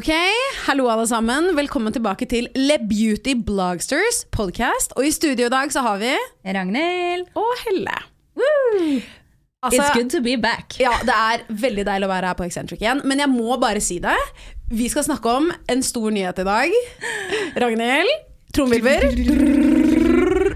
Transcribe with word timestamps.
Ok, 0.00 0.14
hallo 0.64 0.86
alle 0.88 1.02
sammen. 1.04 1.50
Velkommen 1.58 1.92
tilbake 1.92 2.24
til 2.24 2.46
Le 2.56 2.78
Beauty 2.88 3.34
Blogsters 3.36 4.22
podcast. 4.32 4.94
Og 4.96 5.04
i 5.04 5.10
studio 5.12 5.44
i 5.44 5.52
dag 5.52 5.68
så 5.74 5.82
har 5.84 5.98
vi 6.00 6.14
Ragnhild. 6.46 7.26
Og 7.36 7.50
Helle. 7.66 7.98
Altså, 9.60 9.82
It's 9.82 9.92
good 9.92 10.08
to 10.14 10.22
be 10.24 10.38
back. 10.40 10.78
Ja, 10.80 10.94
det 11.04 11.12
er 11.12 11.44
veldig 11.52 11.84
deilig 11.84 12.08
å 12.08 12.12
være 12.14 12.30
her 12.30 12.38
på 12.38 12.46
Eccentric 12.48 12.80
igjen. 12.80 13.02
Men 13.04 13.20
jeg 13.20 13.28
må 13.28 13.58
bare 13.60 13.82
si 13.84 13.98
det. 14.00 14.16
Vi 14.72 14.88
skal 14.88 15.04
snakke 15.04 15.36
om 15.36 15.52
en 15.68 15.84
stor 15.84 16.08
nyhet 16.16 16.40
i 16.40 16.48
dag. 16.48 16.72
Ragnhild, 17.60 18.14
trommevirvel. 18.56 19.04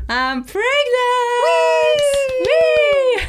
I'm 0.08 0.40
pregnant! 0.48 2.00
Wee! 2.48 3.28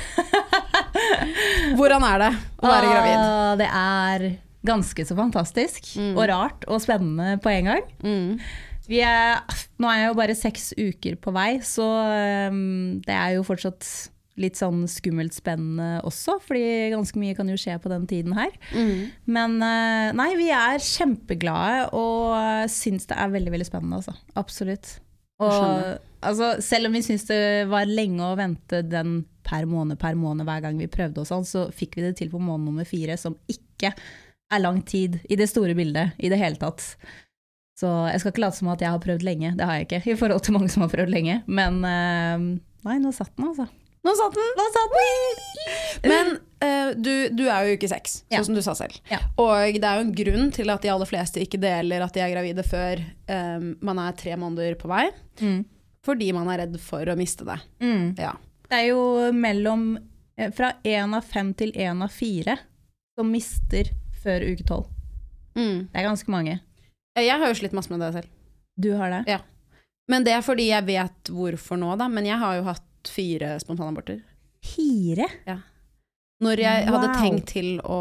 Hvordan 1.75 2.07
er 2.07 2.23
det 2.23 2.33
å 2.63 2.71
være 2.71 2.87
gravid? 2.95 3.19
Uh, 3.19 3.53
det 3.59 3.71
er 3.83 4.44
ganske 4.67 5.05
så 5.07 5.17
fantastisk. 5.17 5.93
Og 6.13 6.25
rart 6.31 6.65
og 6.69 6.81
spennende 6.83 7.37
på 7.43 7.53
en 7.53 7.71
gang. 7.71 7.85
Vi 8.89 8.99
er, 9.01 9.39
nå 9.81 9.89
er 9.89 10.03
jeg 10.03 10.11
jo 10.11 10.17
bare 10.19 10.35
seks 10.37 10.73
uker 10.77 11.15
på 11.21 11.33
vei, 11.33 11.55
så 11.65 11.85
um, 12.51 12.99
det 13.05 13.15
er 13.15 13.37
jo 13.37 13.47
fortsatt 13.47 13.87
litt 14.41 14.59
sånn 14.59 14.83
skummelt 14.91 15.31
spennende 15.35 16.01
også, 16.03 16.37
fordi 16.43 16.91
ganske 16.91 17.19
mye 17.21 17.35
kan 17.37 17.47
jo 17.47 17.55
skje 17.59 17.77
på 17.79 17.91
den 17.91 18.03
tiden 18.09 18.35
her. 18.35 18.51
Men 19.31 19.55
eh, 19.63 20.09
nei, 20.17 20.27
vi 20.35 20.49
er 20.51 20.81
kjempeglade 20.83 21.85
og 21.95 22.67
syns 22.71 23.07
det 23.07 23.15
er 23.15 23.31
veldig, 23.31 23.53
veldig 23.55 23.67
spennende, 23.69 24.01
altså. 24.01 24.15
Absolutt. 24.35 24.97
Og 25.39 25.55
altså, 26.19 26.51
selv 26.63 26.89
om 26.89 26.95
vi 26.95 27.03
syntes 27.05 27.29
det 27.31 27.39
var 27.71 27.87
lenge 27.87 28.27
å 28.27 28.35
vente 28.39 28.83
den 28.87 29.21
per 29.45 29.67
måned 29.69 29.99
per 30.01 30.17
måned 30.17 30.47
hver 30.47 30.63
gang 30.65 30.79
vi 30.79 30.91
prøvde 30.91 31.21
og 31.21 31.29
sånn, 31.29 31.47
så 31.47 31.67
fikk 31.75 31.99
vi 31.99 32.07
det 32.07 32.15
til 32.19 32.31
på 32.31 32.41
måned 32.41 32.67
nummer 32.67 32.87
fire, 32.87 33.17
som 33.19 33.37
ikke 33.51 33.93
er 34.55 34.63
lang 34.63 34.81
tid 34.87 35.19
i 35.29 35.37
det 35.39 35.47
store 35.51 35.75
bildet 35.77 36.17
i 36.19 36.31
det 36.31 36.39
hele 36.41 36.59
tatt. 36.61 36.83
Så 37.75 37.89
jeg 38.07 38.21
skal 38.21 38.31
ikke 38.31 38.43
late 38.45 38.55
som 38.61 38.69
at 38.71 38.83
jeg 38.83 38.93
har 38.93 39.01
prøvd 39.03 39.23
lenge, 39.27 39.49
det 39.59 39.65
har 39.67 39.81
jeg 39.81 39.87
ikke, 39.89 40.03
i 40.13 40.19
forhold 40.19 40.43
til 40.45 40.55
mange 40.55 40.69
som 40.71 40.85
har 40.85 40.91
prøvd 40.93 41.11
lenge. 41.11 41.41
Men 41.47 41.81
eh, 41.83 42.45
nei, 42.87 42.95
nå 43.03 43.11
satt 43.15 43.33
den, 43.35 43.49
altså. 43.51 43.67
Nå 44.05 44.13
satt 44.15 44.35
den! 44.37 44.49
Nå 44.59 44.65
satt 44.69 44.95
den! 44.95 45.39
Men 46.05 46.27
uh, 46.61 46.91
du, 46.93 47.11
du 47.33 47.43
er 47.49 47.65
jo 47.65 47.75
uke 47.79 47.87
seks, 47.89 48.19
Ja. 48.29 48.37
sånn 48.37 48.51
som 48.51 48.57
du 48.59 48.61
sa 48.61 48.75
selv. 48.77 48.99
Ja. 49.09 49.17
Og 49.41 49.79
det 49.81 49.87
er 49.89 49.97
jo 49.97 50.03
en 50.05 50.11
grunn 50.15 50.51
til 50.53 50.69
at 50.69 50.83
de 50.85 50.91
aller 50.93 51.09
fleste 51.09 51.41
ikke 51.41 51.57
deler 51.63 52.05
at 52.05 52.13
de 52.13 52.21
er 52.21 52.29
gravide 52.35 52.63
før 52.67 53.01
um, 53.01 53.71
man 53.81 54.01
er 54.05 54.13
tre 54.19 54.35
måneder 54.37 54.77
på 54.77 54.91
vei. 54.91 55.07
Mm. 55.41 55.63
Fordi 56.05 56.27
man 56.37 56.51
er 56.53 56.61
redd 56.63 56.77
for 56.85 57.09
å 57.09 57.17
miste 57.17 57.47
det. 57.49 57.57
Mm. 57.81 58.11
Ja. 58.21 58.35
Det 58.69 58.77
er 58.77 58.91
jo 58.91 59.01
mellom 59.33 59.87
fra 60.53 60.69
én 60.85 61.17
av 61.17 61.25
fem 61.25 61.49
til 61.57 61.73
én 61.73 62.05
av 62.05 62.13
fire 62.13 62.59
som 63.17 63.29
mister 63.33 63.89
før 64.25 64.45
uke 64.51 64.65
tolv. 64.67 64.89
Mm. 65.55 65.87
Det 65.87 65.99
er 66.01 66.07
ganske 66.09 66.31
mange. 66.31 66.59
Jeg 67.15 67.39
har 67.39 67.47
jo 67.47 67.57
slitt 67.57 67.75
masse 67.77 67.91
med 67.93 68.01
det 68.03 68.11
selv. 68.17 68.31
Du 68.75 68.91
har 68.99 69.13
det? 69.13 69.21
Ja. 69.31 69.39
Men 70.11 70.25
det 70.25 70.35
er 70.35 70.43
fordi 70.45 70.67
jeg 70.69 70.85
vet 70.87 71.31
hvorfor 71.31 71.79
nå, 71.79 71.93
da. 71.99 72.09
Men 72.11 72.27
jeg 72.27 72.37
har 72.41 72.57
jo 72.59 72.65
hatt 72.67 73.11
fire 73.11 73.55
spontanaborter. 73.61 74.19
Fire? 74.65 75.29
Ja. 75.47 75.59
Når 76.43 76.61
jeg 76.65 76.87
hadde 76.91 77.13
tenkt 77.15 77.53
til 77.53 77.77
å 77.79 77.99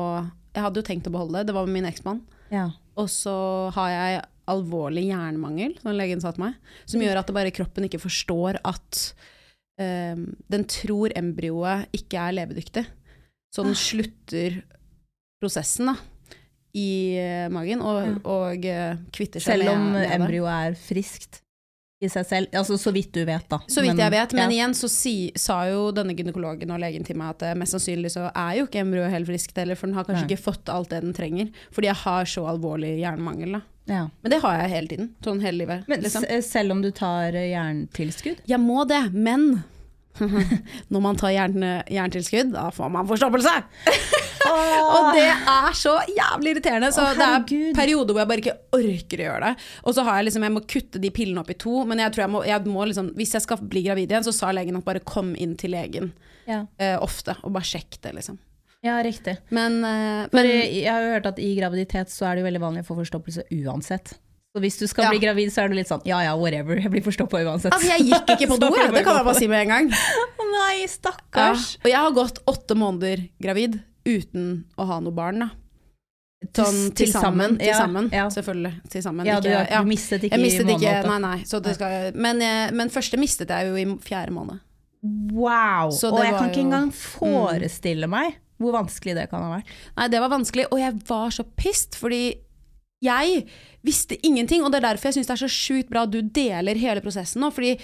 Jeg 0.55 0.63
hadde 0.63 0.81
jo 0.81 0.87
tenkt 0.87 1.07
å 1.11 1.13
beholde 1.15 1.41
det, 1.41 1.49
det 1.49 1.55
var 1.57 1.67
med 1.67 1.75
min 1.81 1.89
eksmann. 1.89 2.21
Ja. 2.55 2.69
Og 2.95 3.09
så 3.11 3.35
har 3.75 3.89
jeg 3.91 4.19
alvorlig 4.47 5.09
jernmangel, 5.09 5.73
som 5.81 5.97
legen 5.99 6.21
sa 6.23 6.31
til 6.35 6.45
meg, 6.45 6.59
som 6.87 7.03
gjør 7.03 7.19
at 7.19 7.27
det 7.27 7.35
bare 7.35 7.55
kroppen 7.55 7.89
ikke 7.89 7.99
forstår 8.03 8.61
at 8.61 9.01
um, 9.81 10.29
den 10.53 10.67
tror 10.71 11.15
embryoet 11.19 11.91
ikke 11.97 12.21
er 12.23 12.37
levedyktig. 12.39 12.85
Så 13.51 13.65
den 13.67 13.75
slutter 13.79 14.61
prosessen 15.43 15.91
da, 15.91 15.97
i 16.75 17.17
eh, 17.23 17.47
magen 17.55 17.83
og, 17.87 18.21
og 18.27 18.67
eh, 18.67 18.99
kvitter 19.15 19.43
seg 19.43 19.61
Selv 19.61 19.75
om 19.77 19.93
med, 19.95 20.09
embryoet 20.17 20.71
er 20.71 20.79
friskt 20.79 21.41
i 22.03 22.09
seg 22.11 22.27
selv. 22.27 22.57
Altså 22.59 22.77
så 22.81 22.91
vidt 22.95 23.13
du 23.15 23.23
vet, 23.25 23.45
da. 23.49 23.61
Så 23.71 23.85
vidt 23.85 24.01
jeg 24.01 24.13
vet, 24.13 24.35
men 24.37 24.51
ja. 24.51 24.57
igjen 24.59 24.75
så 24.77 24.91
si, 24.91 25.15
sa 25.39 25.61
jo 25.71 25.87
denne 25.95 26.17
gynekologen 26.19 26.73
og 26.75 26.83
legen 26.83 27.07
til 27.07 27.19
meg 27.21 27.37
at 27.37 27.47
eh, 27.47 27.59
mest 27.59 27.77
sannsynlig 27.77 28.11
så 28.17 28.27
er 28.31 28.59
jo 28.59 28.67
ikke 28.67 28.83
embryoet 28.83 29.15
helt 29.15 29.31
friskt 29.31 29.63
heller, 29.63 29.79
for 29.79 29.89
den 29.89 29.99
har 29.99 30.09
kanskje 30.09 30.27
Nei. 30.27 30.33
ikke 30.33 30.47
fått 30.49 30.73
alt 30.73 30.91
det 30.91 31.05
den 31.07 31.15
trenger, 31.17 31.55
fordi 31.75 31.91
jeg 31.93 32.01
har 32.03 32.29
så 32.35 32.49
alvorlig 32.51 32.97
jernmangel 32.99 33.61
da. 33.61 33.63
Ja. 33.85 34.03
Men 34.25 34.33
det 34.33 34.41
har 34.41 34.59
jeg 34.63 34.73
hele 34.73 34.91
tiden, 34.91 35.09
sånn 35.25 35.43
hele 35.45 35.61
livet. 35.61 35.89
Men 35.93 36.03
liksom. 36.03 36.27
selv 36.43 36.75
om 36.75 36.81
du 36.83 36.91
tar 36.97 37.37
jerntilskudd? 37.37 38.43
Jeg 38.49 38.61
må 38.63 38.83
det, 38.89 39.03
men 39.13 39.61
når 40.93 41.05
man 41.05 41.19
tar 41.21 41.35
jern, 41.37 41.69
jerntilskudd, 41.87 42.55
da 42.57 42.71
får 42.75 42.95
man 42.99 43.07
forstoppelse! 43.11 43.59
Og 44.49 45.09
det 45.17 45.25
er 45.31 45.77
så 45.79 45.95
jævlig 46.11 46.55
irriterende. 46.55 46.91
Så 46.95 47.05
Å, 47.05 47.13
det 47.19 47.29
er 47.29 47.75
perioder 47.77 48.13
hvor 48.15 48.23
jeg 48.25 48.31
bare 48.33 48.43
ikke 48.45 48.57
orker 48.79 49.23
å 49.23 49.27
gjøre 49.29 49.49
det. 49.51 49.67
Og 49.85 49.97
så 49.97 50.05
har 50.07 50.19
jeg 50.21 50.29
liksom, 50.31 50.47
jeg 50.49 50.55
må 50.57 50.65
kutte 50.75 51.03
de 51.03 51.11
pillene 51.15 51.41
opp 51.45 51.51
i 51.55 51.59
to, 51.65 51.77
men 51.89 52.03
jeg 52.05 52.15
tror 52.15 52.25
jeg 52.27 52.33
må, 52.35 52.43
jeg 52.49 52.73
må 52.75 52.89
liksom, 52.91 53.13
hvis 53.19 53.35
jeg 53.39 53.45
skal 53.47 53.63
bli 53.75 53.85
gravid 53.87 54.13
igjen, 54.13 54.27
så 54.27 54.35
sa 54.37 54.53
legen 54.57 54.77
at 54.81 54.85
bare 54.87 55.03
kom 55.05 55.35
inn 55.37 55.57
til 55.61 55.75
legen 55.77 56.13
Ja. 56.49 56.63
uh, 56.81 56.99
ofte, 57.05 57.37
og 57.43 57.55
bare 57.57 57.65
sjekk 57.65 57.97
det, 58.05 58.13
liksom. 58.19 58.37
ja, 58.85 58.99
riktig. 59.05 59.39
Men, 59.55 59.79
uh, 59.85 60.27
men 60.35 60.45
jeg 60.51 60.91
har 60.91 61.01
jo 61.01 61.15
hørt 61.17 61.31
at 61.33 61.39
i 61.41 61.55
graviditet 61.57 62.13
så 62.13 62.27
er 62.29 62.37
det 62.37 62.45
jo 62.45 62.51
veldig 62.51 62.61
vanlig 62.67 62.85
å 62.85 62.89
få 62.91 62.99
forstoppelse 63.01 63.47
uansett. 63.65 64.13
Så 64.55 64.61
hvis 64.63 64.77
du 64.79 64.85
skal 64.87 65.09
Ja. 65.09 65.11
bli 65.11 65.19
gravid, 65.19 65.49
så 65.51 65.65
er 65.65 65.69
du 65.73 65.75
litt 65.75 65.89
sånn 65.91 66.05
ja 66.07 66.21
ja, 66.23 66.35
whatever, 66.39 66.77
jeg 66.79 66.91
blir 66.93 67.03
forstoppa 67.03 67.41
uansett. 67.43 67.73
altså, 67.75 67.89
jeg 67.97 68.05
gikk 68.13 68.29
ikke 68.37 68.51
på 68.53 68.59
do, 68.63 68.69
jeg. 68.77 68.93
det 68.95 69.03
kan 69.09 69.17
jeg 69.19 69.25
bare 69.27 69.41
si 69.41 69.49
med 69.51 69.65
en 69.65 69.73
gang. 69.73 69.89
Nei, 70.45 70.51
nei, 70.55 70.77
Ja. 70.85 70.91
stakkars. 70.93 71.65
Og 71.83 71.89
jeg 71.91 71.99
har 71.99 72.13
gått 72.15 72.39
åtte 72.47 72.77
måneder 72.79 73.25
gravid 73.43 73.81
uten 74.07 74.65
å 74.79 74.87
ha 74.87 75.01
noe 75.01 75.13
barn, 75.17 75.39
da. 75.45 75.51
Sånn 76.53 76.91
til 76.93 77.09
sammen, 77.09 77.55
til 77.59 77.73
sammen. 77.73 78.11
Ja, 78.13 78.27
selvfølgelig. 78.29 78.73
Til 78.93 79.03
sammen. 79.03 79.25
ja, 79.27 79.39
du, 79.41 79.49
ikke, 79.49 79.79
du 79.81 79.89
mistet 79.89 80.25
ikke 80.27 80.37
jeg 80.37 80.43
mistet 80.45 80.67
i 80.69 80.73
måned 80.75 80.83
ikke, 80.85 81.09
nei, 81.09 81.19
nei. 81.25 81.39
Så 81.49 81.61
det 81.65 81.73
skal, 81.79 82.13
men, 82.21 82.41
jeg- 82.45 82.75
men 82.77 82.91
første 82.93 83.17
mistet 83.19 83.49
jeg 83.49 83.67
jo 83.71 83.75
i 83.81 83.87
fjerde 84.05 84.31
måned. 84.37 84.61
Wow! 85.33 85.91
Så 85.91 86.13
og 86.13 86.21
jeg 86.25 86.35
kan 86.37 86.51
ikke 86.51 86.61
jo- 86.61 86.67
engang 86.69 86.91
forestille 86.93 88.09
meg 88.09 88.37
hvor 88.61 88.73
vanskelig 88.77 89.15
det 89.17 89.25
kan 89.31 89.43
ha 89.43 89.57
vært. 89.57 89.73
Nei, 89.97 90.09
det 90.09 90.21
var 90.21 90.29
vanskelig, 90.31 90.67
og 90.71 90.79
jeg 90.79 90.95
var 91.09 91.31
så 91.35 91.45
pissed, 91.57 91.97
fordi 91.99 92.21
jeg 93.05 93.47
visste 93.85 94.17
ingenting, 94.25 94.63
og 94.65 94.71
det 94.73 94.79
er 94.83 94.87
derfor 94.95 95.11
jeg 95.11 95.15
syns 95.19 95.27
det 95.33 95.35
er 95.35 95.47
så 95.49 95.51
sjukt 95.53 95.91
bra 95.91 96.03
at 96.07 96.13
du 96.15 96.21
deler 96.23 96.77
hele 96.81 97.01
prosessen 97.05 97.41
nå, 97.43 97.51
fordi 97.53 97.79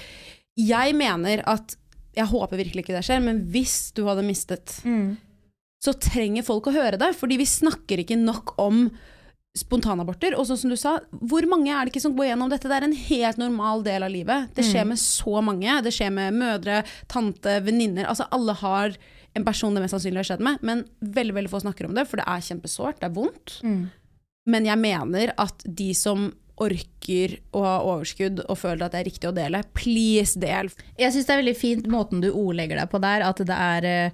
jeg 0.56 0.94
mener 0.94 1.42
at 1.46 1.76
Jeg 2.16 2.26
håper 2.26 2.56
virkelig 2.58 2.82
ikke 2.84 2.96
det 2.96 3.04
skjer, 3.06 3.20
men 3.22 3.36
hvis 3.54 3.92
du 3.94 4.04
hadde 4.04 4.24
mistet, 4.26 4.80
så 5.80 5.94
trenger 5.96 6.44
folk 6.44 6.68
å 6.68 6.74
høre 6.76 6.98
det, 7.00 7.14
fordi 7.16 7.38
vi 7.40 7.48
snakker 7.48 8.02
ikke 8.02 8.18
nok 8.20 8.54
om 8.60 8.88
spontanaborter. 9.56 10.36
Og 10.38 10.46
sånn 10.46 10.58
som 10.60 10.72
du 10.72 10.76
sa, 10.78 10.98
hvor 11.10 11.46
mange 11.50 11.72
er 11.72 11.86
det 11.86 11.94
ikke 11.94 12.02
som 12.04 12.16
går 12.18 12.28
gjennom 12.30 12.50
dette? 12.52 12.68
Det 12.70 12.76
er 12.76 12.86
en 12.86 12.98
helt 13.08 13.40
normal 13.40 13.82
del 13.86 14.04
av 14.06 14.12
livet. 14.12 14.50
Det 14.54 14.66
skjer 14.68 14.84
med 14.86 15.00
så 15.00 15.40
mange. 15.42 15.78
Det 15.82 15.92
skjer 15.96 16.12
med 16.14 16.36
mødre, 16.36 16.82
tante, 17.10 17.56
venninner. 17.66 18.06
Altså 18.12 18.28
alle 18.30 18.54
har 18.60 18.94
en 19.34 19.46
person 19.46 19.74
det 19.74 19.82
mest 19.84 19.94
sannsynlig 19.94 20.20
har 20.22 20.28
skjedd 20.32 20.44
med, 20.44 20.62
men 20.66 20.84
veldig 21.00 21.34
veldig 21.36 21.50
få 21.52 21.62
snakker 21.62 21.86
om 21.86 21.96
det, 21.96 22.04
for 22.10 22.20
det 22.20 22.26
er 22.28 22.44
kjempesårt, 22.48 23.00
det 23.00 23.08
er 23.08 23.16
vondt. 23.16 23.56
Men 24.50 24.66
jeg 24.66 24.80
mener 24.80 25.32
at 25.38 25.64
de 25.64 25.90
som 25.94 26.28
orker 26.60 27.38
å 27.56 27.62
ha 27.64 27.76
overskudd 27.88 28.42
og 28.44 28.58
føler 28.60 28.84
at 28.84 28.92
det 28.92 29.00
er 29.00 29.08
riktig 29.08 29.30
å 29.30 29.34
dele, 29.36 29.62
please 29.72 30.36
del. 30.42 30.68
Jeg 31.00 31.14
syns 31.14 31.28
det 31.28 31.34
er 31.34 31.40
veldig 31.40 31.56
fint 31.56 31.86
måten 31.88 32.20
du 32.20 32.28
ordlegger 32.32 32.82
deg 32.82 32.90
på 32.92 33.00
der, 33.00 33.24
at 33.24 33.40
det 33.48 33.56
er 33.56 34.12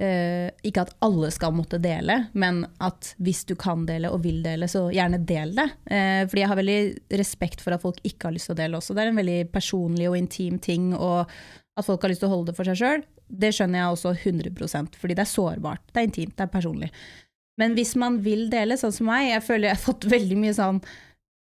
eh, 0.00 0.50
ikke 0.66 0.84
at 0.84 0.94
alle 1.04 1.30
skal 1.34 1.54
måtte 1.54 1.80
dele, 1.82 2.18
men 2.32 2.62
at 2.82 3.14
hvis 3.22 3.44
du 3.48 3.54
kan 3.58 3.84
dele 3.88 4.10
og 4.12 4.24
vil 4.24 4.42
dele, 4.44 4.68
så 4.70 4.86
gjerne 4.94 5.22
del 5.26 5.54
det. 5.56 5.68
Uh, 5.88 6.22
fordi 6.28 6.44
jeg 6.44 6.50
har 6.50 6.60
veldig 6.60 6.78
respekt 7.20 7.64
for 7.64 7.76
at 7.76 7.84
folk 7.84 8.00
ikke 8.02 8.28
har 8.28 8.36
lyst 8.36 8.50
til 8.50 8.56
å 8.56 8.60
dele 8.62 8.80
også. 8.80 8.96
Det 8.96 9.04
er 9.04 9.12
en 9.12 9.20
veldig 9.22 9.40
personlig 9.54 10.08
og 10.10 10.18
intim 10.18 10.58
ting, 10.62 10.92
og 10.94 11.30
at 11.74 11.86
folk 11.86 12.04
har 12.04 12.12
lyst 12.12 12.22
til 12.22 12.30
å 12.30 12.36
holde 12.36 12.52
det 12.52 12.58
for 12.58 12.70
seg 12.70 12.80
sjøl. 12.80 13.04
det 13.24 13.54
skjønner 13.56 13.80
jeg 13.80 13.94
også 13.94 14.10
100% 14.20 14.96
fordi 15.00 15.14
det 15.16 15.22
er 15.24 15.30
sårbart, 15.30 15.80
det 15.90 16.00
er 16.00 16.08
intimt, 16.10 16.34
det 16.36 16.44
er 16.44 16.52
personlig. 16.52 16.90
Men 17.58 17.74
hvis 17.74 17.94
man 17.98 18.18
vil 18.22 18.48
dele, 18.50 18.76
sånn 18.78 18.94
som 18.94 19.08
meg, 19.08 19.30
jeg 19.30 19.46
føler 19.46 19.70
jeg 19.70 19.78
har 19.78 19.84
fått 19.86 20.08
veldig 20.16 20.38
mye 20.40 20.56
sånn 20.56 20.80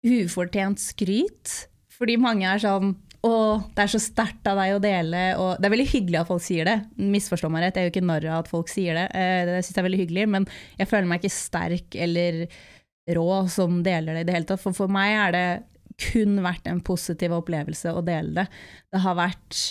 ufortjent 0.05 0.81
skryt, 0.81 1.55
fordi 1.95 2.17
mange 2.21 2.47
er 2.47 2.61
sånn 2.61 2.95
å, 3.25 3.33
det 3.73 3.83
er 3.85 3.91
så 3.91 4.01
sterkt 4.01 4.47
av 4.49 4.59
deg 4.61 4.75
å 4.75 4.81
dele. 4.83 5.21
Og 5.41 5.59
det 5.59 5.67
er 5.67 5.73
veldig 5.73 5.89
hyggelig 5.91 6.21
at 6.21 6.29
folk 6.29 6.43
sier 6.45 6.67
det. 6.69 6.75
Misforstå 7.01 7.49
meg 7.53 7.65
rett, 7.65 7.79
jeg 7.79 7.87
er 7.87 7.89
jo 7.89 7.93
ikke 7.95 8.07
narr 8.09 8.27
av 8.29 8.43
at 8.43 8.51
folk 8.51 8.71
sier 8.71 8.97
det. 8.97 9.05
Eh, 9.17 9.43
Det 9.49 9.61
synes 9.61 9.71
jeg 9.73 9.81
er 9.81 9.87
veldig 9.89 10.01
hyggelig, 10.03 10.25
men 10.35 10.49
jeg 10.81 10.91
føler 10.91 11.09
meg 11.09 11.23
ikke 11.23 11.37
sterk 11.37 11.97
eller 12.07 12.43
rå 13.15 13.29
som 13.53 13.81
deler 13.85 14.17
det 14.17 14.25
i 14.25 14.27
det 14.29 14.37
hele 14.37 14.49
tatt. 14.49 14.61
For 14.63 14.77
for 14.77 14.91
meg 14.91 15.15
er 15.15 15.35
det 15.35 15.47
kun 16.11 16.41
vært 16.43 16.67
en 16.67 16.83
positiv 16.83 17.33
opplevelse 17.37 17.93
å 17.95 18.03
dele 18.05 18.43
det. 18.43 18.47
Det 18.91 19.03
har 19.05 19.17
vært 19.17 19.65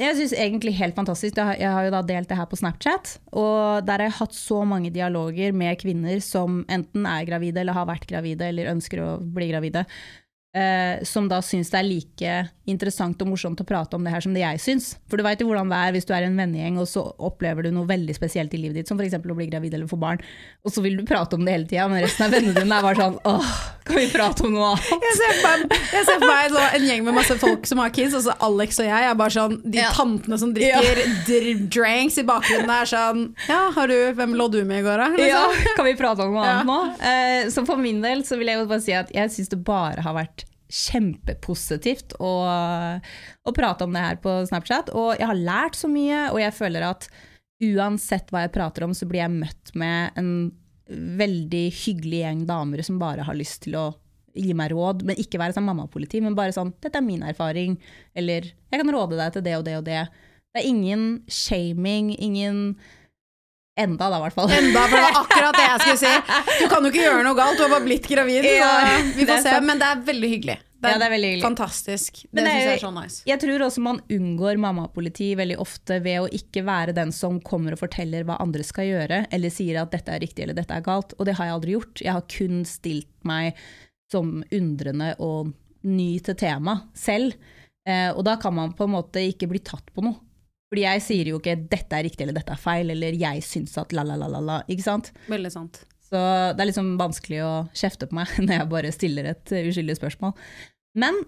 jeg 0.00 0.16
synes 0.16 0.32
egentlig 0.32 0.72
helt 0.78 0.96
fantastisk. 0.96 1.36
Jeg 1.36 1.68
har 1.68 1.84
jo 1.84 1.92
da 1.92 2.00
delt 2.06 2.30
det 2.30 2.38
her 2.38 2.46
på 2.48 2.56
Snapchat, 2.56 3.18
og 3.36 3.84
der 3.84 4.00
har 4.00 4.08
jeg 4.08 4.16
hatt 4.16 4.36
så 4.36 4.62
mange 4.64 4.88
dialoger 4.94 5.52
med 5.52 5.76
kvinner 5.82 6.22
som 6.24 6.62
enten 6.72 7.04
er 7.04 7.26
gravide 7.28 7.60
eller 7.60 7.76
har 7.76 7.88
vært 7.90 8.06
gravide 8.08 8.48
eller 8.48 8.70
ønsker 8.72 9.02
å 9.04 9.10
bli 9.20 9.50
gravide, 9.50 9.84
eh, 10.54 11.02
som 11.06 11.28
da 11.30 11.38
syns 11.44 11.70
det 11.70 11.78
er 11.78 11.86
like 11.86 12.32
interessant 12.70 13.18
og 13.22 13.28
morsomt 13.32 13.58
å 13.60 13.64
prate 13.66 13.96
om 13.98 14.04
det 14.06 14.12
her 14.14 14.22
som 14.22 14.34
det 14.34 14.42
jeg 14.44 14.60
syns. 14.62 14.92
For 15.10 15.18
du 15.18 15.24
veit 15.26 15.40
jo 15.42 15.46
hvordan 15.48 15.70
det 15.72 15.78
er 15.82 15.92
hvis 15.96 16.06
du 16.06 16.12
er 16.14 16.22
en 16.28 16.36
vennegjeng 16.38 16.76
og 16.78 16.86
så 16.86 17.02
opplever 17.18 17.66
du 17.66 17.70
noe 17.74 17.86
veldig 17.88 18.14
spesielt 18.14 18.52
i 18.54 18.60
livet 18.62 18.76
ditt, 18.78 18.88
som 18.88 18.98
f.eks. 19.00 19.16
å 19.18 19.34
bli 19.34 19.48
gravid 19.50 19.74
eller 19.74 19.90
få 19.90 19.98
barn, 19.98 20.20
og 20.62 20.70
så 20.74 20.82
vil 20.84 20.96
du 21.00 21.02
prate 21.08 21.34
om 21.34 21.42
det 21.44 21.54
hele 21.56 21.66
tida, 21.66 21.88
men 21.90 22.02
resten 22.04 22.26
av 22.28 22.34
vennene 22.36 22.54
dine 22.54 22.76
er 22.78 22.84
bare 22.86 22.94
sånn 23.00 23.16
åh, 23.26 23.50
kan 23.90 23.98
vi 23.98 24.06
prate 24.12 24.44
om 24.46 24.54
noe 24.54 24.68
annet? 24.76 25.02
Jeg 25.02 25.16
ser 25.18 25.34
for 25.40 25.64
meg, 25.64 25.74
ser 25.90 26.20
for 26.20 26.26
meg 26.30 26.54
så 26.54 26.62
en 26.78 26.86
gjeng 26.86 27.04
med 27.08 27.16
masse 27.18 27.36
folk 27.42 27.66
som 27.66 27.82
har 27.82 27.90
kids, 27.96 28.14
og 28.20 28.22
så 28.28 28.36
Alex 28.46 28.78
og 28.84 28.86
jeg 28.86 29.08
er 29.10 29.18
bare 29.18 29.34
sånn 29.34 29.56
de 29.66 29.78
Ja. 29.82 29.90
tantene 29.96 30.38
som 30.38 30.54
drikker 30.54 31.02
dr 31.26 31.64
drinks 31.74 32.18
i 32.22 32.26
bakgrunnen 32.28 32.70
er 32.70 32.86
sånn 32.90 33.24
Ja, 33.48 33.70
har 33.74 33.90
du, 33.90 33.96
hvem 34.14 34.36
lå 34.38 34.46
du 34.52 34.60
med 34.68 34.84
i 34.84 34.86
går, 34.86 35.02
da? 35.02 35.10
Ja, 35.26 35.42
Liksom. 35.50 35.74
kan 35.80 35.84
vi 35.90 35.96
prate 35.98 36.22
om 36.22 36.34
noe 36.38 36.46
Ja. 36.46 36.60
annet 36.60 36.70
nå? 36.70 36.80
Eh, 37.02 37.50
så 37.50 37.66
for 37.66 37.76
min 37.82 38.00
del 38.04 38.22
så 38.22 38.38
vil 38.38 38.46
jeg 38.52 38.62
jo 38.62 38.66
bare 38.70 38.80
si 38.84 38.92
at 38.94 39.10
jeg 39.14 39.30
syns 39.34 39.48
det 39.50 39.64
bare 39.66 40.00
har 40.06 40.14
vært 40.14 40.39
kjempepositivt 40.70 42.14
å, 42.22 42.32
å 42.46 43.54
prate 43.56 43.86
om 43.86 43.94
det 43.94 44.04
her 44.04 44.20
på 44.22 44.36
Snapchat. 44.48 44.92
Og 44.94 45.12
jeg 45.18 45.28
har 45.30 45.38
lært 45.38 45.78
så 45.78 45.90
mye, 45.90 46.28
og 46.30 46.40
jeg 46.42 46.56
føler 46.56 46.86
at 46.90 47.08
uansett 47.60 48.30
hva 48.32 48.46
jeg 48.46 48.54
prater 48.54 48.86
om, 48.86 48.94
så 48.96 49.08
blir 49.08 49.24
jeg 49.24 49.34
møtt 49.34 49.74
med 49.78 50.16
en 50.20 50.30
veldig 50.90 51.66
hyggelig 51.84 52.22
gjeng 52.24 52.46
damer 52.48 52.82
som 52.86 52.98
bare 52.98 53.26
har 53.26 53.36
lyst 53.38 53.64
til 53.66 53.76
å 53.78 53.90
gi 54.34 54.54
meg 54.54 54.70
råd, 54.72 55.04
men 55.06 55.18
ikke 55.18 55.40
være 55.42 55.56
sånn 55.56 55.66
mammapoliti, 55.66 56.20
men 56.22 56.36
bare 56.38 56.54
sånn 56.54 56.72
'dette 56.78 56.98
er 56.98 57.06
min 57.06 57.22
erfaring', 57.26 57.76
eller 58.14 58.46
'jeg 58.46 58.80
kan 58.80 58.94
råde 58.94 59.18
deg 59.18 59.32
til 59.32 59.42
det 59.42 59.56
og 59.58 59.64
det 59.64 59.76
og 59.76 59.84
det'. 59.84 60.08
Det 60.50 60.62
er 60.62 60.66
ingen 60.66 61.22
shaming, 61.28 62.14
ingen 62.18 62.76
Enda, 63.80 64.08
da, 64.12 64.18
i 64.18 64.24
hvert 64.26 64.36
fall. 64.36 64.50
Enda, 64.56 64.86
for 64.86 64.96
det 64.96 65.04
var 65.06 65.20
akkurat 65.22 65.58
det 65.58 65.66
jeg 65.66 65.84
skulle 65.84 66.00
si. 66.00 66.40
Du 66.60 66.66
kan 66.72 66.84
jo 66.84 66.90
ikke 66.92 67.04
gjøre 67.04 67.22
noe 67.26 67.38
galt, 67.38 67.58
du 67.58 67.64
har 67.64 67.72
bare 67.72 67.86
blitt 67.86 68.08
gravid. 68.10 68.48
Ja, 68.48 68.72
vi 69.16 69.24
får 69.24 69.38
er 69.38 69.46
se, 69.46 69.54
men 69.64 69.80
det 69.80 69.88
er 69.88 70.02
veldig 70.10 70.30
hyggelig. 70.34 70.58
Ja, 70.80 70.96
det 70.96 71.06
er 71.06 71.12
veldig 71.12 71.28
hyggelig. 71.28 71.44
Fantastisk. 71.44 72.22
Det 72.24 72.40
det 72.40 72.44
er 72.44 72.54
syns 72.54 72.64
jeg 72.64 72.78
er 72.78 72.82
så 72.82 72.90
nice. 72.94 73.20
Jeg 73.28 73.42
tror 73.42 73.64
også 73.66 73.82
man 73.84 74.00
unngår 74.16 74.60
mammapoliti 74.62 75.28
veldig 75.36 75.58
ofte 75.60 75.98
ved 76.04 76.22
å 76.22 76.30
ikke 76.40 76.64
være 76.64 76.94
den 76.96 77.12
som 77.12 77.36
kommer 77.44 77.76
og 77.76 77.82
forteller 77.82 78.24
hva 78.28 78.38
andre 78.40 78.64
skal 78.64 78.88
gjøre, 78.88 79.22
eller 79.28 79.52
sier 79.52 79.82
at 79.82 79.92
dette 79.92 80.14
er 80.14 80.24
riktig 80.24 80.46
eller 80.46 80.56
dette 80.56 80.76
er 80.76 80.86
galt. 80.86 81.12
Og 81.18 81.28
det 81.28 81.36
har 81.36 81.50
jeg 81.50 81.58
aldri 81.58 81.76
gjort. 81.76 82.04
Jeg 82.04 82.16
har 82.16 82.26
kun 82.32 82.64
stilt 82.68 83.12
meg 83.28 83.60
som 84.10 84.40
undrende 84.48 85.12
og 85.22 85.52
ny 85.86 86.10
til 86.24 86.38
tema 86.40 86.80
selv. 86.96 87.36
Eh, 87.88 88.08
og 88.14 88.24
da 88.26 88.36
kan 88.40 88.56
man 88.56 88.72
på 88.76 88.88
en 88.88 88.96
måte 88.96 89.22
ikke 89.24 89.48
bli 89.50 89.60
tatt 89.64 89.92
på 89.92 90.04
noe. 90.04 90.16
Fordi 90.70 90.84
jeg 90.86 91.02
sier 91.02 91.30
jo 91.32 91.40
ikke 91.40 91.56
'dette 91.66 91.98
er 91.98 92.06
riktig' 92.06 92.22
eller 92.22 92.36
'dette 92.38 92.54
er 92.54 92.62
feil', 92.62 92.92
eller 92.94 93.16
'jeg 93.18 93.42
syns 93.42 93.76
at 93.78 93.92
la-la-la-la', 93.92 94.62
ikke 94.70 94.86
sant? 94.86 95.10
Veldig 95.26 95.50
sant. 95.50 95.82
Så 96.10 96.18
det 96.54 96.62
er 96.62 96.70
liksom 96.70 96.96
vanskelig 96.98 97.42
å 97.42 97.52
kjefte 97.74 98.06
på 98.06 98.18
meg 98.18 98.30
når 98.44 98.54
jeg 98.56 98.70
bare 98.70 98.94
stiller 98.94 99.30
et 99.32 99.52
eh, 99.54 99.66
uskyldig 99.70 99.98
spørsmål. 99.98 100.34
Men 100.98 101.18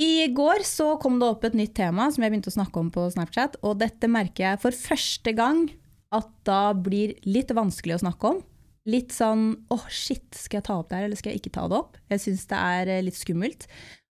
i 0.00 0.28
går 0.28 0.64
så 0.68 0.94
kom 1.00 1.16
det 1.20 1.28
opp 1.28 1.44
et 1.48 1.56
nytt 1.56 1.74
tema 1.76 2.10
som 2.12 2.24
jeg 2.24 2.32
begynte 2.32 2.52
å 2.52 2.56
snakke 2.58 2.80
om 2.80 2.90
på 2.92 3.06
Snapchat, 3.12 3.56
og 3.64 3.78
dette 3.80 4.10
merker 4.12 4.50
jeg 4.50 4.62
for 4.64 4.76
første 4.76 5.32
gang 5.36 5.66
at 6.16 6.28
da 6.48 6.72
blir 6.76 7.16
litt 7.24 7.52
vanskelig 7.56 7.96
å 7.96 8.02
snakke 8.04 8.32
om. 8.34 8.42
Litt 8.86 9.12
sånn 9.12 9.48
åh 9.72 9.86
shit, 9.90 10.28
skal 10.36 10.60
jeg 10.60 10.68
ta 10.68 10.76
opp 10.78 10.90
det 10.90 11.00
her, 11.00 11.08
eller 11.08 11.18
skal 11.18 11.32
jeg 11.32 11.42
ikke 11.42 11.56
ta 11.56 11.64
det 11.68 11.80
opp? 11.80 11.96
Jeg 12.12 12.22
syns 12.22 12.44
det 12.52 12.60
er 12.60 12.92
eh, 12.92 13.02
litt 13.04 13.18
skummelt. 13.18 13.66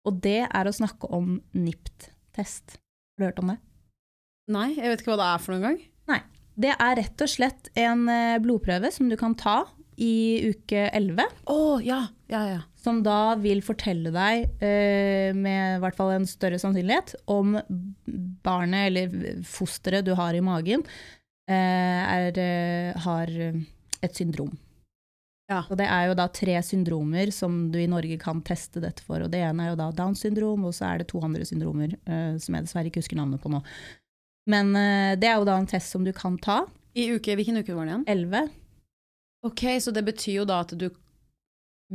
Og 0.08 0.20
det 0.24 0.44
er 0.46 0.68
å 0.68 0.72
snakke 0.72 1.08
om 1.12 1.40
NIPT-test. 1.56 2.76
Har 2.76 3.20
du 3.20 3.28
hørt 3.28 3.42
om 3.42 3.52
det? 3.52 3.58
Nei, 4.50 4.70
jeg 4.74 4.90
vet 4.90 5.02
ikke 5.02 5.12
hva 5.12 5.20
det 5.20 5.28
er 5.30 5.42
for 5.42 5.54
noen 5.54 5.66
gang. 5.68 5.82
Nei. 6.10 6.22
Det 6.60 6.72
er 6.74 6.96
rett 6.98 7.22
og 7.24 7.30
slett 7.30 7.70
en 7.78 8.08
eh, 8.10 8.38
blodprøve 8.42 8.90
som 8.92 9.10
du 9.10 9.16
kan 9.20 9.36
ta 9.38 9.62
i 10.00 10.50
uke 10.50 10.88
11 10.96 11.26
Oh, 11.52 11.76
ja. 11.84 12.06
Ja, 12.30 12.40
ja. 12.48 12.60
som 12.78 13.02
da 13.04 13.34
vil 13.40 13.60
fortelle 13.64 14.12
deg, 14.14 14.48
eh, 14.62 15.30
med 15.36 15.76
i 15.76 15.82
hvert 15.82 15.98
fall 15.98 16.14
en 16.14 16.26
større 16.28 16.60
sannsynlighet, 16.62 17.14
om 17.30 17.58
barnet 18.44 18.88
eller 18.88 19.44
fosteret 19.46 20.06
du 20.06 20.14
har 20.18 20.36
i 20.36 20.42
magen, 20.44 20.84
eh, 21.50 22.00
er, 22.16 22.42
har 23.04 23.34
et 23.34 24.16
syndrom. 24.16 24.54
Ja. 25.50 25.64
Og 25.66 25.74
det 25.80 25.88
er 25.90 26.06
jo 26.06 26.14
da 26.14 26.28
tre 26.30 26.54
syndromer 26.62 27.32
som 27.34 27.64
du 27.74 27.80
i 27.82 27.88
Norge 27.90 28.20
kan 28.22 28.38
teste 28.46 28.78
dette 28.82 29.02
for. 29.02 29.24
og 29.24 29.32
Det 29.32 29.42
ene 29.42 29.66
er 29.66 29.72
jo 29.72 29.80
da 29.80 29.90
Downs 29.90 30.22
syndrom, 30.22 30.68
og 30.68 30.76
så 30.76 30.92
er 30.92 31.02
det 31.02 31.08
to 31.10 31.18
andre 31.26 31.42
syndromer 31.42 31.96
som 32.38 32.54
jeg 32.54 32.68
dessverre 32.68 32.86
ikke 32.86 33.02
husker 33.02 33.18
navnet 33.18 33.42
på 33.42 33.50
nå. 33.50 33.58
Men 34.50 34.72
eh, 34.78 35.14
det 35.20 35.28
er 35.30 35.38
jo 35.40 35.46
da 35.48 35.56
en 35.60 35.68
test 35.70 35.92
som 35.94 36.04
du 36.06 36.12
kan 36.16 36.38
ta. 36.42 36.62
I 36.98 37.06
uke, 37.14 37.36
Hvilken 37.38 37.60
uke 37.62 37.74
var 37.76 37.86
det 37.86 37.92
igjen? 37.94 38.04
11. 38.10 38.48
Ok, 39.46 39.62
så 39.80 39.92
det 39.94 40.02
betyr 40.08 40.40
jo 40.40 40.46
da 40.48 40.58
at 40.64 40.72
du, 40.76 40.88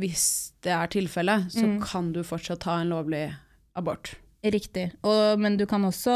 hvis 0.00 0.24
det 0.64 0.72
er 0.74 0.88
tilfellet, 0.92 1.50
så 1.52 1.64
Mm. 1.66 1.80
kan 1.84 2.12
du 2.12 2.22
fortsatt 2.26 2.60
ta 2.64 2.78
en 2.80 2.88
lovlig 2.90 3.26
abort. 3.76 4.14
Riktig. 4.44 4.88
Og, 5.04 5.38
men 5.40 5.56
du 5.56 5.66
kan 5.66 5.84
også 5.84 6.14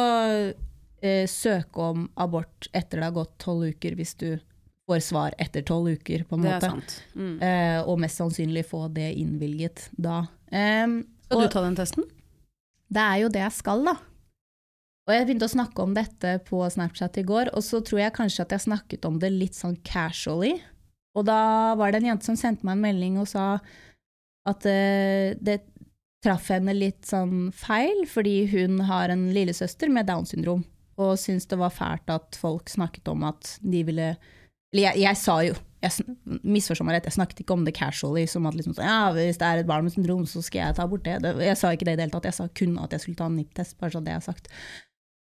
eh, 1.03 1.27
søke 1.31 1.79
om 1.81 2.09
abort 2.17 2.69
etter 2.77 2.99
det 3.01 3.05
har 3.09 3.15
gått 3.17 3.37
tolv 3.39 3.69
uker, 3.73 3.95
hvis 3.97 4.15
du 4.21 4.39
får 4.91 5.01
svar 5.07 5.35
etter 5.39 5.63
tolv 5.63 5.93
uker, 5.97 6.25
på 6.29 6.37
en 6.37 6.43
Det 6.49 6.53
er 6.57 6.61
sant. 6.67 6.97
Mm. 7.15 7.37
Eh, 7.43 7.79
og 7.89 7.99
mest 8.03 8.19
sannsynlig 8.21 8.65
få 8.69 8.89
det 8.93 9.13
innvilget 9.21 9.89
da. 9.97 10.25
Um, 10.51 11.05
Skal 11.25 11.37
og 11.37 11.43
du 11.47 11.49
ta 11.55 11.63
den 11.63 11.77
testen? 11.79 12.05
det 12.91 13.03
er 13.07 13.17
jo 13.23 13.29
det 13.31 13.41
jeg 13.45 13.53
skal, 13.55 13.85
da. 13.87 13.95
Og 15.11 15.17
jeg 15.17 15.27
begynte 15.27 15.49
å 15.49 15.51
snakke 15.51 15.83
om 15.83 15.95
dette 15.97 16.37
på 16.47 16.61
Snapchat 16.71 17.17
i 17.19 17.27
går, 17.27 17.49
og 17.59 17.65
så 17.67 17.81
tror 17.83 18.05
jeg 18.05 18.15
kanskje 18.15 18.45
at 18.45 18.53
jeg 18.55 18.63
snakket 18.69 19.09
om 19.09 19.17
det 19.19 19.33
litt 19.35 19.59
sånn 19.59 19.75
casually. 19.83 20.53
Og 21.19 21.25
da 21.27 21.75
var 21.75 21.91
det 21.91 21.99
en 21.99 22.13
jente 22.13 22.29
som 22.29 22.37
sendte 22.39 22.63
meg 22.63 22.77
en 22.77 22.85
melding 22.85 23.17
og 23.19 23.27
sa 23.27 23.47
at 24.47 24.67
uh, 24.71 25.35
det 25.35 25.57
traff 26.23 26.47
henne 26.55 26.77
litt 26.77 27.09
sånn 27.09 27.49
feil, 27.57 28.05
fordi 28.07 28.45
hun 28.53 28.85
har 28.87 29.11
en 29.11 29.27
lillesøster 29.35 29.91
med 29.91 30.07
Downs 30.07 30.31
syndrom, 30.31 30.63
og 31.01 31.19
syntes 31.19 31.51
det 31.51 31.59
var 31.59 31.75
fælt 31.75 32.13
at 32.15 32.39
folk 32.39 32.71
snakket 32.71 33.11
om 33.11 33.27
at 33.27 33.57
de 33.65 33.83
ville 33.89 34.13
Eller 34.71 34.93
jeg, 34.93 35.01
jeg 35.03 35.19
sa 35.19 35.41
jo 35.43 35.57
jeg 35.81 36.05
misforstå 36.45 36.85
meg 36.85 36.99
rett, 36.99 37.07
jeg 37.09 37.17
snakket 37.17 37.41
ikke 37.41 37.55
om 37.57 37.63
det 37.65 37.73
casually, 37.75 38.27
som 38.29 38.45
at 38.47 38.55
liksom, 38.55 38.75
sånn, 38.77 38.85
ja, 38.85 39.09
hvis 39.17 39.41
det 39.41 39.47
er 39.49 39.63
et 39.63 39.69
barn 39.69 39.87
med 39.87 39.95
syndrom, 39.95 40.27
så 40.29 40.43
skal 40.45 40.67
jeg 40.67 40.77
ta 40.77 40.85
bort 40.91 41.07
det. 41.07 41.17
Jeg 41.41 41.57
sa 41.57 41.71
ikke 41.73 41.89
det 41.89 41.95
i 41.95 41.99
det 41.99 42.05
hele 42.05 42.13
tatt, 42.13 42.29
jeg 42.29 42.37
sa 42.37 42.47
kun 42.61 42.77
at 42.83 42.93
jeg 42.93 43.05
skulle 43.05 43.17
ta 43.17 43.31
en 43.31 43.39
NIPT-test, 43.41 43.79
bare 43.81 43.95
så 43.95 44.03
det 44.05 44.13
har 44.13 44.21
sagt. 44.25 44.53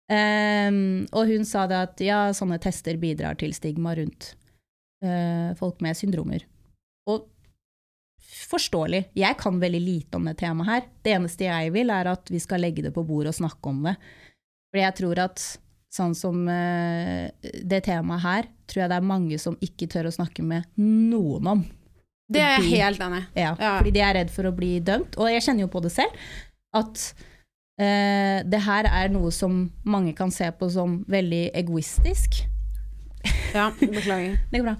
Ehm, 0.07 1.05
og 1.11 1.27
hun 1.27 1.43
sa 1.47 1.65
det 1.67 1.79
at 1.83 2.03
ja, 2.05 2.19
sånne 2.35 2.59
tester 2.63 2.99
bidrar 3.01 3.35
til 3.39 3.51
stigma 3.55 3.95
rundt 3.97 4.31
uh, 5.03 5.51
folk 5.59 5.81
med 5.83 5.97
syndromer. 5.99 6.45
Og 7.11 7.25
forståelig, 8.47 9.03
jeg 9.17 9.37
kan 9.39 9.59
veldig 9.59 9.81
lite 9.83 10.19
om 10.19 10.27
det 10.29 10.37
temaet 10.39 10.69
her. 10.71 10.87
Det 11.03 11.15
eneste 11.17 11.47
jeg 11.49 11.73
vil, 11.75 11.91
er 11.91 12.11
at 12.13 12.31
vi 12.31 12.39
skal 12.43 12.63
legge 12.63 12.85
det 12.85 12.93
på 12.95 13.03
bordet 13.07 13.33
og 13.35 13.39
snakke 13.41 13.71
om 13.71 13.83
det. 13.89 13.97
For 14.71 14.81
jeg 14.83 14.95
tror 14.99 15.23
at 15.27 15.43
sånn 15.97 16.15
som 16.15 16.43
uh, 16.47 17.27
det 17.63 17.83
temaet 17.87 18.23
her, 18.23 18.51
tror 18.67 18.83
jeg 18.85 18.91
det 18.93 18.99
er 19.01 19.11
mange 19.11 19.39
som 19.41 19.59
ikke 19.63 19.89
tør 19.91 20.09
å 20.09 20.15
snakke 20.15 20.43
med 20.45 20.67
noen 20.79 21.51
om. 21.55 21.67
Det 22.31 22.41
er 22.43 22.57
jeg 22.57 22.83
helt 22.83 23.03
enig 23.03 23.21
i. 23.23 23.27
Ja, 23.39 23.53
Ja. 23.55 23.77
fordi 23.79 23.93
de 23.95 24.01
er 24.03 24.17
redd 24.19 24.31
for 24.31 24.47
å 24.49 24.55
bli 24.55 24.77
dømt. 24.83 25.15
Og 25.19 25.29
jeg 25.31 25.43
kjenner 25.45 25.63
jo 25.63 25.71
på 25.71 25.83
det 25.83 25.93
selv, 25.95 26.15
at 26.75 27.11
eh, 27.79 28.43
det 28.45 28.61
her 28.65 28.89
er 28.89 29.09
noe 29.13 29.31
som 29.31 29.67
mange 29.85 30.13
kan 30.17 30.31
se 30.33 30.49
på 30.51 30.69
som 30.73 31.01
veldig 31.09 31.51
egoistisk. 31.57 32.43
Ja, 33.53 33.71
beklager. 33.79 34.37
Det 34.51 34.59
går 34.59 34.67
bra. 34.69 34.75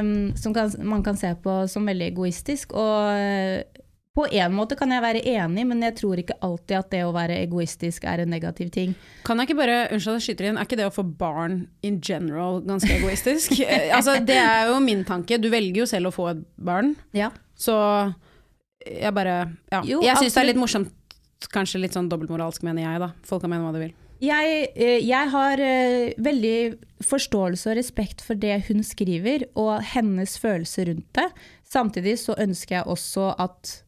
Um, 0.00 0.32
som 0.36 0.54
kan, 0.54 0.70
man 0.78 1.02
kan 1.02 1.16
se 1.16 1.34
på 1.42 1.62
som 1.68 1.86
veldig 1.88 2.10
egoistisk. 2.12 2.74
Og 2.78 3.08
eh, 3.16 3.62
på 4.12 4.26
en 4.28 4.52
måte 4.52 4.76
kan 4.76 4.90
jeg 4.92 5.00
være 5.02 5.22
enig, 5.24 5.64
men 5.66 5.80
jeg 5.86 5.96
tror 5.96 6.20
ikke 6.20 6.36
alltid 6.44 6.76
at 6.78 6.90
det 6.92 7.00
å 7.06 7.14
være 7.16 7.38
egoistisk 7.40 8.04
er 8.04 8.20
en 8.22 8.32
negativ 8.34 8.68
ting. 8.74 8.92
Kan 9.24 9.40
jeg 9.40 9.48
ikke 9.48 9.60
bare, 9.62 9.78
unnskyld 9.94 10.18
jeg 10.18 10.26
skyter 10.26 10.50
inn, 10.50 10.58
er 10.60 10.68
ikke 10.68 10.78
det 10.82 10.88
å 10.90 10.92
få 10.92 11.04
barn 11.06 11.62
in 11.86 11.96
general 12.04 12.60
ganske 12.66 12.92
egoistisk? 13.00 13.56
Eh, 13.62 13.88
altså, 13.96 14.18
det 14.20 14.36
er 14.36 14.68
jo 14.68 14.76
min 14.84 15.00
tanke. 15.08 15.38
Du 15.40 15.48
velger 15.52 15.84
jo 15.84 15.88
selv 15.88 16.10
å 16.10 16.14
få 16.14 16.28
et 16.34 16.44
barn, 16.60 16.92
Ja. 17.16 17.30
så 17.56 17.74
jeg 18.84 19.14
bare 19.14 19.36
Ja. 19.70 19.80
Jo, 19.86 20.02
jeg 20.04 20.18
syns 20.18 20.34
det 20.34 20.40
er 20.42 20.48
litt 20.50 20.60
morsomt, 20.60 20.92
kanskje 21.52 21.82
litt 21.82 21.96
sånn 21.96 22.10
dobbeltmoralsk, 22.12 22.64
mener 22.66 22.86
jeg, 22.86 23.02
da. 23.02 23.12
Folk 23.26 23.44
kan 23.44 23.52
mene 23.52 23.66
hva 23.66 23.74
de 23.74 23.86
vil. 23.86 23.94
Jeg, 24.22 24.68
eh, 24.78 25.00
jeg 25.02 25.30
har 25.32 25.58
eh, 25.58 26.12
veldig 26.22 26.58
forståelse 27.02 27.72
og 27.72 27.78
respekt 27.80 28.20
for 28.22 28.38
det 28.38 28.60
hun 28.68 28.84
skriver, 28.86 29.48
og 29.58 29.80
hennes 29.94 30.36
følelser 30.38 30.92
rundt 30.92 31.08
det. 31.18 31.26
Samtidig 31.66 32.20
så 32.22 32.36
ønsker 32.38 32.80
jeg 32.80 32.86
også 32.86 33.32
at 33.38 33.80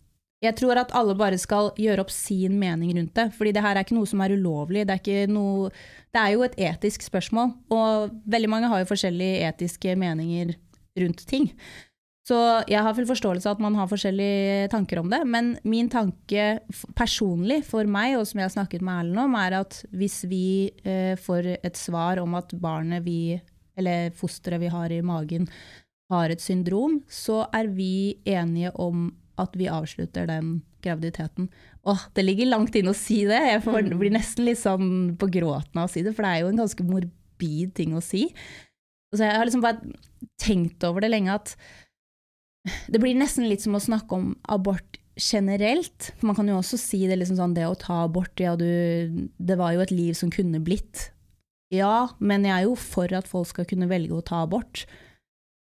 Jeg 0.44 0.58
tror 0.58 0.76
at 0.76 0.90
alle 0.92 1.14
bare 1.16 1.38
skal 1.40 1.70
gjøre 1.80 2.02
opp 2.02 2.10
sin 2.12 2.58
mening 2.60 2.90
rundt 2.98 3.14
det. 3.14 3.32
fordi 3.32 3.52
det 3.52 3.62
her 3.62 3.76
er 3.76 3.80
ikke 3.80 3.94
noe 3.96 4.06
som 4.06 4.20
er 4.20 4.34
ulovlig. 4.34 4.84
Det 4.84 5.00
er, 5.08 5.26
noe, 5.26 5.70
det 6.12 6.20
er 6.20 6.34
jo 6.34 6.42
et 6.42 6.58
etisk 6.58 7.00
spørsmål, 7.00 7.54
og 7.70 8.10
veldig 8.26 8.50
mange 8.50 8.68
har 8.68 8.82
jo 8.82 8.90
forskjellige 8.90 9.40
etiske 9.48 9.96
meninger 9.96 10.52
rundt 11.00 11.24
ting. 11.26 11.48
Så 12.24 12.36
jeg 12.72 12.80
har 12.80 12.94
full 12.96 13.08
forståelse 13.08 13.50
av 13.50 13.58
at 13.58 13.62
man 13.66 13.74
har 13.76 13.88
forskjellige 13.90 14.70
tanker 14.72 15.02
om 15.02 15.10
det, 15.12 15.20
men 15.28 15.54
min 15.68 15.90
tanke 15.92 16.62
personlig 16.96 17.60
for 17.68 17.84
meg, 17.84 18.14
og 18.16 18.24
som 18.28 18.40
jeg 18.40 18.48
har 18.48 18.54
snakket 18.54 18.84
med 18.84 19.02
Erlend 19.02 19.20
om, 19.26 19.36
er 19.36 19.58
at 19.58 19.82
hvis 19.92 20.22
vi 20.30 20.46
eh, 20.88 21.20
får 21.20 21.50
et 21.58 21.76
svar 21.76 22.22
om 22.22 22.38
at 22.38 22.54
barnet 22.56 23.04
vi, 23.04 23.36
eller 23.76 24.08
fosteret 24.16 24.62
vi 24.62 24.72
har 24.72 24.94
i 24.94 25.02
magen, 25.04 25.50
har 26.12 26.32
et 26.32 26.40
syndrom, 26.40 27.02
så 27.12 27.42
er 27.52 27.68
vi 27.76 28.16
enige 28.24 28.72
om 28.80 29.10
at 29.40 29.52
vi 29.58 29.68
avslutter 29.68 30.28
den 30.30 30.62
graviditeten. 30.84 31.50
Åh, 31.84 32.08
det 32.16 32.24
ligger 32.24 32.52
langt 32.54 32.76
inne 32.78 32.94
å 32.94 32.96
si 32.96 33.24
det. 33.28 33.40
Jeg 33.50 33.64
får, 33.66 33.92
blir 34.00 34.14
nesten 34.14 34.48
litt 34.48 34.62
sånn 34.62 35.16
på 35.20 35.28
gråten 35.32 35.80
av 35.80 35.90
å 35.90 35.92
si 35.92 36.04
det, 36.06 36.14
for 36.16 36.24
det 36.24 36.32
er 36.32 36.44
jo 36.44 36.52
en 36.54 36.64
ganske 36.64 36.88
morbid 36.88 37.74
ting 37.76 37.96
å 37.96 38.04
si. 38.04 38.30
Så 39.14 39.26
jeg 39.26 39.36
har 39.36 39.44
liksom 39.44 39.64
bare 39.64 39.92
tenkt 40.40 40.84
over 40.86 41.04
det 41.04 41.12
lenge 41.12 41.34
at 41.34 41.56
det 42.64 43.00
blir 43.00 43.16
nesten 43.18 43.48
litt 43.48 43.64
som 43.64 43.76
å 43.76 43.82
snakke 43.82 44.16
om 44.16 44.34
abort 44.48 45.00
generelt. 45.20 46.10
For 46.18 46.30
man 46.30 46.38
kan 46.38 46.48
jo 46.50 46.58
også 46.58 46.78
si 46.80 47.04
det 47.08 47.18
liksom 47.20 47.38
sånn, 47.38 47.56
det 47.56 47.66
å 47.68 47.78
ta 47.78 48.02
abort, 48.04 48.34
ja 48.40 48.54
du, 48.58 48.66
det 49.38 49.58
var 49.60 49.74
jo 49.74 49.84
et 49.84 49.94
liv 49.94 50.14
som 50.18 50.32
kunne 50.32 50.62
blitt. 50.64 51.10
Ja, 51.74 52.10
men 52.20 52.46
jeg 52.46 52.54
er 52.54 52.68
jo 52.68 52.76
for 52.78 53.10
at 53.16 53.28
folk 53.30 53.50
skal 53.50 53.66
kunne 53.68 53.90
velge 53.90 54.16
å 54.16 54.24
ta 54.24 54.44
abort. 54.44 54.84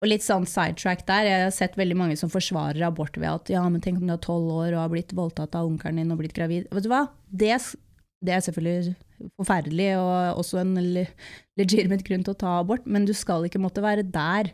Og 0.03 0.09
litt 0.11 0.25
sånn 0.25 0.45
sidetrack 0.49 1.05
der, 1.07 1.27
jeg 1.29 1.43
har 1.45 1.53
sett 1.55 1.77
veldig 1.79 1.97
mange 1.97 2.17
som 2.19 2.29
forsvarer 2.31 2.83
abort 2.85 3.15
ved 3.17 3.29
at 3.31 3.51
ja, 3.53 3.63
men 3.71 3.81
tenk 3.81 4.01
om 4.01 4.09
du 4.09 4.13
er 4.13 4.21
tolv 4.21 4.51
år 4.51 4.75
og 4.75 4.83
har 4.83 4.91
blitt 4.91 5.15
voldtatt 5.15 5.55
av 5.57 5.69
onkelen 5.69 6.01
din 6.01 6.13
og 6.13 6.19
blitt 6.19 6.35
gravid. 6.35 6.67
Vet 6.75 6.85
du 6.85 6.91
hva? 6.91 7.05
Det, 7.31 7.55
det 8.25 8.35
er 8.35 8.43
selvfølgelig 8.45 8.95
forferdelig 9.39 9.93
og 9.97 10.41
også 10.43 10.59
en 10.61 10.75
legitimate 11.57 12.05
grunn 12.05 12.25
til 12.27 12.35
å 12.35 12.41
ta 12.43 12.57
abort, 12.59 12.85
men 12.85 13.07
du 13.07 13.15
skal 13.15 13.47
ikke 13.47 13.61
måtte 13.63 13.83
være 13.85 14.03
der 14.03 14.51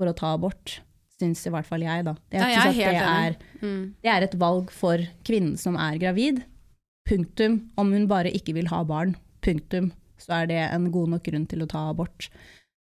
for 0.00 0.08
å 0.08 0.16
ta 0.16 0.32
abort, 0.36 0.78
syns 1.20 1.44
i 1.46 1.52
hvert 1.52 1.68
fall 1.68 1.84
jeg, 1.84 2.06
da. 2.06 2.14
Jeg 2.32 2.40
ja, 2.40 2.64
jeg 2.70 2.80
er 2.80 2.88
at 2.88 2.96
det 2.96 3.10
er. 3.10 3.36
Mm. 3.60 3.82
det 4.00 4.12
er 4.12 4.26
et 4.26 4.38
valg 4.40 4.72
for 4.74 5.04
kvinnen 5.26 5.56
som 5.60 5.78
er 5.80 6.00
gravid. 6.00 6.42
Punktum. 7.08 7.60
Om 7.80 7.94
hun 7.96 8.08
bare 8.10 8.32
ikke 8.34 8.56
vil 8.56 8.70
ha 8.72 8.82
barn. 8.88 9.16
Punktum. 9.44 9.92
Så 10.20 10.42
er 10.42 10.50
det 10.50 10.60
en 10.66 10.90
god 10.92 11.14
nok 11.14 11.24
grunn 11.26 11.46
til 11.50 11.64
å 11.64 11.70
ta 11.70 11.86
abort. 11.90 12.28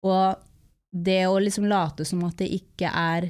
Og 0.07 0.41
det 0.91 1.23
å 1.29 1.39
liksom 1.39 1.69
late 1.71 2.07
som 2.09 2.23
at 2.27 2.39
det 2.41 2.49
ikke 2.57 2.91
er 2.91 3.29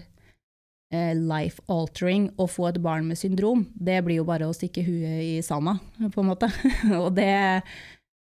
eh, 0.95 1.15
life 1.17 1.63
altering 1.71 2.31
å 2.41 2.47
få 2.49 2.71
et 2.71 2.81
barn 2.83 3.09
med 3.11 3.19
syndrom, 3.21 3.67
det 3.75 3.99
blir 4.07 4.21
jo 4.21 4.29
bare 4.29 4.49
å 4.49 4.55
stikke 4.57 4.85
huet 4.87 5.25
i 5.27 5.35
sanda, 5.45 5.77
på 6.01 6.23
en 6.23 6.31
måte. 6.31 6.49
og 7.03 7.11
det, 7.19 7.33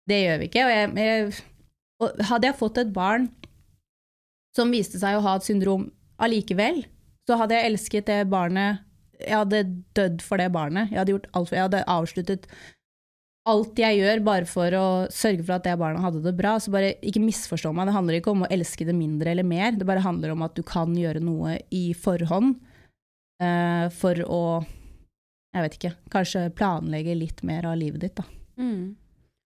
det 0.10 0.24
gjør 0.24 0.42
vi 0.42 0.50
ikke. 0.50 0.66
Og 0.66 0.74
jeg, 0.74 0.90
jeg, 1.00 1.46
og 2.04 2.26
hadde 2.32 2.50
jeg 2.50 2.60
fått 2.60 2.82
et 2.82 2.92
barn 2.96 3.30
som 4.58 4.74
viste 4.74 5.00
seg 5.00 5.16
å 5.16 5.24
ha 5.24 5.38
et 5.38 5.46
syndrom 5.46 5.88
allikevel, 6.24 6.84
så 7.30 7.38
hadde 7.40 7.58
jeg 7.58 7.72
elsket 7.72 8.08
det 8.10 8.24
barnet 8.32 8.86
Jeg 9.20 9.36
hadde 9.36 9.64
dødd 9.98 10.22
for 10.24 10.40
det 10.40 10.48
barnet. 10.56 10.92
Jeg 10.94 11.02
hadde, 11.02 11.14
gjort 11.16 11.32
alt 11.36 11.52
jeg 11.54 11.66
hadde 11.68 11.88
avsluttet 11.92 12.46
alt 13.50 13.80
jeg 13.80 14.00
gjør 14.00 14.22
bare 14.26 14.48
for 14.50 14.76
å 14.78 14.86
sørge 15.14 15.44
for 15.46 15.56
at 15.56 15.66
det 15.66 15.76
barnet 15.80 16.04
hadde 16.04 16.22
det 16.24 16.36
bra. 16.38 16.56
Så 16.62 16.72
bare 16.74 16.94
ikke 17.06 17.24
misforstå 17.24 17.72
meg, 17.76 17.90
det 17.90 17.96
handler 17.96 18.20
ikke 18.20 18.34
om 18.34 18.46
å 18.46 18.52
elske 18.54 18.88
det 18.88 18.96
mindre 18.96 19.34
eller 19.34 19.48
mer. 19.48 19.74
Det 19.76 19.88
bare 19.88 20.04
handler 20.06 20.36
om 20.36 20.44
at 20.46 20.56
du 20.58 20.64
kan 20.68 20.94
gjøre 20.98 21.24
noe 21.24 21.58
i 21.76 21.90
forhånd 21.98 22.58
uh, 23.44 23.88
for 23.96 24.22
å 24.28 24.42
jeg 25.50 25.66
vet 25.66 25.76
ikke, 25.80 25.94
kanskje 26.14 26.50
planlegge 26.54 27.16
litt 27.18 27.40
mer 27.48 27.66
av 27.66 27.80
livet 27.80 28.04
ditt, 28.04 28.20
da. 28.20 28.26
Mm. 28.62 28.94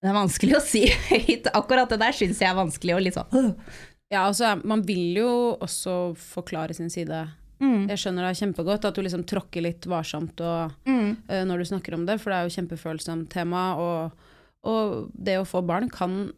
Det 0.04 0.10
er 0.12 0.18
vanskelig 0.18 0.58
å 0.58 0.64
si 0.64 0.82
høyt. 1.10 1.48
Akkurat 1.56 1.92
det 1.94 2.02
der 2.02 2.16
syns 2.18 2.42
jeg 2.44 2.50
er 2.50 2.60
vanskelig. 2.60 2.98
å 2.98 3.04
liksom 3.06 3.38
«Åh». 3.40 3.78
Ja, 4.14 4.28
altså, 4.30 4.54
man 4.64 4.84
vil 4.86 5.16
jo 5.18 5.30
også 5.64 6.14
forklare 6.20 6.76
sin 6.78 6.92
side. 6.94 7.24
Mm. 7.64 7.88
Jeg 7.90 7.98
skjønner 8.02 8.28
det 8.28 8.38
kjempegodt 8.38 8.86
at 8.86 8.96
du 8.98 9.02
liksom 9.06 9.24
tråkker 9.30 9.64
litt 9.66 9.88
varsomt 9.90 10.42
og, 10.44 10.74
Mm. 10.86 11.16
uh, 11.30 11.44
når 11.50 11.64
du 11.64 11.66
snakker 11.72 11.96
om 11.98 12.06
det, 12.06 12.20
for 12.22 12.30
det 12.34 12.38
er 12.40 12.48
jo 12.50 12.56
kjempefølsomt 12.58 13.30
tema. 13.34 13.64
Og, 13.80 14.30
og 14.70 15.10
det 15.16 15.40
å 15.40 15.48
få 15.48 15.64
barn 15.66 15.90
kan 15.90 16.32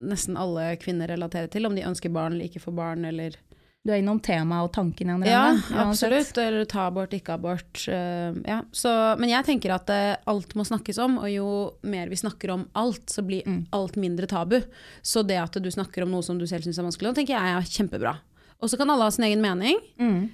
nesten 0.00 0.36
alle 0.40 0.76
kvinner 0.80 1.10
relatere 1.12 1.50
til, 1.52 1.66
om 1.68 1.74
de 1.76 1.84
ønsker 1.84 2.12
barn 2.12 2.32
eller 2.36 2.46
ikke 2.48 2.62
får 2.62 2.76
barn, 2.76 3.04
eller 3.04 3.34
Du 3.82 3.92
er 3.94 4.02
innom 4.02 4.18
temaet 4.20 4.66
og 4.66 4.72
tanken 4.76 5.08
igjen. 5.08 5.22
Ja, 5.24 5.54
absolutt. 5.86 6.36
Eller 6.38 6.66
ta 6.68 6.82
abort, 6.90 7.14
ikke 7.16 7.32
abort. 7.38 7.80
eh, 7.88 8.34
ja. 8.44 8.58
Så, 8.76 8.90
men 9.18 9.30
jeg 9.32 9.46
tenker 9.46 9.72
at 9.72 9.88
eh, 9.94 10.16
alt 10.28 10.52
må 10.58 10.66
snakkes 10.68 10.98
om, 11.00 11.16
og 11.22 11.30
jo 11.32 11.46
mer 11.88 12.10
vi 12.12 12.18
snakker 12.20 12.52
om 12.52 12.66
alt, 12.76 13.06
så 13.08 13.24
blir 13.24 13.40
Mm. 13.48 13.62
alt 13.72 13.96
mindre 13.96 14.26
tabu. 14.28 14.58
Så 15.02 15.22
det 15.26 15.38
at 15.40 15.56
du 15.62 15.70
snakker 15.72 16.02
om 16.04 16.10
noe 16.12 16.22
som 16.22 16.36
du 16.38 16.44
selv 16.46 16.62
syns 16.68 16.78
er 16.78 16.84
vanskelig, 16.84 17.14
tenker 17.16 17.38
jeg 17.38 17.56
er 17.56 17.62
kjempebra. 17.72 18.18
Og 18.60 18.68
så 18.68 18.76
kan 18.76 18.90
alle 18.92 19.02
ha 19.08 19.10
sin 19.10 19.24
egen 19.24 19.40
mening, 19.40 19.80
Mm. 19.98 20.28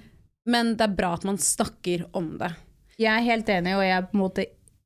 men 0.45 0.75
det 0.75 0.81
er 0.89 0.95
bra 0.95 1.13
at 1.13 1.23
man 1.23 1.37
snakker 1.37 2.03
om 2.13 2.37
det. 2.37 2.51
Jeg 2.99 3.15
er 3.15 3.23
helt 3.23 3.47
enig, 3.47 3.75
og 3.77 3.81
jeg 3.81 3.95
er 3.97 4.01
på 4.11 4.15
en 4.17 4.19
måte 4.27 4.45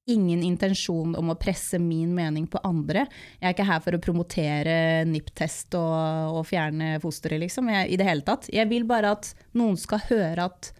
ingen 0.10 0.42
intensjon 0.44 1.14
om 1.16 1.32
å 1.32 1.38
presse 1.40 1.80
min 1.80 2.14
mening 2.16 2.48
på 2.50 2.62
andre. 2.66 3.06
Jeg 3.40 3.48
er 3.48 3.56
ikke 3.56 3.68
her 3.70 3.82
for 3.86 3.96
å 3.96 4.02
promotere 4.02 4.76
NIPT-test 5.10 5.78
og, 5.78 6.38
og 6.40 6.46
fjerne 6.50 6.96
fosteret, 7.04 7.42
liksom, 7.44 7.70
jeg, 7.72 7.92
i 7.94 8.00
det 8.00 8.08
hele 8.08 8.26
tatt. 8.26 8.50
Jeg 8.54 8.70
vil 8.72 8.88
bare 8.90 9.14
at 9.18 9.34
noen 9.58 9.78
skal 9.80 10.02
høre 10.10 10.50
at 10.50 10.72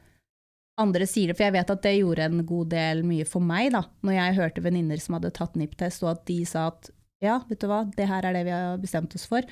andre 0.82 1.06
sier 1.06 1.30
det, 1.30 1.38
for 1.38 1.46
jeg 1.46 1.56
vet 1.60 1.74
at 1.76 1.84
det 1.86 1.94
gjorde 2.00 2.26
en 2.26 2.42
god 2.48 2.72
del 2.74 3.04
mye 3.06 3.28
for 3.30 3.46
meg, 3.46 3.70
da, 3.76 3.84
når 4.02 4.18
jeg 4.18 4.38
hørte 4.40 4.66
venninner 4.66 5.02
som 5.04 5.20
hadde 5.20 5.34
tatt 5.36 5.60
NIPT-test, 5.60 6.06
og 6.06 6.16
at 6.16 6.26
de 6.32 6.40
sa 6.50 6.70
at 6.72 6.90
ja, 7.22 7.38
vet 7.46 7.62
du 7.62 7.70
hva, 7.70 7.84
det 7.94 8.10
her 8.10 8.26
er 8.26 8.34
det 8.34 8.48
vi 8.48 8.56
har 8.56 8.82
bestemt 8.82 9.14
oss 9.14 9.28
for. 9.30 9.46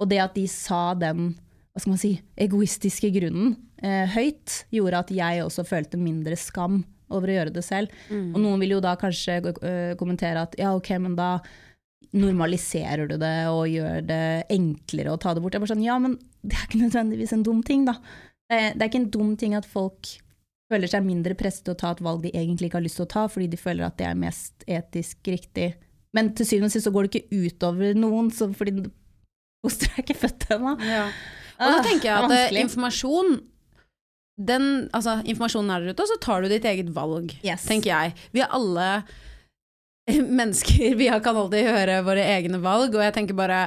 Og 0.00 0.08
det 0.08 0.22
at 0.24 0.38
de 0.38 0.46
sa 0.50 0.94
den 0.96 1.34
hva 1.74 1.82
skal 1.82 1.90
man 1.90 1.98
si, 1.98 2.12
egoistiske 2.38 3.08
grunnen 3.16 3.56
eh, 3.82 4.06
høyt, 4.14 4.60
gjorde 4.72 5.00
at 5.02 5.08
jeg 5.12 5.42
også 5.42 5.64
følte 5.66 5.98
mindre 5.98 6.38
skam 6.38 6.84
over 7.12 7.28
å 7.30 7.36
gjøre 7.38 7.52
det 7.54 7.64
selv. 7.66 7.92
Og 8.10 8.38
noen 8.40 8.60
vil 8.62 8.76
jo 8.76 8.80
da 8.84 8.94
kanskje 9.00 9.40
øh, 9.50 9.94
kommentere 10.00 10.46
at 10.46 10.56
ja, 10.60 10.72
ok, 10.76 10.90
men 11.04 11.16
da 11.18 11.34
normaliserer 12.14 13.08
du 13.10 13.16
det 13.18 13.34
og 13.50 13.64
gjør 13.70 14.04
det 14.06 14.22
enklere 14.54 15.14
å 15.14 15.18
ta 15.20 15.32
det 15.34 15.42
bort. 15.42 15.54
Jeg 15.54 15.60
er 15.60 15.64
bare 15.64 15.74
sånn, 15.74 15.86
ja, 15.86 15.96
men 16.02 16.16
det 16.44 16.56
er 16.58 16.68
ikke 16.68 16.82
nødvendigvis 16.84 17.34
en 17.34 17.42
dum 17.46 17.62
ting, 17.66 17.86
da. 17.88 17.96
Det 18.50 18.58
er, 18.60 18.74
det 18.76 18.84
er 18.84 18.90
ikke 18.92 19.02
en 19.02 19.10
dum 19.16 19.32
ting 19.40 19.56
at 19.58 19.66
folk 19.66 20.10
føler 20.72 20.90
seg 20.90 21.04
mindre 21.06 21.36
presset 21.38 21.64
til 21.66 21.74
å 21.74 21.80
ta 21.80 21.90
et 21.94 22.02
valg 22.04 22.22
de 22.24 22.32
egentlig 22.34 22.70
ikke 22.70 22.78
har 22.80 22.86
lyst 22.86 22.98
til 23.00 23.06
å 23.06 23.12
ta, 23.14 23.24
fordi 23.30 23.48
de 23.52 23.60
føler 23.60 23.86
at 23.86 23.96
det 24.00 24.06
er 24.08 24.18
mest 24.20 24.64
etisk 24.70 25.30
riktig. 25.32 25.72
Men 26.14 26.30
til 26.38 26.46
syvende 26.48 26.70
og 26.70 26.74
sist 26.76 26.86
så 26.86 26.92
går 26.94 27.06
det 27.08 27.10
ikke 27.20 27.42
utover 27.48 27.98
noen, 27.98 28.30
så 28.34 28.48
fordi 28.54 28.86
fosteret 29.64 29.98
er 29.98 30.04
ikke 30.06 30.20
født 30.22 30.46
ennå. 30.54 30.76
Og 30.76 31.66
da 31.70 31.74
Ah, 31.78 31.82
tenker 31.86 32.08
jeg 32.08 32.14
at 32.26 32.32
eh, 32.34 32.56
informasjon 32.64 33.36
den, 34.36 34.88
altså, 34.92 35.20
informasjonen 35.30 35.70
er 35.70 35.80
der 35.84 35.94
ute, 35.94 36.02
og 36.02 36.10
så 36.10 36.16
tar 36.20 36.42
du 36.42 36.48
ditt 36.50 36.64
eget 36.66 36.88
valg, 36.94 37.30
Yes. 37.46 37.66
tenker 37.68 37.92
jeg. 37.92 38.14
Vi 38.34 38.40
er 38.42 38.50
alle 38.50 38.88
mennesker, 40.40 40.94
vi 40.98 41.06
kan 41.22 41.36
alltid 41.38 41.68
høre 41.70 42.00
våre 42.06 42.24
egne 42.36 42.58
valg, 42.62 42.94
og 42.94 43.04
jeg 43.04 43.14
tenker 43.16 43.36
bare 43.38 43.60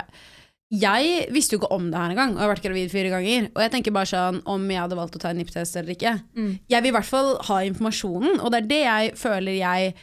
Jeg 0.69 1.29
visste 1.31 1.55
jo 1.55 1.61
ikke 1.61 1.71
om 1.71 1.85
det 1.89 1.95
her 1.97 2.11
engang, 2.11 2.33
og 2.35 2.41
jeg 2.41 2.43
har 2.43 2.51
vært 2.51 2.65
gravid 2.65 2.89
fire 2.91 3.11
ganger. 3.13 3.45
Og 3.55 3.61
jeg 3.63 3.71
tenker 3.71 3.93
bare 3.95 4.09
sånn 4.11 4.41
om 4.51 4.65
jeg 4.67 4.81
hadde 4.83 4.97
valgt 4.99 5.15
å 5.15 5.21
ta 5.23 5.29
en 5.31 5.37
NIPT-test 5.39 5.77
eller 5.79 5.93
ikke. 5.95 6.11
Mm. 6.35 6.49
Jeg 6.67 6.83
vil 6.83 6.91
i 6.91 6.95
hvert 6.97 7.07
fall 7.07 7.29
ha 7.47 7.59
informasjonen, 7.69 8.41
og 8.43 8.51
det 8.51 8.59
er 8.59 8.67
det 8.73 8.81
jeg 8.83 9.13
føler 9.15 9.55
jeg 9.61 9.93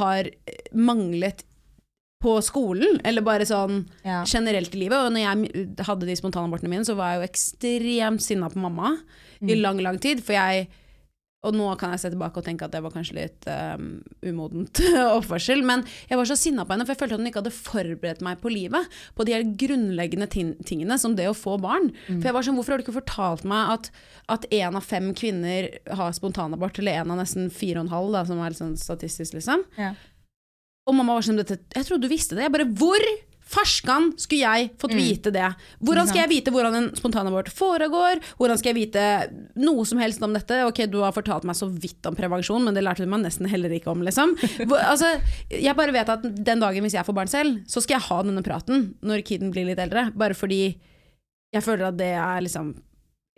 har 0.00 0.30
manglet 0.72 1.44
på 2.26 2.36
skolen, 2.42 2.98
eller 3.06 3.22
bare 3.22 3.46
sånn 3.46 3.84
Ja. 4.04 4.24
generelt 4.26 4.74
i 4.74 4.78
livet. 4.82 4.98
Og 4.98 5.12
når 5.14 5.22
jeg 5.22 5.76
hadde 5.86 6.06
de 6.10 6.16
spontanabortene 6.18 6.68
mine, 6.74 6.84
så 6.88 6.96
var 6.98 7.14
jeg 7.14 7.20
jo 7.22 7.28
ekstremt 7.30 8.20
sinna 8.26 8.50
på 8.50 8.58
mamma 8.66 8.96
Mm. 9.40 9.50
i 9.52 9.54
lang, 9.60 9.78
lang 9.84 9.98
tid. 10.00 10.22
For 10.24 10.32
jeg 10.32 10.66
Og 11.44 11.52
nå 11.54 11.66
kan 11.78 11.92
jeg 11.92 12.00
se 12.00 12.08
tilbake 12.10 12.38
og 12.40 12.44
tenke 12.44 12.64
at 12.64 12.72
det 12.72 12.80
var 12.82 12.90
kanskje 12.90 13.14
litt 13.14 13.44
um, 13.46 14.02
umodent 14.24 14.80
oppførsel. 15.18 15.60
Men 15.62 15.84
jeg 16.10 16.18
var 16.18 16.24
så 16.26 16.34
sinna 16.34 16.64
på 16.66 16.72
henne, 16.74 16.82
for 16.88 16.94
jeg 16.96 16.98
følte 16.98 17.14
at 17.14 17.20
hun 17.20 17.28
ikke 17.28 17.42
hadde 17.42 17.52
forberedt 17.54 18.22
meg 18.24 18.40
på 18.42 18.50
livet. 18.50 18.88
På 19.14 19.22
de 19.24 19.32
helt 19.36 19.52
grunnleggende 19.60 20.26
tingene, 20.66 20.98
som 20.98 21.14
det 21.14 21.28
å 21.30 21.36
få 21.36 21.54
barn. 21.62 21.92
Mm. 22.08 22.18
For 22.18 22.26
jeg 22.32 22.34
var 22.34 22.42
sånn, 22.48 22.56
Hvorfor 22.58 22.72
har 22.74 22.78
du 22.82 22.84
ikke 22.88 22.96
fortalt 22.98 23.44
meg 23.44 23.70
at, 23.76 23.90
at 24.28 24.46
én 24.50 24.74
av 24.74 24.82
fem 24.82 25.12
kvinner 25.14 25.68
har 25.94 26.10
spontanabort, 26.18 26.80
eller 26.80 26.98
én 27.04 27.12
av 27.14 27.18
nesten 27.20 27.46
fire 27.52 27.78
og 27.78 27.86
en 27.86 27.94
halv, 27.94 28.10
da, 28.16 28.24
som 28.24 28.40
er 28.42 28.50
litt 28.50 28.58
sånn 28.64 28.74
statistisk, 28.80 29.34
liksom. 29.38 29.62
Ja. 29.78 29.92
Og 30.86 30.94
mamma 30.94 31.16
var 31.16 31.26
sånn 31.26 31.40
Jeg 31.42 31.86
trodde 31.86 32.06
du 32.06 32.12
visste 32.12 32.36
det. 32.38 32.46
Jeg 32.46 32.54
bare 32.54 32.68
Hvor 32.78 33.02
Farskan 33.46 34.08
skulle 34.18 34.42
jeg 34.42 34.70
fått 34.80 34.96
vite 34.96 35.30
det. 35.30 35.46
Hvordan 35.86 36.08
skal 36.08 36.24
jeg 36.24 36.30
vite 36.32 36.50
hvordan 36.50 36.74
en 36.80 36.88
spontanabort 36.98 37.46
foregår? 37.54 38.18
Hvordan 38.40 38.58
skal 38.58 38.72
jeg 38.72 38.78
vite 38.80 39.04
noe 39.62 39.84
som 39.86 40.00
helst 40.02 40.24
om 40.26 40.34
dette? 40.34 40.64
Ok, 40.66 40.80
du 40.90 40.98
har 41.04 41.14
fortalt 41.14 41.46
meg 41.46 41.54
så 41.54 41.68
vidt 41.70 42.08
om 42.10 42.18
prevensjon, 42.18 42.66
men 42.66 42.74
det 42.74 42.82
lærte 42.82 43.06
du 43.06 43.12
meg 43.12 43.22
nesten 43.22 43.46
heller 43.46 43.70
ikke 43.76 43.92
om, 43.94 44.02
liksom. 44.02 44.34
Altså, 44.90 45.12
jeg 45.52 45.78
bare 45.78 45.94
vet 45.94 46.10
at 46.10 46.26
den 46.26 46.64
dagen 46.64 46.82
hvis 46.82 46.98
jeg 46.98 47.06
får 47.06 47.18
barn 47.20 47.30
selv, 47.30 47.62
så 47.70 47.84
skal 47.84 48.00
jeg 48.00 48.08
ha 48.08 48.18
denne 48.26 48.42
praten 48.46 48.88
når 49.06 49.22
kiden 49.30 49.54
blir 49.54 49.70
litt 49.70 49.82
eldre. 49.82 50.08
Bare 50.18 50.34
fordi 50.34 50.64
jeg 51.54 51.62
føler 51.62 51.92
at 51.92 52.00
det 52.02 52.12
er 52.18 52.42
liksom 52.42 52.74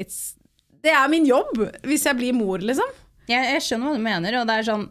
it's, 0.00 0.38
Det 0.80 0.94
er 0.94 1.04
min 1.12 1.28
jobb 1.28 1.52
hvis 1.84 2.08
jeg 2.08 2.16
blir 2.16 2.32
mor, 2.32 2.64
liksom. 2.64 2.96
Jeg, 3.28 3.44
jeg 3.58 3.60
skjønner 3.66 3.92
hva 3.92 4.00
du 4.00 4.08
mener, 4.08 4.40
og 4.40 4.48
det 4.48 4.56
er 4.56 4.72
sånn 4.72 4.88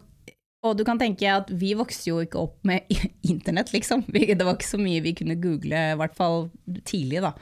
og 0.66 0.74
du 0.78 0.84
kan 0.86 0.98
tenke 0.98 1.28
at 1.30 1.50
vi 1.54 1.72
vokste 1.78 2.10
jo 2.10 2.18
ikke 2.24 2.40
opp 2.40 2.58
med 2.66 2.88
internett, 3.32 3.72
liksom. 3.74 4.04
Det 4.10 4.38
var 4.42 4.56
ikke 4.56 4.66
så 4.72 4.80
mye 4.80 5.02
vi 5.04 5.14
kunne 5.18 5.38
google, 5.38 5.84
i 5.94 5.98
hvert 6.00 6.16
fall 6.18 6.48
tidlig, 6.88 7.22
da. 7.22 7.34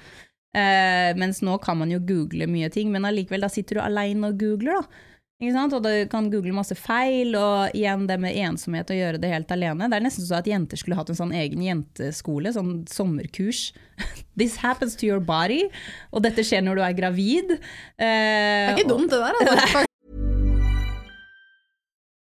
Eh, 0.57 1.13
mens 1.21 1.43
nå 1.45 1.59
kan 1.65 1.77
man 1.81 1.91
jo 1.93 2.01
google 2.01 2.49
mye 2.49 2.69
ting, 2.73 2.93
men 2.93 3.05
allikevel, 3.09 3.45
da 3.45 3.53
sitter 3.53 3.79
du 3.79 3.85
aleine 3.85 4.31
og 4.33 4.41
googler, 4.41 4.81
da. 4.81 5.05
Og 5.37 5.83
du 5.85 5.91
kan 6.09 6.31
google 6.33 6.55
masse 6.57 6.73
feil, 6.81 7.35
og 7.37 7.75
igjen 7.77 8.07
det 8.09 8.17
med 8.23 8.37
ensomhet 8.41 8.89
og 8.89 8.97
gjøre 8.97 9.19
det 9.21 9.33
helt 9.35 9.51
alene. 9.53 9.89
Det 9.93 9.99
er 9.99 10.05
nesten 10.07 10.25
så 10.25 10.39
at 10.39 10.49
jenter 10.49 10.81
skulle 10.81 10.97
hatt 10.97 11.13
en 11.13 11.19
sånn 11.19 11.35
egen 11.37 11.61
jenteskole, 11.61 12.55
sånn 12.57 12.87
sommerkurs. 12.89 13.67
This 14.41 14.57
happens 14.65 14.97
to 14.97 15.05
your 15.09 15.21
body, 15.21 15.67
og 16.13 16.25
dette 16.25 16.45
skjer 16.45 16.65
når 16.65 16.81
du 16.81 16.85
er 16.89 16.97
gravid. 16.97 17.53
Eh, 17.53 18.01
Det 18.01 18.73
er 18.73 18.79
ikke 18.79 18.89
dumt, 18.95 19.13
det 19.13 19.21
der. 19.21 19.37
Altså. 19.45 19.85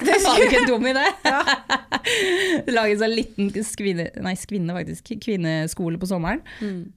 Du 0.00 0.10
var 0.24 0.44
ikke 0.44 0.60
en 0.62 0.68
dum 0.70 0.86
i 0.90 0.94
det. 0.96 1.06
Lage 2.76 2.94
en 2.94 3.02
sånn 3.02 3.16
liten 3.16 3.50
skvinne, 3.66 4.08
nei, 4.24 4.36
skvinne 4.38 4.76
faktisk, 4.76 5.12
kvinneskole 5.22 6.00
på 6.00 6.08
sommeren. 6.10 6.40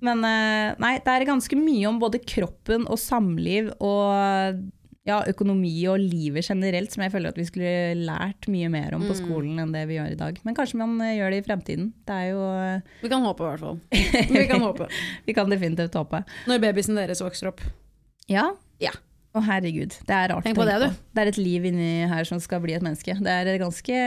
Men 0.03 0.23
eh, 0.27 0.75
nei, 0.81 0.93
det 1.03 1.17
er 1.17 1.27
ganske 1.29 1.57
mye 1.59 1.89
om 1.89 1.99
både 2.01 2.21
kroppen 2.23 2.87
og 2.87 2.99
samliv 3.01 3.73
og 3.83 4.63
ja, 5.03 5.17
økonomi 5.27 5.73
og 5.91 5.99
livet 5.99 6.47
generelt 6.47 6.93
som 6.93 7.03
jeg 7.03 7.11
føler 7.11 7.33
at 7.33 7.39
vi 7.39 7.45
skulle 7.47 7.71
lært 8.07 8.47
mye 8.51 8.69
mer 8.71 8.95
om 8.95 9.03
på 9.03 9.17
skolen 9.19 9.59
enn 9.59 9.73
det 9.75 9.83
vi 9.89 9.97
gjør 9.97 10.13
i 10.13 10.19
dag. 10.19 10.37
Men 10.47 10.55
kanskje 10.55 10.79
man 10.79 10.95
eh, 11.03 11.17
gjør 11.17 11.33
det 11.35 11.41
i 11.41 11.47
fremtiden. 11.49 11.89
Det 12.07 12.19
er 12.21 12.29
jo 12.31 12.43
Vi 13.03 13.11
kan 13.11 13.25
håpe, 13.27 13.43
i 13.43 13.49
hvert 13.51 13.65
fall. 13.65 13.81
Vi 14.39 14.45
kan 14.49 14.63
håpe. 14.63 14.87
Vi 15.27 15.35
kan 15.35 15.51
definitivt 15.51 15.99
håpe. 15.99 16.23
Når 16.47 16.63
babysen 16.63 16.99
deres 16.99 17.23
vokser 17.23 17.51
opp. 17.51 17.65
Ja. 18.31 18.53
Ja. 18.79 18.95
Å 19.33 19.41
herregud, 19.41 19.95
det 20.05 20.13
er 20.13 20.29
rart 20.29 20.45
Tenk 20.45 20.59
på 20.59 20.65
det, 20.67 20.75
du. 20.83 20.89
Det 21.13 21.23
er 21.23 21.29
et 21.31 21.39
liv 21.41 21.63
inni 21.65 21.91
her 22.09 22.27
som 22.29 22.41
skal 22.41 22.61
bli 22.61 22.75
et 22.77 22.83
menneske. 22.85 23.15
Det 23.17 23.33
er 23.33 23.57
ganske 23.61 24.01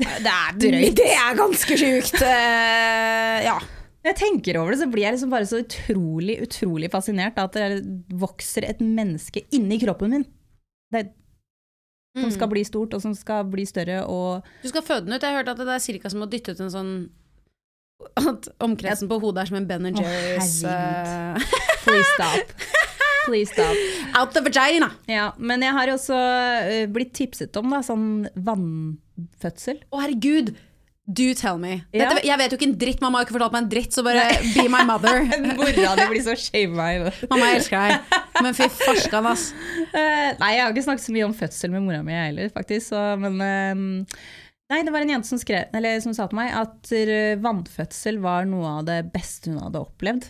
Det 0.00 0.06
er, 0.06 0.56
det 1.00 1.10
er 1.12 1.36
ganske 1.36 1.76
sjukt. 1.76 2.16
Uh, 2.22 3.36
ja. 3.44 3.58
Når 4.06 4.12
jeg 4.12 4.18
tenker 4.22 4.60
over 4.60 4.72
det, 4.72 4.80
så 4.80 4.88
blir 4.88 5.02
jeg 5.02 5.16
liksom 5.16 5.32
bare 5.34 5.48
så 5.50 5.60
utrolig 5.60 6.38
utrolig 6.46 6.88
fascinert 6.92 7.36
at 7.42 7.56
det 7.58 7.82
vokser 8.14 8.68
et 8.68 8.80
menneske 8.80 9.42
inni 9.56 9.80
kroppen 9.82 10.14
min. 10.14 10.26
Det, 10.94 11.08
som 12.16 12.30
skal 12.32 12.48
bli 12.48 12.62
stort, 12.64 12.94
og 12.96 13.02
som 13.02 13.12
skal 13.18 13.44
bli 13.50 13.66
større. 13.68 14.04
Og 14.08 14.46
Du 14.62 14.70
skal 14.70 14.84
føde 14.86 15.04
den 15.08 15.16
ut. 15.16 15.22
Jeg 15.22 15.34
har 15.34 15.42
hørt 15.42 15.52
at 15.52 15.60
det 15.60 15.74
er 15.74 15.84
cirka 15.84 16.12
som 16.12 16.24
å 16.24 16.30
dytte 16.30 16.54
ut 16.54 16.62
en 16.64 16.72
sånn 16.72 16.92
At 18.20 18.48
omkretsen 18.62 19.08
på 19.10 19.18
hodet 19.20 19.42
er 19.42 19.50
som 19.50 19.58
en 19.58 19.66
Ben 19.68 19.90
Jerry's 19.90 20.60
herregud. 20.62 21.36
eh, 21.42 21.60
please 21.84 22.10
stop. 22.14 22.56
Please 23.26 23.50
stop. 23.50 23.74
Out 24.14 24.32
the 24.36 24.42
vagina! 24.46 24.92
Ja, 25.10 25.32
men 25.38 25.64
jeg 25.64 25.74
har 25.74 25.90
også 25.90 26.16
eh, 26.16 26.86
blitt 26.90 27.12
tipset 27.18 27.56
om 27.58 27.74
da, 27.74 27.82
sånn 27.84 28.28
vannfødsel. 28.46 29.82
Å, 29.90 30.00
herregud! 30.04 30.54
Do 31.06 31.26
tell 31.38 31.58
me. 31.62 31.84
Ja. 31.94 32.08
Dette, 32.08 32.22
jeg 32.26 32.38
vet 32.40 32.50
jo 32.50 32.56
ikke 32.58 32.66
en 32.66 32.78
dritt. 32.80 33.02
Mamma 33.02 33.20
har 33.20 33.26
ikke 33.28 33.36
fortalt 33.36 33.54
meg 33.54 33.62
en 33.62 33.68
dritt, 33.70 33.92
så 33.94 34.02
bare 34.02 34.24
be 34.56 34.64
my 34.70 34.80
mother. 34.88 35.20
Mora 35.58 35.92
di 36.00 36.06
blir 36.10 36.24
så 36.26 36.34
shama. 36.34 36.88
Mamma, 37.30 37.50
jeg 37.52 37.60
elsker 37.60 37.84
deg. 37.84 38.16
Men 38.42 38.56
fy 38.58 38.66
farskan, 38.74 39.28
ass. 39.30 39.52
Uh, 39.92 40.34
nei, 40.40 40.50
jeg 40.56 40.64
har 40.64 40.74
ikke 40.74 40.86
snakket 40.88 41.06
så 41.06 41.14
mye 41.14 41.28
om 41.28 41.36
fødsel 41.38 41.72
med 41.76 41.86
mora 41.86 42.02
mi 42.06 42.14
jeg 42.14 42.32
heller, 42.32 42.50
faktisk. 42.54 42.88
Så, 42.90 43.04
men 43.22 43.38
uh, 43.38 44.18
Nei, 44.66 44.80
det 44.82 44.90
var 44.90 45.04
en 45.04 45.12
jente 45.12 45.30
som, 45.30 45.38
skrev, 45.38 45.68
eller, 45.78 46.00
som 46.02 46.10
sa 46.10 46.24
til 46.26 46.40
meg 46.40 46.50
at 46.58 46.90
vannfødsel 47.38 48.18
var 48.18 48.48
noe 48.50 48.80
av 48.80 48.88
det 48.88 48.96
beste 49.12 49.52
hun 49.52 49.60
hadde 49.62 49.78
opplevd. 49.78 50.26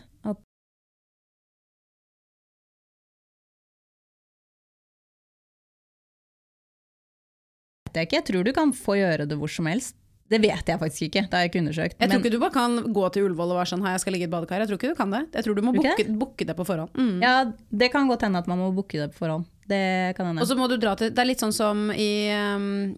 Vet 7.96 8.02
jeg 8.02 8.10
ikke. 8.10 8.20
Jeg 8.20 8.28
tror 8.30 8.44
du 8.44 8.52
kan 8.56 8.74
få 8.76 8.98
gjøre 9.00 9.26
det 9.28 9.38
hvor 9.40 9.52
som 9.52 9.68
helst. 9.70 9.96
Det 10.26 10.40
vet 10.42 10.66
jeg 10.66 10.80
faktisk 10.80 11.02
ikke, 11.06 11.20
det 11.30 11.36
har 11.36 11.44
jeg 11.44 11.50
ikke 11.52 11.60
undersøkt. 11.62 12.00
Jeg 12.02 12.10
tror 12.10 12.18
ikke 12.24 12.30
du 12.34 12.40
bare 12.42 12.54
kan 12.56 12.72
gå 12.96 13.02
til 13.14 13.28
Ullevål 13.28 13.52
og 13.54 13.58
være 13.60 13.70
sånn 13.70 13.84
Hei, 13.86 13.92
jeg 13.94 14.02
skal 14.02 14.16
ligge 14.16 14.26
i 14.26 14.26
et 14.26 14.32
badekar. 14.32 14.64
Jeg 14.64 14.70
tror 14.72 14.80
ikke 14.80 14.90
du 14.90 14.98
kan 14.98 15.12
det. 15.14 15.20
Jeg 15.36 15.46
tror 15.46 15.54
du 15.54 15.62
må 15.62 15.74
booke, 15.76 16.06
booke 16.18 16.46
det 16.48 16.56
på 16.58 16.66
forhånd. 16.66 16.98
Mm. 16.98 17.20
Ja, 17.22 17.34
det 17.70 17.88
kan 17.94 18.10
godt 18.10 18.24
hende 18.26 18.42
at 18.42 18.50
man 18.50 18.58
må 18.58 18.72
booke 18.74 18.98
det 18.98 19.12
på 19.14 19.22
forhånd. 19.22 19.46
Det 19.70 20.16
kan 20.18 20.32
hende. 20.32 20.42
Og 20.42 20.50
så 20.50 20.58
må 20.58 20.66
du 20.70 20.74
dra 20.82 20.96
til 20.98 21.12
Det 21.14 21.22
er 21.22 21.30
litt 21.30 21.42
sånn 21.42 21.54
som 21.54 21.86
i, 21.94 22.10
um, 22.34 22.96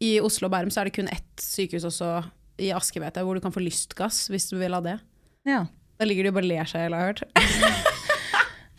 i 0.00 0.14
Oslo 0.24 0.48
og 0.48 0.54
Bærum, 0.56 0.72
så 0.72 0.80
er 0.80 0.88
det 0.88 0.96
kun 0.96 1.12
ett 1.12 1.44
sykehus 1.44 1.84
også 1.90 2.14
i 2.64 2.72
Aske, 2.76 3.00
vet 3.04 3.20
jeg, 3.20 3.28
hvor 3.28 3.36
du 3.36 3.44
kan 3.44 3.52
få 3.52 3.60
lystgass 3.60 4.26
hvis 4.32 4.48
du 4.48 4.56
vil 4.60 4.76
ha 4.76 4.80
det. 4.84 4.96
ja. 5.48 5.66
Da 6.00 6.06
ligger 6.08 6.24
de 6.24 6.30
og 6.32 6.36
bare 6.38 6.48
ler 6.48 6.64
seg 6.64 6.80
hjel, 6.80 6.94
har 6.96 7.10
jeg 7.10 7.12
hørt. 7.12 7.82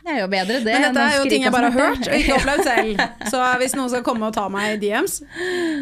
Det 0.01 0.09
er 0.15 0.19
jo 0.23 0.27
bedre 0.31 0.57
det. 0.65 0.73
Men 0.73 0.85
dette 0.87 1.03
er 1.05 1.17
jo 1.19 1.25
ting 1.29 1.43
jeg 1.45 1.53
bare 1.53 1.69
har 1.69 1.91
hørt 1.91 2.07
og 2.07 2.15
ikke 2.17 2.35
opplevd 2.39 2.63
selv. 2.65 3.03
Så 3.29 3.41
hvis 3.61 3.75
noen 3.77 3.91
skal 3.93 4.03
komme 4.05 4.29
og 4.29 4.33
ta 4.35 4.47
meg 4.53 4.75
i 4.75 4.79
DMs, 4.81 5.19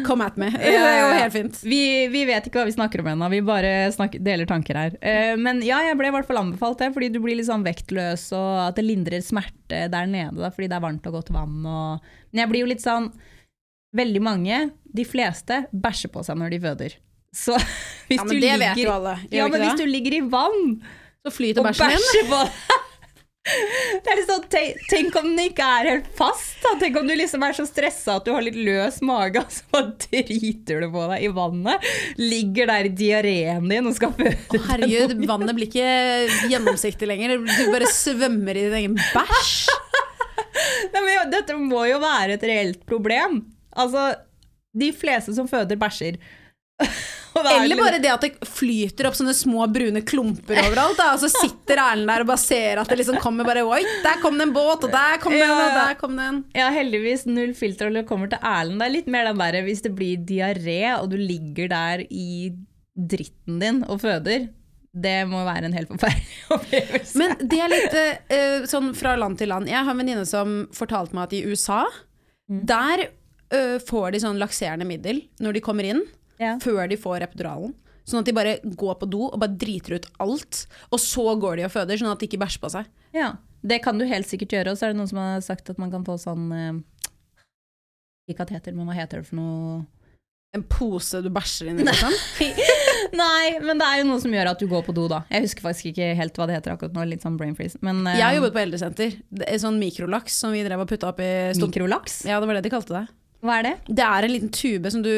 come 0.06 0.26
at 0.28 0.36
me. 0.40 0.50
Det 0.60 0.74
er 0.76 0.98
jo 1.00 1.08
helt 1.16 1.34
fint. 1.34 1.60
Vi, 1.64 1.80
vi 2.12 2.26
vet 2.28 2.46
ikke 2.48 2.60
hva 2.60 2.68
vi 2.68 2.76
snakker 2.76 3.02
om 3.02 3.10
ennå, 3.14 3.30
vi 3.32 3.40
bare 3.46 3.72
snakker, 3.94 4.22
deler 4.24 4.48
tanker 4.50 4.80
her. 4.82 4.98
Eh, 5.00 5.32
men 5.40 5.64
ja, 5.64 5.80
jeg 5.88 5.96
ble 6.00 6.10
i 6.10 6.14
hvert 6.14 6.28
fall 6.28 6.42
anbefalt 6.42 6.82
det, 6.82 6.92
fordi 6.96 7.10
du 7.14 7.20
blir 7.24 7.38
litt 7.38 7.48
sånn 7.48 7.64
vektløs, 7.66 8.28
og 8.36 8.52
at 8.68 8.78
det 8.78 8.86
lindrer 8.86 9.24
smerte 9.24 9.86
der 9.92 10.10
nede, 10.10 10.36
da, 10.36 10.52
fordi 10.52 10.68
det 10.70 10.78
er 10.78 10.84
varmt 10.84 11.10
og 11.10 11.16
godt 11.20 11.32
vann. 11.34 11.58
Og... 11.64 12.12
Men 12.30 12.44
jeg 12.44 12.52
blir 12.52 12.66
jo 12.66 12.72
litt 12.74 12.84
sånn 12.84 13.12
Veldig 13.90 14.20
mange, 14.22 14.56
de 14.86 15.02
fleste, 15.02 15.64
bæsjer 15.74 16.12
på 16.14 16.22
seg 16.22 16.36
når 16.38 16.52
de 16.52 16.58
føder. 16.62 16.92
Så 17.34 17.56
hvis 18.06 18.20
Ja, 18.20 18.22
men 18.22 18.30
du 18.30 18.36
det 18.36 18.44
ligger, 18.44 18.60
vet 18.62 18.82
jo 18.84 18.92
alle. 18.94 19.16
Gjør 19.24 19.40
Ja, 19.40 19.48
men 19.50 19.64
hvis 19.64 19.80
du 19.80 19.90
ligger 19.90 20.14
i 20.14 20.20
vann 20.30 20.62
Så 21.26 21.32
flyter 21.34 21.66
bæsjen 21.66 21.98
din. 21.98 22.30
det 24.02 24.10
er 24.12 24.18
litt 24.18 24.28
sånn, 24.28 24.44
tenk, 24.52 24.80
tenk 24.90 25.16
om 25.20 25.28
den 25.30 25.50
ikke 25.50 25.66
er 25.80 25.88
helt 25.92 26.08
fast. 26.16 26.56
Da. 26.62 26.74
Tenk 26.80 26.98
om 27.00 27.08
du 27.08 27.14
liksom 27.16 27.44
er 27.46 27.56
så 27.56 27.66
stressa 27.68 28.18
at 28.18 28.26
du 28.26 28.32
har 28.34 28.44
litt 28.44 28.58
løs 28.58 29.00
mage, 29.06 29.40
og 29.44 29.54
så 29.54 29.82
driter 30.06 30.84
du 30.84 30.88
på 30.94 31.06
deg 31.12 31.26
i 31.26 31.30
vannet. 31.36 31.86
Ligger 32.20 32.70
der 32.72 32.88
i 32.88 32.94
diareen 33.02 33.68
din 33.70 33.90
og 33.90 33.96
skal 33.98 34.14
føde. 34.16 34.36
Å, 34.56 34.62
Herregud, 34.70 35.16
vannet 35.30 35.56
blir 35.58 35.70
ikke 35.70 36.50
gjennomsiktig 36.52 37.08
lenger. 37.10 37.38
Du 37.46 37.70
bare 37.74 37.90
svømmer 37.92 38.58
i 38.58 38.66
din 38.68 38.78
egen 38.82 38.98
bæsj. 39.00 39.54
Nei, 40.92 41.00
men, 41.04 41.30
dette 41.32 41.56
må 41.56 41.84
jo 41.88 42.00
være 42.02 42.36
et 42.36 42.44
reelt 42.50 42.84
problem. 42.88 43.42
Altså, 43.70 44.10
de 44.76 44.90
fleste 44.96 45.34
som 45.36 45.48
føder, 45.50 45.78
bæsjer. 45.80 46.20
Og 47.40 47.48
er 47.50 47.64
Eller 47.64 47.80
bare 47.80 47.98
det 48.02 48.10
at 48.12 48.24
det 48.26 48.48
flyter 48.48 49.08
opp 49.08 49.16
sånne 49.18 49.34
små 49.36 49.66
brune 49.72 50.02
klumper 50.06 50.60
overalt. 50.62 50.98
Da, 51.00 51.08
og 51.16 51.22
så 51.22 51.30
sitter 51.32 51.80
Erlend 51.82 52.10
der 52.12 52.24
og 52.24 52.30
bare 52.30 52.42
ser 52.42 52.80
at 52.82 52.90
det 52.92 53.00
liksom 53.00 53.18
kommer 53.22 53.48
bare 53.48 53.64
Oi, 53.66 53.80
der 54.04 54.20
kom 54.22 54.38
det 54.40 54.46
en 54.48 54.54
båt, 54.56 54.84
og 54.86 54.92
der 54.94 55.18
kom 55.22 55.32
det 55.36 55.42
en, 55.46 55.54
og 55.56 55.74
der 55.80 55.98
kom 56.00 56.16
det 56.20 56.28
en. 56.30 56.40
Ja, 56.56 56.68
heldigvis 56.74 57.26
null 57.30 57.52
filter 57.58 57.88
når 57.90 58.02
det 58.02 58.06
kommer 58.10 58.30
til 58.32 58.40
Erlend. 58.42 58.80
Det 58.82 58.88
er 58.90 58.94
litt 59.00 59.10
mer 59.16 59.28
den 59.30 59.40
derre 59.42 59.64
hvis 59.66 59.82
det 59.86 59.94
blir 59.98 60.20
diaré, 60.28 60.80
og 61.00 61.10
du 61.12 61.18
ligger 61.20 61.70
der 61.72 62.04
i 62.10 62.52
dritten 62.96 63.60
din 63.62 63.82
og 63.88 64.00
føder. 64.02 64.48
Det 64.90 65.16
må 65.30 65.44
være 65.46 65.68
en 65.68 65.74
helt 65.76 65.86
forferdelig 65.92 66.38
opplevelse. 66.56 67.18
Men 67.20 67.36
det 67.46 67.58
er 67.62 67.70
litt 67.70 67.92
uh, 68.00 68.64
sånn 68.70 68.90
fra 68.98 69.12
land 69.20 69.38
til 69.38 69.52
land. 69.52 69.68
Jeg 69.70 69.78
har 69.86 69.94
en 69.94 70.00
venninne 70.02 70.24
som 70.26 70.64
fortalte 70.74 71.14
meg 71.16 71.28
at 71.30 71.36
i 71.38 71.44
USA, 71.46 71.84
Mm. 72.50 72.64
der 72.66 73.00
uh, 73.54 73.76
får 73.86 74.08
de 74.10 74.18
sånn 74.24 74.40
lakserende 74.40 74.82
middel 74.82 75.20
når 75.38 75.54
de 75.54 75.60
kommer 75.62 75.86
inn, 75.86 76.00
Ja. 76.40 76.54
før 76.62 76.88
de 76.88 76.96
får 76.96 77.26
epiduralen. 77.28 77.74
Sånn 78.08 78.22
at 78.24 78.26
de 78.30 78.32
bare 78.34 78.56
går 78.64 78.96
på 78.98 79.06
do 79.12 79.26
og 79.28 79.38
bare 79.38 79.52
driter 79.60 79.98
ut 80.00 80.06
alt. 80.24 80.64
Og 80.90 80.98
så 80.98 81.26
går 81.38 81.60
de 81.60 81.66
og 81.68 81.74
føder, 81.74 82.00
sånn 82.00 82.10
at 82.10 82.18
de 82.22 82.26
ikke 82.30 82.40
bæsjer 82.40 82.62
på 82.64 82.70
seg. 82.72 82.88
Ja, 83.14 83.34
det 83.62 83.82
kan 83.84 84.00
du 84.00 84.06
helt 84.08 84.26
sikkert 84.26 84.54
gjøre. 84.56 84.72
Og 84.72 84.80
så 84.80 84.88
er 84.88 84.94
det 84.94 84.98
noen 85.02 85.10
som 85.12 85.20
har 85.20 85.44
sagt 85.44 85.68
at 85.70 85.78
man 85.78 85.92
kan 85.92 86.02
få 86.08 86.16
sånn 86.18 86.46
eh, 86.56 86.72
Ikke 88.30 88.40
kateter, 88.46 88.72
men 88.74 88.88
hva 88.88 88.96
heter 88.96 89.20
det 89.20 89.28
for 89.28 89.36
noe 89.38 89.80
En 90.56 90.64
pose 90.66 91.20
du 91.22 91.28
bæsjer 91.30 91.68
inn 91.70 91.78
i, 91.82 91.84
liksom. 91.90 92.10
Nei, 93.14 93.58
men 93.62 93.78
det 93.78 93.86
er 93.86 94.00
jo 94.00 94.08
noe 94.08 94.22
som 94.22 94.32
gjør 94.34 94.50
at 94.50 94.58
du 94.62 94.66
går 94.70 94.82
på 94.88 94.94
do, 94.96 95.04
da. 95.12 95.20
Jeg 95.30 95.44
husker 95.46 95.62
faktisk 95.68 95.92
ikke 95.92 96.08
helt 96.18 96.40
hva 96.40 96.48
det 96.50 96.56
heter 96.58 96.74
akkurat 96.74 96.96
nå. 96.96 97.04
Litt 97.12 97.22
sånn 97.22 97.36
brain 97.38 97.54
freeze. 97.58 97.78
Men 97.86 98.00
eh, 98.08 98.16
Jeg 98.18 98.26
har 98.26 98.36
jobbet 98.40 98.56
på 98.56 98.62
eldresenter. 98.64 99.14
Det 99.30 99.46
er 99.46 99.62
sånn 99.62 99.78
mikrolaks 99.82 100.40
som 100.42 100.56
vi 100.56 100.64
drev 100.66 100.82
og 100.82 100.90
putta 100.90 101.12
i 101.20 101.30
stump- 101.54 101.70
mikrolaks. 101.76 102.22
Ja, 102.26 102.40
det 102.42 102.50
var 102.50 102.58
det 102.58 102.64
de 102.66 102.72
kalte 102.74 102.96
det. 102.96 103.04
Hva 103.46 103.60
er 103.60 103.68
det? 103.68 103.74
Det 104.00 104.08
er 104.08 104.26
en 104.26 104.34
liten 104.34 104.50
tube 104.52 104.90
som 104.92 105.04
du 105.06 105.12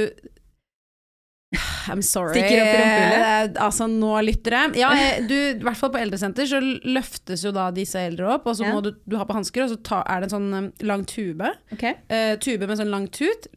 I'm 1.93 2.01
sorry. 2.03 2.33
Stikker 2.39 2.61
opp 2.63 2.69
i 2.73 2.77
rumpehullet? 2.81 3.57
Eh, 3.57 3.63
Altså, 3.67 3.87
nå 3.91 4.13
lyttere. 4.25 4.63
Ja, 4.79 4.91
du, 5.29 5.35
I 5.35 5.59
hvert 5.61 5.77
fall 5.81 5.91
på 5.93 6.01
eldresenter 6.01 6.47
så 6.49 6.61
løftes 6.63 7.43
jo 7.45 7.53
da 7.53 7.67
disse 7.75 8.01
eldre 8.01 8.31
opp, 8.39 8.47
og 8.49 8.57
så 8.57 8.69
må 8.71 8.81
du, 8.85 8.93
du 9.05 9.19
ha 9.21 9.27
på 9.29 9.37
hansker, 9.37 9.67
og 9.67 9.75
så 9.75 9.81
ta, 9.85 10.03
er 10.09 10.23
det 10.25 10.31
en 10.31 10.37
sånn 10.37 10.55
eh, 10.61 10.87
lang 10.89 11.05
tube. 11.09 11.51
Okay. 11.77 11.99
Uh, 12.09 12.35
tube 12.41 12.69
med 12.71 12.81
sånn 12.81 12.93
lang 12.95 13.09
tut. 13.13 13.51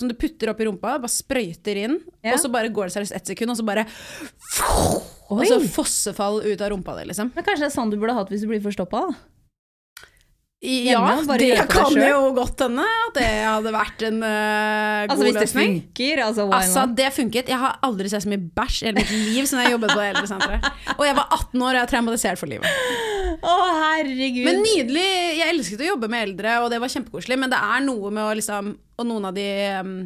Som 0.00 0.08
du 0.08 0.16
putter 0.18 0.50
opp 0.50 0.58
i 0.62 0.66
rumpa, 0.66 0.96
bare 0.98 1.12
sprøyter 1.12 1.78
inn, 1.84 1.98
Ja. 2.24 2.32
og 2.32 2.40
så 2.40 2.48
bare 2.50 2.72
går 2.72 2.88
det 2.88 2.94
seriøst 2.96 3.14
ett 3.14 3.28
sekund, 3.34 3.52
og 3.52 3.58
så 3.60 3.66
bare 3.68 3.84
Og 5.32 5.44
så 5.46 5.60
fossefall 5.72 6.40
ut 6.44 6.60
av 6.64 6.72
rumpa 6.72 6.96
di, 6.98 7.04
liksom. 7.12 7.30
Men 7.36 7.44
kanskje 7.44 7.66
det 7.66 7.70
er 7.70 7.76
sånn 7.76 7.92
du 7.92 7.98
burde 8.00 8.16
hatt 8.16 8.32
hvis 8.32 8.42
du 8.44 8.48
blir 8.50 8.60
forstoppa? 8.64 9.04
Da? 10.62 10.68
Ja, 10.86 10.98
det 11.40 11.64
kan 11.72 11.94
det 11.96 12.08
jo 12.12 12.28
godt 12.36 12.60
hende 12.62 12.84
at 12.86 13.16
det 13.16 13.26
hadde 13.26 13.72
vært 13.74 14.04
en 14.06 14.20
eh, 14.22 15.00
Altså 15.08 15.16
hvis 15.24 15.32
Hvis 15.32 15.34
det 15.34 15.42
løsning. 15.48 15.74
funker, 15.80 16.22
altså 16.22 16.46
Altså, 16.54 16.84
det 17.00 17.08
funket. 17.16 17.50
Jeg 17.50 17.58
har 17.58 17.80
aldri 17.82 18.12
sett 18.12 18.22
så 18.22 18.30
mye 18.30 18.44
bæsj 18.60 18.78
i 18.84 18.86
hele 18.86 19.02
mitt 19.02 19.10
liv 19.10 19.48
som 19.50 19.58
jeg 19.58 19.74
jobbet 19.74 19.90
på 19.90 19.98
det 19.98 20.06
eldresenteret. 20.12 20.70
Og 20.94 21.04
jeg 21.08 21.18
var 21.18 21.26
18 21.34 21.66
år 21.66 21.68
og 21.72 21.74
jeg 21.80 21.82
er 21.82 21.92
traumatisert 21.96 22.38
for 22.38 22.52
livet. 22.52 22.80
Å, 23.42 23.58
herregud. 23.88 24.46
Men 24.46 24.62
nydelig. 24.62 25.06
Jeg 25.40 25.50
elsket 25.56 25.82
å 25.82 25.90
jobbe 25.94 26.10
med 26.12 26.28
eldre, 26.28 26.56
og 26.62 26.70
det 26.70 26.78
var 26.82 26.94
kjempekoselig. 26.94 27.38
Men 27.42 27.50
det 27.50 27.58
er 27.58 27.86
noe 27.88 28.12
med 28.14 28.22
å 28.22 28.34
liksom 28.38 28.74
Og 29.02 29.08
noen 29.08 29.24
av 29.32 29.34
de 29.34 29.46
um, 29.82 29.96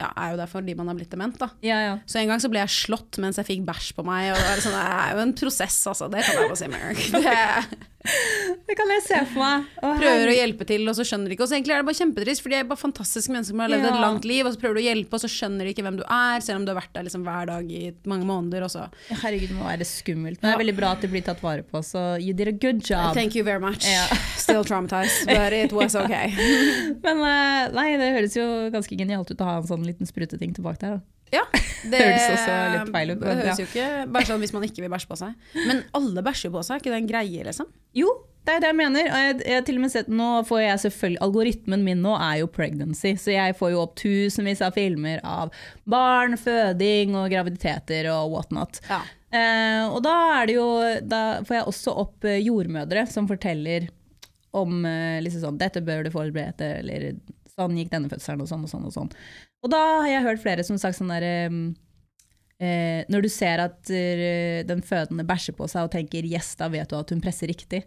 ja, 0.00 0.08
er 0.16 0.32
jo 0.32 0.38
der 0.40 0.48
fordi 0.50 0.74
man 0.74 0.88
har 0.88 0.96
blitt 0.96 1.12
dement, 1.12 1.36
da. 1.38 1.50
ja, 1.62 1.76
ja. 1.84 1.94
Så 2.08 2.18
en 2.20 2.30
gang 2.30 2.40
så 2.40 2.48
ble 2.50 2.62
jeg 2.62 2.72
slått 2.72 3.18
mens 3.20 3.36
jeg 3.36 3.46
fikk 3.50 3.66
bæsj 3.68 3.90
på 3.98 4.04
meg. 4.06 4.30
Og 4.32 4.40
det 4.40 4.50
er, 4.54 4.62
sånn, 4.64 4.76
det 4.78 4.84
er 4.96 5.14
jo 5.14 5.24
en 5.26 5.34
prosess, 5.36 5.78
altså. 5.92 6.08
Det 6.10 6.24
kan 6.24 6.38
jeg 6.40 6.48
bare 6.48 6.58
si 6.58 6.70
med 6.72 6.80
en 6.80 6.98
gang. 6.98 7.26
Det, 7.28 7.80
Det 8.00 8.74
kan 8.78 8.88
jeg 8.94 9.02
se 9.04 9.18
for 9.28 9.42
meg. 9.42 9.64
Å, 9.84 9.90
prøver 10.00 10.30
å 10.32 10.34
hjelpe 10.34 10.64
til, 10.68 10.86
og 10.88 10.94
så 10.96 11.04
skjønner 11.04 11.28
de 11.28 11.36
ikke. 11.36 11.44
Og 11.44 11.50
så 11.50 11.56
egentlig 11.58 11.74
er 11.76 11.82
det 11.82 11.88
bare 11.90 11.98
kjempetrist, 11.98 12.42
for 12.44 12.52
de 12.52 12.56
er 12.56 12.68
bare 12.70 12.80
fantastiske 12.80 13.32
mennesker 13.34 13.52
som 13.52 13.60
har 13.60 13.72
levd 13.72 13.84
Ja. 13.84 13.90
et 13.92 14.00
langt 14.04 14.24
liv, 14.28 14.46
og 14.48 14.54
så 14.54 14.60
prøver 14.62 14.78
du 14.78 14.80
å 14.80 14.86
hjelpe, 14.86 15.18
og 15.18 15.20
så 15.20 15.28
skjønner 15.28 15.68
de 15.68 15.74
ikke 15.74 15.84
hvem 15.84 15.98
du 16.00 16.04
er, 16.06 16.40
selv 16.46 16.60
om 16.60 16.64
du 16.64 16.72
har 16.72 16.80
vært 16.80 16.94
der 16.96 17.04
liksom 17.10 17.26
hver 17.28 17.50
dag 17.52 17.70
i 17.76 17.82
mange 18.08 18.24
måneder. 18.30 18.64
Også. 18.70 18.86
Herregud, 19.10 19.48
det 19.52 19.58
må 19.58 19.68
være 19.68 19.84
skummelt. 19.90 20.40
Men 20.40 20.48
det 20.48 20.54
er 20.56 20.62
veldig 20.64 20.76
bra 20.80 20.92
at 20.96 21.04
det 21.04 21.10
blir 21.12 21.26
tatt 21.28 21.42
vare 21.44 21.62
på, 21.66 21.84
så 21.84 22.06
you 22.22 22.32
did 22.32 22.48
a 22.48 22.56
good 22.56 22.80
job. 22.80 23.12
Thank 23.14 23.36
you 23.36 23.44
very 23.44 23.60
much. 23.60 23.84
Ja. 23.84 24.06
Still 24.40 24.64
traumatized, 24.64 25.26
but 25.28 25.52
it 25.52 25.72
was 25.76 25.94
okay. 25.94 26.32
Men 27.04 27.20
eh, 27.20 27.68
nei, 27.76 27.88
det 28.00 28.12
høres 28.16 28.36
jo 28.38 28.48
ganske 28.72 28.96
genialt 28.96 29.30
ut 29.30 29.40
å 29.44 29.44
ha 29.52 29.56
en 29.60 29.68
sånn 29.68 29.84
liten 29.84 30.08
spruteting 30.08 30.54
tilbake 30.56 30.80
der. 30.80 30.98
Da. 31.00 31.06
Ja, 31.34 31.44
det 31.90 32.00
Høres 32.00 32.24
også 32.34 32.56
litt 32.74 32.90
feil 32.94 33.12
ut, 33.12 33.20
Det 33.20 33.28
men 33.28 33.38
ja. 33.38 33.44
høres 33.44 33.60
jo 33.62 33.68
ikke 33.68 33.90
bare 34.16 34.28
sånn 34.30 34.42
hvis 34.42 34.56
man 34.56 34.66
ikke 34.66 34.82
vil 34.84 34.90
bæsje 34.92 35.10
på 35.10 35.20
seg. 35.20 35.54
Men 35.68 35.84
alle 35.96 36.24
bæsjer 36.26 36.52
på 36.54 36.64
seg, 36.66 36.76
er 36.76 36.82
ikke 36.82 36.92
det 36.94 37.00
en 37.04 37.12
greie, 37.12 37.46
liksom? 37.46 37.70
Jo, 37.96 38.10
det 38.48 38.56
er 38.56 38.64
det 38.64 38.70
jeg 38.70 38.78
mener. 38.78 39.06
Jeg, 39.06 39.36
jeg 39.52 39.64
til 39.68 39.78
og 39.78 39.84
med 39.84 39.92
sett, 39.92 40.10
nå 40.10 40.28
får 40.48 40.60
jeg 40.64 40.82
selvfølgelig, 40.86 41.20
Algoritmen 41.26 41.86
min 41.86 42.02
nå 42.02 42.16
er 42.16 42.40
jo 42.40 42.50
pregnancy, 42.50 43.14
så 43.20 43.34
jeg 43.34 43.56
får 43.58 43.74
jo 43.74 43.82
opp 43.84 43.94
tusenvis 44.00 44.62
av 44.64 44.74
filmer 44.76 45.22
av 45.26 45.54
barn, 45.90 46.38
føding 46.40 47.14
og 47.20 47.30
graviditeter 47.32 48.10
og 48.14 48.34
whatnot. 48.34 48.80
Ja. 48.90 49.02
Eh, 49.30 49.84
og 49.86 50.00
da, 50.02 50.16
det 50.48 50.56
jo, 50.56 50.68
da 51.06 51.22
får 51.46 51.60
jeg 51.60 51.70
også 51.70 51.94
opp 52.02 52.26
eh, 52.26 52.40
jordmødre 52.42 53.04
som 53.06 53.28
forteller 53.30 53.86
om 54.56 54.80
eh, 54.88 55.20
liksom 55.22 55.44
sånn, 55.44 55.60
dette 55.60 55.84
bør 55.86 56.02
du 56.06 56.10
forberede 56.10 56.72
eller 56.80 57.12
sånn 57.60 57.78
gikk 57.78 57.92
denne 57.92 58.10
fødselen, 58.10 58.42
og 58.42 58.50
sånn 58.50 58.66
og 58.66 58.72
sånn. 58.72 58.88
Og 58.88 58.96
sånn. 58.96 59.14
Og 59.64 59.72
da 59.72 59.84
har 60.02 60.10
jeg 60.10 60.26
hørt 60.26 60.42
flere 60.42 60.66
som 60.66 60.78
har 60.78 60.84
sagt 60.88 60.98
sånn 60.98 61.12
der 61.12 61.26
eh, 61.28 61.56
eh, 62.64 63.00
Når 63.12 63.26
du 63.26 63.30
ser 63.32 63.64
at 63.68 63.90
eh, 63.94 64.60
den 64.68 64.84
fødende 64.86 65.26
bæsjer 65.28 65.56
på 65.58 65.68
seg 65.70 65.88
og 65.88 65.94
tenker 65.96 66.24
'yes, 66.26 66.54
da 66.60 66.70
vet 66.72 66.88
du 66.90 66.96
at 66.98 67.12
hun 67.12 67.24
presser 67.24 67.52
riktig'. 67.52 67.84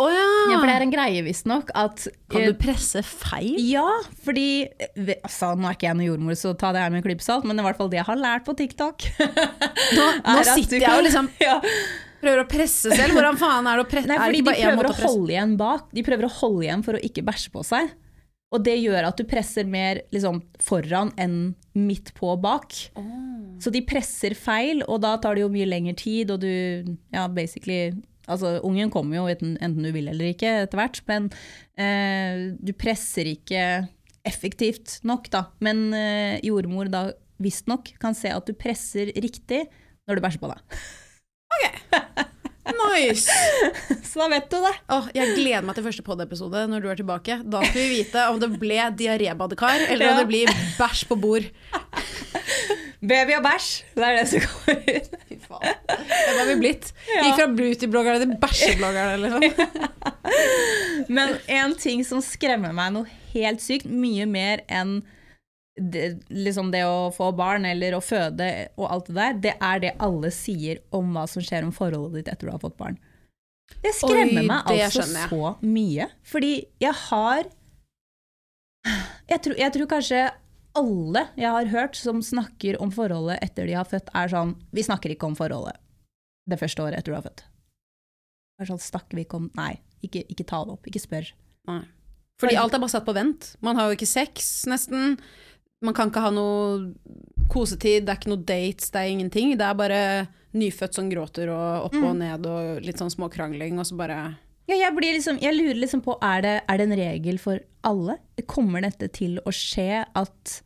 Oh, 0.00 0.08
ja! 0.08 0.26
Ja, 0.48 0.58
for 0.60 0.68
det 0.68 0.74
er 0.78 0.84
en 0.86 0.92
greie, 0.92 1.22
visstnok, 1.26 1.72
Kan 1.74 2.40
eh, 2.40 2.48
du 2.48 2.56
presse 2.58 3.02
feil? 3.04 3.58
Ja, 3.68 3.86
fordi 4.24 4.64
eh, 4.64 5.16
altså, 5.18 5.52
Nå 5.58 5.68
er 5.68 5.76
ikke 5.76 5.90
jeg 5.90 5.98
noen 5.98 6.08
jordmor, 6.08 6.38
så 6.40 6.54
ta 6.56 6.70
det 6.72 6.84
her 6.84 6.92
med 6.92 7.02
en 7.02 7.06
klype 7.08 7.24
salt, 7.24 7.44
men 7.44 7.56
det 7.56 7.60
er 7.60 7.66
i 7.66 7.70
hvert 7.70 7.80
fall 7.82 7.90
det 7.92 8.00
jeg 8.00 8.08
har 8.08 8.20
lært 8.20 8.46
på 8.46 8.54
TikTok. 8.56 9.08
Nå, 9.20 10.06
nå 10.30 10.38
er 10.38 10.52
sitter 10.54 10.86
jeg 10.86 10.94
og 10.94 11.04
liksom 11.04 11.28
ja. 11.48 11.58
prøver 12.22 12.44
å 12.44 12.46
presse 12.48 12.94
selv. 12.94 13.16
Hvordan 13.18 13.40
faen 13.40 13.68
er 13.68 13.80
det 13.80 13.84
å 13.84 13.90
presse? 13.90 14.12
Nei, 14.12 14.20
fordi 14.22 14.44
de 14.46 14.54
prøver 14.54 14.88
å 14.88 14.94
å 14.94 15.00
holde 15.02 15.34
igjen 15.34 15.56
bak. 15.60 15.90
De 15.98 16.06
prøver 16.06 16.30
å 16.30 16.32
holde 16.38 16.64
igjen 16.68 16.86
for 16.86 16.96
å 16.96 17.02
ikke 17.10 17.26
bæsje 17.26 17.52
på 17.52 17.66
seg. 17.66 17.92
Og 18.50 18.64
det 18.66 18.76
gjør 18.80 19.06
at 19.06 19.18
du 19.18 19.26
presser 19.30 19.66
mer 19.70 20.02
liksom, 20.10 20.40
foran 20.62 21.12
enn 21.20 21.54
midt 21.78 22.10
på 22.16 22.34
bak. 22.42 22.74
Så 23.62 23.70
de 23.70 23.82
presser 23.86 24.34
feil, 24.34 24.82
og 24.88 25.02
da 25.04 25.14
tar 25.22 25.38
det 25.38 25.44
jo 25.44 25.52
mye 25.52 25.68
lengre 25.68 25.94
tid, 25.98 26.32
og 26.34 26.42
du 26.42 26.96
Ja, 27.14 27.28
basically 27.28 27.92
Altså, 28.30 28.60
ungen 28.62 28.92
kommer 28.94 29.16
jo 29.16 29.24
enten, 29.26 29.56
enten 29.58 29.82
du 29.82 29.90
vil 29.90 30.06
eller 30.06 30.30
ikke 30.30 30.50
etter 30.62 30.78
hvert, 30.78 31.00
men 31.10 31.24
eh, 31.74 32.52
du 32.62 32.70
presser 32.78 33.26
ikke 33.26 33.88
effektivt 34.22 35.00
nok, 35.02 35.26
da. 35.32 35.48
Men 35.64 35.88
eh, 35.96 36.38
jordmor 36.46 36.92
da 36.92 37.08
visstnok 37.42 37.90
kan 37.98 38.14
se 38.14 38.30
at 38.30 38.46
du 38.46 38.54
presser 38.54 39.10
riktig 39.18 39.64
når 40.06 40.20
du 40.20 40.22
bæsjer 40.22 40.44
på 40.44 40.52
deg. 40.52 40.78
Nice! 42.66 43.32
Så 44.10 44.20
da 44.20 44.26
vet 44.28 44.50
du 44.52 44.58
det. 44.62 44.72
Oh, 44.92 45.06
jeg 45.16 45.32
gleder 45.38 45.64
meg 45.64 45.74
til 45.78 45.84
første 45.86 46.04
pod-episode 46.06 46.66
når 46.70 46.82
du 46.84 46.88
er 46.92 46.98
tilbake. 47.00 47.38
Da 47.50 47.62
skal 47.64 47.80
vi 47.80 48.00
vite 48.02 48.26
om 48.30 48.40
det 48.42 48.50
ble 48.60 48.80
diarébadekar, 48.98 49.86
eller 49.88 50.06
Ja. 50.06 50.12
om 50.12 50.20
det 50.20 50.28
blir 50.30 50.52
bæsj 50.78 51.06
på 51.08 51.16
bord. 51.20 51.46
Baby 53.10 53.32
og 53.38 53.44
bæsj, 53.46 53.68
det 53.96 54.04
er 54.04 54.16
det 54.18 54.26
som 54.28 54.40
kommer 54.44 54.82
ut. 54.92 55.06
Fy 55.30 55.38
faen. 55.46 55.78
Det 55.88 56.34
var 56.36 56.50
vi 56.50 56.56
blitt. 56.60 56.90
Ja. 57.08 57.22
Gikk 57.24 57.38
fra 57.40 57.46
beautybloggerne 57.56 58.26
til 58.26 58.34
bæsjebloggerne, 58.42 59.14
liksom. 59.24 59.40
Men 61.08 61.32
en 61.48 61.74
ting 61.80 62.04
som 62.06 62.20
skremmer 62.24 62.76
meg 62.76 62.92
noe 62.98 63.08
helt 63.32 63.64
sykt, 63.64 63.88
mye 63.88 64.26
mer 64.28 64.60
enn 64.68 64.98
det, 65.76 66.22
liksom 66.28 66.70
det 66.72 66.82
å 66.84 67.10
få 67.14 67.30
barn 67.36 67.64
eller 67.68 67.94
å 67.96 68.02
føde 68.02 68.48
og 68.76 68.88
alt 68.90 69.10
det 69.10 69.16
der, 69.16 69.38
det 69.46 69.54
er 69.62 69.82
det 69.84 69.94
alle 70.02 70.32
sier 70.34 70.82
om 70.96 71.14
hva 71.14 71.26
som 71.30 71.44
skjer 71.44 71.66
om 71.66 71.72
forholdet 71.74 72.20
ditt 72.20 72.32
etter 72.34 72.48
du 72.50 72.54
har 72.54 72.62
fått 72.62 72.78
barn. 72.80 72.98
Det 73.80 73.92
skremmer 73.94 74.42
Oi, 74.42 74.48
meg 74.50 74.66
det 74.66 74.84
altså 74.88 75.06
så 75.06 75.54
mye. 75.62 76.08
Fordi 76.26 76.54
jeg 76.82 76.96
har 77.06 77.50
jeg 79.30 79.42
tror, 79.44 79.56
jeg 79.60 79.74
tror 79.76 79.90
kanskje 79.92 80.24
alle 80.80 81.22
jeg 81.38 81.52
har 81.52 81.70
hørt 81.70 81.98
som 81.98 82.22
snakker 82.24 82.78
om 82.82 82.92
forholdet 82.94 83.38
etter 83.44 83.68
de 83.68 83.76
har 83.78 83.86
født, 83.88 84.10
er 84.16 84.30
sånn 84.32 84.54
Vi 84.74 84.84
snakker 84.86 85.14
ikke 85.14 85.28
om 85.28 85.38
forholdet 85.38 85.78
det 86.50 86.58
første 86.58 86.82
året 86.82 86.98
etter 86.98 87.12
du 87.12 87.18
har 87.18 87.26
født. 87.26 87.44
Det 88.58 88.64
er 88.64 88.70
sånn, 88.72 88.82
snakker 88.82 89.18
vi 89.18 89.24
ikke 89.26 89.38
om 89.38 89.48
Nei, 89.58 89.74
ikke, 90.04 90.24
ikke 90.32 90.46
ta 90.48 90.64
det 90.66 90.74
opp. 90.74 90.88
Ikke 90.90 91.02
spør. 91.02 91.28
Nei. 91.70 91.82
Fordi 92.40 92.56
alt 92.56 92.74
er 92.74 92.82
bare 92.82 92.92
satt 92.92 93.06
på 93.06 93.14
vent. 93.14 93.52
Man 93.64 93.78
har 93.78 93.90
jo 93.90 93.98
ikke 93.98 94.08
sex, 94.08 94.48
nesten. 94.70 95.18
Man 95.80 95.96
kan 95.96 96.10
ikke 96.10 96.22
ha 96.26 96.30
noe 96.34 96.92
kosetid, 97.50 98.04
det 98.04 98.12
er 98.12 98.20
ikke 98.20 98.32
noe 98.32 98.44
dates, 98.46 98.92
det 98.92 99.00
er 99.00 99.12
ingenting. 99.14 99.54
Det 99.58 99.66
er 99.66 99.78
bare 99.78 100.00
nyfødt 100.56 100.96
som 100.98 101.10
gråter 101.10 101.50
og 101.54 101.88
opp 101.88 101.98
og 101.98 102.14
ned 102.18 102.46
og 102.50 102.80
litt 102.84 103.00
sånn 103.00 103.12
småkrangling, 103.12 103.78
og 103.80 103.88
så 103.88 103.98
bare 103.98 104.18
Ja, 104.70 104.76
jeg, 104.76 104.94
blir 104.94 105.16
liksom, 105.16 105.40
jeg 105.42 105.56
lurer 105.56 105.80
liksom 105.80 106.02
på, 106.04 106.14
er 106.22 106.44
det, 106.44 106.56
er 106.68 106.78
det 106.78 106.86
en 106.86 106.98
regel 107.00 107.40
for 107.42 107.62
alle? 107.86 108.18
Kommer 108.50 108.84
dette 108.84 109.08
til 109.14 109.40
å 109.42 109.54
skje 109.54 110.04
at 110.04 110.60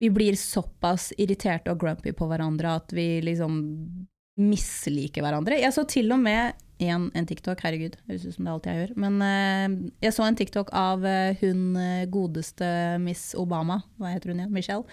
vi 0.00 0.08
blir 0.12 0.38
såpass 0.40 1.10
irriterte 1.20 1.72
og 1.72 1.82
grumpy 1.82 2.14
på 2.16 2.28
hverandre 2.30 2.78
at 2.80 2.94
vi 2.96 3.20
liksom 3.24 3.58
misliker 4.40 5.24
hverandre? 5.26 5.58
Jeg 5.60 5.76
så 5.76 5.84
til 5.88 6.12
og 6.14 6.22
med 6.22 6.56
en, 6.80 7.10
en 7.14 7.26
TikTok, 7.28 7.60
herregud, 7.60 7.96
høres 8.08 8.24
ut 8.26 8.34
som 8.34 8.44
det 8.46 8.50
er 8.50 8.54
alt 8.56 8.68
jeg 8.70 8.78
gjør, 8.80 8.92
men 9.04 9.16
uh, 9.20 9.90
jeg 10.02 10.14
så 10.16 10.24
en 10.26 10.38
TikTok 10.38 10.70
av 10.72 11.04
uh, 11.04 11.34
hun 11.42 11.76
eh, 11.76 12.06
godeste 12.08 12.70
Miss 13.04 13.34
Obama, 13.36 13.82
hva 14.00 14.14
heter 14.14 14.32
hun 14.32 14.40
igjen, 14.44 14.54
Michelle, 14.54 14.86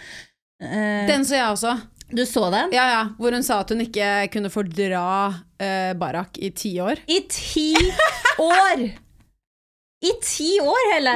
Uh, 0.57 1.05
Den 1.05 1.21
så 1.21 1.35
jeg 1.37 1.45
også. 1.53 1.71
du 2.17 2.23
så 2.25 2.47
den? 2.49 2.71
Ja, 2.73 2.87
ja. 2.89 3.01
Hvor 3.19 3.29
hun 3.35 3.43
sa 3.45 3.59
at 3.61 3.69
hun 3.69 3.83
ikke 3.83 4.07
kunne 4.33 4.49
fordra 4.49 5.03
Barak 6.01 6.39
i 6.41 6.49
ti 6.49 6.71
år. 6.81 6.97
I 7.05 7.19
ti 7.29 7.67
år! 8.41 8.81
I 10.01 10.11
ti 10.25 10.49
år, 10.65 10.89
Helle! 10.95 11.13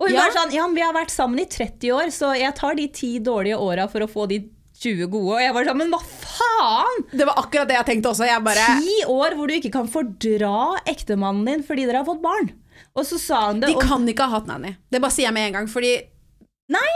Og 0.00 0.08
hun 0.08 0.16
Ja. 0.16 0.24
var 0.26 0.34
sånn 0.34 0.52
Ja, 0.56 0.66
men 0.66 0.74
vi 0.74 0.82
har 0.82 0.94
vært 0.96 1.14
sammen 1.14 1.38
i 1.38 1.46
30 1.46 1.92
år, 1.94 2.10
så 2.10 2.32
jeg 2.34 2.54
tar 2.58 2.74
de 2.74 2.88
ti 2.88 3.12
dårlige 3.22 3.58
åra 3.62 3.86
for 3.86 4.00
å 4.02 4.10
få 4.10 4.26
de 4.26 4.40
20 4.80 5.10
gode. 5.12 5.34
Og 5.36 5.42
jeg 5.44 5.52
var 5.56 5.66
sånn, 5.68 5.76
men 5.82 5.90
hva 5.92 6.00
faen? 6.00 7.02
Det 7.12 7.26
var 7.28 7.36
akkurat 7.42 7.68
det 7.68 7.76
jeg 7.76 7.86
tenkte 7.90 8.12
også. 8.14 8.26
Jeg 8.28 8.44
bare 8.46 8.66
Ti 8.80 8.96
år 9.12 9.36
hvor 9.36 9.50
du 9.50 9.54
ikke 9.58 9.72
kan 9.74 9.88
fordra 9.92 10.52
ektemannen 10.88 11.44
din 11.50 11.62
fordi 11.66 11.84
dere 11.88 12.00
har 12.02 12.08
fått 12.08 12.22
barn. 12.24 12.52
Og 12.96 13.04
så 13.06 13.18
sa 13.20 13.42
hun 13.50 13.60
det 13.60 13.68
De 13.70 13.76
og- 13.76 13.84
kan 13.86 14.06
ikke 14.08 14.24
ha 14.26 14.38
hatt 14.38 14.48
nanny. 14.48 14.74
Det 14.90 15.00
bare 15.02 15.12
sier 15.12 15.28
jeg 15.28 15.34
med 15.36 15.46
en 15.50 15.58
gang. 15.60 15.68
Fordi 15.68 15.92
Nei! 16.70 16.92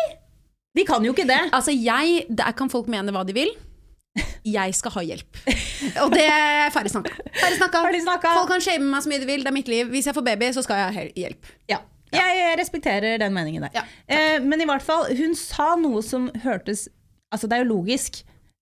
De 0.75 0.85
kan 0.85 1.05
jo 1.05 1.13
ikke 1.13 1.27
det. 1.27 1.51
altså, 1.53 1.71
jeg 1.75 2.27
Der 2.35 2.53
kan 2.53 2.69
folk 2.71 2.87
mene 2.89 3.13
hva 3.15 3.25
de 3.27 3.33
vil. 3.37 3.51
Jeg 4.47 4.75
skal 4.75 4.93
ha 4.95 5.01
hjelp. 5.03 5.37
Og 6.05 6.11
det 6.15 6.25
er 6.31 6.71
ferdig 6.71 6.91
snakka. 6.93 7.11
Ferdig 7.35 7.59
snakka. 7.59 7.81
Ferdig 7.83 8.03
snakka. 8.05 8.35
Folk 8.39 8.49
kan 8.53 8.61
shame 8.63 8.87
meg 8.91 9.03
så 9.03 9.11
mye 9.11 9.19
de 9.23 9.27
vil. 9.27 9.43
Det 9.43 9.51
er 9.51 9.57
mitt 9.57 9.69
liv. 9.69 9.89
Hvis 9.91 10.07
jeg 10.07 10.15
får 10.15 10.25
baby, 10.25 10.51
så 10.55 10.63
skal 10.63 10.77
jeg 10.77 10.95
ha 10.95 11.05
hjelp. 11.25 11.51
Ja. 11.69 11.79
Jeg 12.15 12.59
respekterer 12.61 13.19
den 13.19 13.35
meningen 13.35 13.65
der. 13.67 13.71
Ja, 13.75 13.83
eh, 14.07 14.39
men 14.39 14.61
i 14.63 14.65
hvert 14.69 14.83
fall, 14.87 15.09
hun 15.19 15.35
sa 15.35 15.73
noe 15.75 16.03
som 16.07 16.29
hørtes 16.45 16.87
Altså, 17.35 17.51
det 17.51 17.57
er 17.57 17.65
jo 17.65 17.73
logisk, 17.73 18.21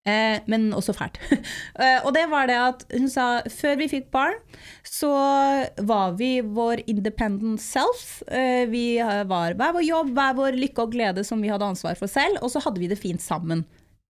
eh, 0.08 0.40
men 0.50 0.70
også 0.76 0.94
fælt. 0.96 1.20
eh, 1.82 1.98
og 2.00 2.12
det 2.16 2.24
var 2.32 2.48
det 2.50 2.58
at 2.60 2.86
hun 2.94 3.10
sa 3.12 3.26
før 3.52 3.76
vi 3.82 3.90
fikk 3.92 4.08
barn, 4.14 4.38
så 4.88 5.12
var 5.92 6.16
vi 6.20 6.32
vår 6.40 6.84
independent 6.90 7.62
self. 7.62 8.22
Eh, 8.32 8.64
vi 8.72 8.96
eh, 9.02 9.22
var 9.28 9.58
hver 9.58 9.76
vår 9.76 9.86
jobb, 9.86 10.14
hver 10.16 10.40
vår 10.40 10.58
lykke 10.64 10.86
og 10.86 10.96
glede 10.96 11.26
som 11.28 11.44
vi 11.44 11.52
hadde 11.52 11.68
ansvar 11.68 12.00
for 12.00 12.10
selv, 12.10 12.40
og 12.40 12.54
så 12.54 12.64
hadde 12.64 12.82
vi 12.82 12.90
det 12.90 13.00
fint 13.00 13.22
sammen. 13.22 13.66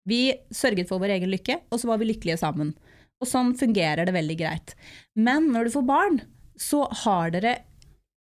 Vi 0.09 0.31
sørget 0.53 0.89
for 0.89 1.01
vår 1.01 1.17
egen 1.17 1.33
lykke, 1.33 1.59
og 1.69 1.81
så 1.81 1.89
var 1.89 2.01
vi 2.01 2.09
lykkelige 2.09 2.39
sammen. 2.41 2.73
Og 3.21 3.29
sånn 3.29 3.53
fungerer 3.57 4.07
det 4.07 4.15
veldig 4.15 4.37
greit. 4.39 4.73
Men 5.13 5.51
når 5.53 5.67
du 5.67 5.75
får 5.75 5.85
barn, 5.85 6.23
så 6.57 6.87
har 7.03 7.33
dere 7.33 7.59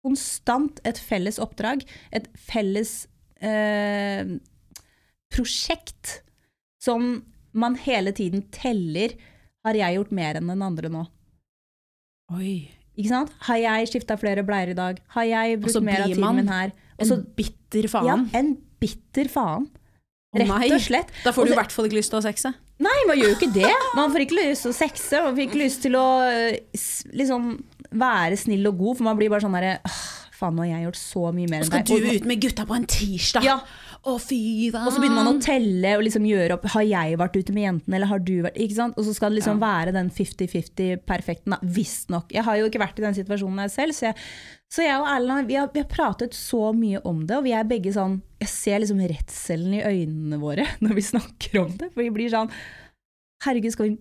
konstant 0.06 0.82
et 0.88 0.98
felles 0.98 1.38
oppdrag, 1.42 1.84
et 2.14 2.26
felles 2.50 2.94
eh, 3.46 4.26
prosjekt 5.32 6.20
som 6.82 7.24
man 7.52 7.78
hele 7.80 8.13
tiden 8.15 8.46
teller. 8.54 9.15
Har 9.65 9.78
jeg 9.78 9.98
gjort 10.00 10.13
mer 10.15 10.39
enn 10.39 10.50
den 10.50 10.62
andre 10.65 10.91
nå? 10.91 11.06
Oi. 12.36 12.72
Ikke 13.00 13.12
sant? 13.12 13.34
Har 13.48 13.60
jeg 13.62 13.89
skifta 13.91 14.17
flere 14.20 14.44
bleier 14.46 14.74
i 14.74 14.78
dag? 14.78 15.00
Har 15.15 15.28
jeg 15.28 15.60
brukt 15.62 15.84
mer 15.86 16.06
av 16.06 16.12
tiden 16.12 16.39
min 16.41 16.52
her? 16.52 16.74
Og 17.02 17.08
En 17.08 17.26
bitter 17.38 17.62
bitter 17.72 17.88
ja, 17.88 18.02
faen. 18.02 18.28
en 18.34 18.58
bitter 18.82 19.32
faen. 19.32 19.70
Rett 20.32 20.48
oh, 20.48 20.63
og 20.63 20.80
slett. 20.80 21.10
Da 21.26 21.34
får 21.36 21.50
du 21.50 21.52
i 21.52 21.58
hvert 21.60 21.74
fall 21.76 21.89
ikke 21.89 21.98
lyst 22.00 22.13
til 22.13 22.22
å 22.22 22.24
sexe. 22.24 22.54
Nei, 22.82 22.98
man 23.08 23.20
gjør 23.20 23.34
jo 23.34 23.36
ikke 23.36 23.52
det. 23.52 23.72
Man 23.98 24.13
får 24.13 24.24
ikke 24.26 24.38
lyst 24.38 24.63
til 24.65 24.72
å 24.72 24.78
sexe, 24.78 25.20
man 25.26 25.36
får 25.36 25.44
ikke 25.44 25.60
lyst 25.60 25.84
til 25.84 25.98
å 26.00 26.06
eh, 26.24 26.80
liksom 27.20 27.52
være 28.00 28.39
snill 28.39 28.70
og 28.72 28.80
god, 28.80 28.98
for 28.98 29.08
man 29.10 29.20
blir 29.20 29.32
bare 29.32 29.44
sånn 29.44 29.58
herre 29.60 29.78
Faen, 30.41 30.56
nå 30.58 30.63
har 30.63 30.72
jeg 30.72 30.86
gjort 30.88 30.98
så 30.98 31.24
mye 31.36 31.50
mer 31.52 31.62
enn 31.62 31.70
deg. 31.70 31.84
Og 31.84 31.91
Skal 31.91 32.02
du 32.02 32.15
ut 32.17 32.24
med 32.32 32.39
gutta 32.41 32.63
på 32.65 32.74
en 32.74 32.88
tirsdag? 32.89 33.46
Ja. 33.46 33.60
Å, 34.02 34.16
fy 34.18 34.72
faen. 34.74 34.88
Og 34.90 34.96
så 34.96 35.02
begynner 35.02 35.20
man 35.22 35.30
å 35.30 35.44
telle 35.46 35.92
og 35.94 36.02
liksom 36.02 36.24
gjøre 36.26 36.56
opp 36.56 36.64
Har 36.74 36.82
jeg 36.88 37.18
vært 37.22 37.36
ute 37.38 37.54
med 37.54 37.68
jentene, 37.68 38.00
eller 38.00 38.10
har 38.10 38.24
du 38.26 38.34
vært 38.48 38.58
ikke 38.58 38.78
sant? 38.80 38.98
Og 38.98 39.06
så 39.06 39.14
skal 39.14 39.30
det 39.30 39.42
liksom 39.42 39.62
være 39.62 39.94
den 39.94 40.10
50-50-perfekten. 40.16 41.58
Visstnok. 41.76 42.34
Jeg 42.34 42.48
har 42.48 42.58
jo 42.58 42.70
ikke 42.70 42.82
vært 42.82 42.98
i 42.98 43.06
den 43.06 43.18
situasjonen 43.20 43.62
jeg 43.68 43.74
selv, 43.76 43.98
så 43.98 44.08
jeg, 44.10 44.18
så 44.74 44.88
jeg 44.88 45.04
og 45.04 45.10
Erlend 45.12 45.52
vi 45.52 45.60
har, 45.60 45.70
vi 45.74 45.84
har 45.84 45.92
pratet 45.92 46.34
så 46.38 46.72
mye 46.74 47.04
om 47.06 47.22
det, 47.30 47.38
og 47.38 47.46
vi 47.46 47.54
er 47.54 47.70
begge 47.70 47.94
sånn 47.94 48.18
Jeg 48.42 48.50
ser 48.50 48.82
liksom 48.82 49.06
redselen 49.06 49.78
i 49.78 49.86
øynene 49.86 50.42
våre 50.42 50.66
når 50.84 50.98
vi 50.98 51.08
snakker 51.12 51.62
om 51.62 51.78
det. 51.78 51.94
For 51.94 52.02
vi 52.02 52.14
blir 52.18 52.34
sånn 52.34 52.50
Herregud, 53.46 53.74
skal 53.78 53.92
vi 53.92 53.98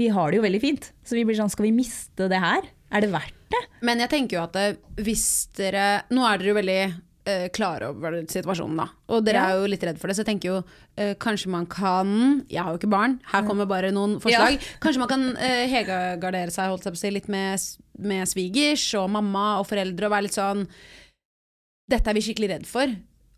Vi 0.00 0.08
har 0.16 0.32
det 0.32 0.40
jo 0.40 0.48
veldig 0.48 0.64
fint. 0.64 0.92
Så 1.04 1.18
vi 1.18 1.28
blir 1.28 1.36
sånn 1.36 1.52
Skal 1.52 1.68
vi 1.68 1.76
miste 1.76 2.32
det 2.32 2.40
her? 2.40 2.64
Er 2.92 3.04
det 3.04 3.12
verdt 3.12 3.36
det? 3.52 3.66
Men 3.84 4.00
jeg 4.00 4.12
tenker 4.12 4.38
jo 4.38 4.44
at 4.48 5.02
hvis 5.04 5.26
dere 5.60 6.06
Nå 6.12 6.24
er 6.24 6.40
dere 6.40 6.54
jo 6.54 6.60
veldig 6.62 6.82
eh, 7.26 7.48
klare 7.54 7.88
over 7.92 8.16
situasjonen, 8.26 8.76
da. 8.82 8.86
Og 9.08 9.24
dere 9.24 9.34
Ja. 9.40 9.44
er 9.50 9.60
jo 9.60 9.70
litt 9.70 9.82
redd 9.86 9.98
for 9.98 10.08
det, 10.08 10.16
så 10.16 10.24
jeg 10.24 10.30
tenker 10.32 10.48
jo 10.48 10.56
uh, 10.62 11.14
kanskje 11.22 11.48
man 11.52 11.66
kan 11.66 12.44
Jeg 12.50 12.62
har 12.62 12.72
jo 12.72 12.78
ikke 12.80 12.90
barn, 12.90 13.20
her 13.32 13.42
kommer 13.46 13.66
bare 13.66 13.92
noen 13.92 14.18
forslag. 14.20 14.58
Kanskje 14.80 14.98
man 14.98 15.08
kan 15.08 15.28
uh, 15.36 15.66
hegagardere 15.70 16.50
seg 16.50 16.68
holdt 16.72 16.84
jeg 16.84 16.92
på 16.92 17.00
å 17.00 17.04
si, 17.04 17.10
litt 17.14 17.28
med, 17.28 17.60
med 17.98 18.28
svigers 18.28 18.88
og 18.98 19.10
mamma 19.10 19.58
og 19.60 19.66
foreldre 19.70 20.06
og 20.06 20.12
være 20.16 20.28
litt 20.28 20.38
sånn 20.38 20.66
Dette 21.90 22.08
er 22.08 22.14
vi 22.16 22.22
skikkelig 22.24 22.48
redd 22.48 22.66
for. 22.70 22.92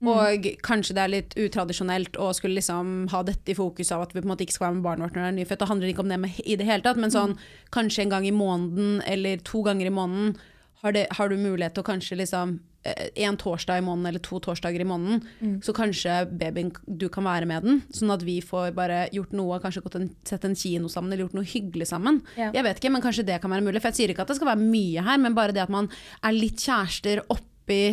Og 0.04 0.44
kanskje 0.62 0.94
det 0.94 1.00
er 1.00 1.12
litt 1.12 1.34
utradisjonelt 1.40 2.18
å 2.20 2.26
skulle 2.36 2.58
liksom 2.58 3.06
ha 3.10 3.22
dette 3.24 3.54
i 3.54 3.56
fokus 3.56 3.88
av 3.94 4.02
at 4.04 4.12
vi 4.12 4.20
på 4.20 4.26
en 4.26 4.32
måte 4.34 4.44
ikke 4.44 4.52
skal 4.58 4.66
være 4.66 4.76
med 4.76 4.84
barnet 4.84 5.06
vårt 5.06 5.16
når 5.16 5.22
det 5.24 5.30
er 5.30 5.36
nyfødt. 5.38 5.62
Det 5.62 5.68
handler 5.70 5.92
ikke 5.92 6.04
om 6.04 6.10
det 6.12 6.18
med, 6.20 6.40
i 6.44 6.56
det 6.60 6.66
hele 6.68 6.84
tatt, 6.84 7.00
men 7.00 7.14
sånn 7.14 7.32
kanskje 7.72 8.04
en 8.04 8.12
gang 8.12 8.26
i 8.28 8.34
måneden 8.34 8.98
eller 9.08 9.40
to 9.48 9.62
ganger 9.64 9.88
i 9.88 9.94
måneden 9.94 10.36
har, 10.84 10.92
det, 10.92 11.08
har 11.16 11.32
du 11.32 11.40
mulighet 11.40 11.74
til 11.76 11.80
å 11.80 11.86
kanskje 11.86 12.18
liksom 12.20 12.58
eh, 12.84 13.06
en 13.24 13.38
torsdag 13.40 13.80
i 13.80 13.84
måneden 13.86 14.10
eller 14.10 14.22
to 14.24 14.38
torsdager 14.44 14.84
i 14.84 14.86
måneden, 14.88 15.22
så 15.64 15.72
kanskje 15.76 16.18
babyen 16.28 16.74
du 16.84 17.06
kan 17.12 17.24
være 17.24 17.48
med 17.48 17.64
den, 17.64 17.82
sånn 17.94 18.12
at 18.12 18.24
vi 18.26 18.36
får 18.44 18.74
bare 18.76 19.06
gjort 19.16 19.32
noe, 19.36 19.60
kanskje 19.64 19.84
gått 19.86 19.98
en, 20.00 20.10
sett 20.28 20.44
en 20.44 20.56
kino 20.58 20.92
sammen 20.92 21.12
eller 21.12 21.24
gjort 21.24 21.38
noe 21.40 21.48
hyggelig 21.48 21.88
sammen. 21.90 22.20
Ja. 22.36 22.50
Jeg 22.52 22.68
vet 22.68 22.82
ikke, 22.82 22.92
men 22.92 23.04
kanskje 23.04 23.26
det 23.30 23.40
kan 23.42 23.54
være 23.54 23.64
mulig. 23.64 23.80
For 23.80 23.92
jeg 23.92 24.02
sier 24.02 24.14
ikke 24.14 24.26
at 24.26 24.34
det 24.34 24.38
skal 24.40 24.52
være 24.52 24.66
mye 24.66 25.06
her, 25.08 25.22
men 25.24 25.38
bare 25.38 25.56
det 25.56 25.64
at 25.64 25.72
man 25.72 25.88
er 26.20 26.36
litt 26.36 26.60
kjærester 26.60 27.24
oppi 27.32 27.84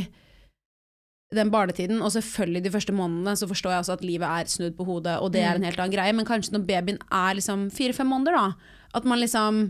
den 1.32 1.52
barnetiden, 1.52 2.02
og 2.04 2.12
selvfølgelig 2.12 2.66
de 2.66 2.72
første 2.74 2.94
månedene, 2.96 3.38
så 3.40 3.48
forstår 3.48 3.72
jeg 3.72 3.84
også 3.86 3.94
at 3.96 4.04
livet 4.04 4.28
er 4.28 4.50
snudd 4.52 4.76
på 4.76 4.84
hodet, 4.84 5.16
og 5.24 5.32
det 5.32 5.46
er 5.48 5.56
en 5.56 5.64
helt 5.64 5.80
annen 5.80 5.94
greie, 5.94 6.12
men 6.12 6.28
kanskje 6.28 6.58
når 6.58 6.66
babyen 6.68 7.00
er 7.08 7.38
liksom 7.38 7.70
fire-fem 7.72 8.12
måneder, 8.12 8.36
da, 8.36 8.74
at 9.00 9.08
man 9.08 9.22
liksom 9.22 9.70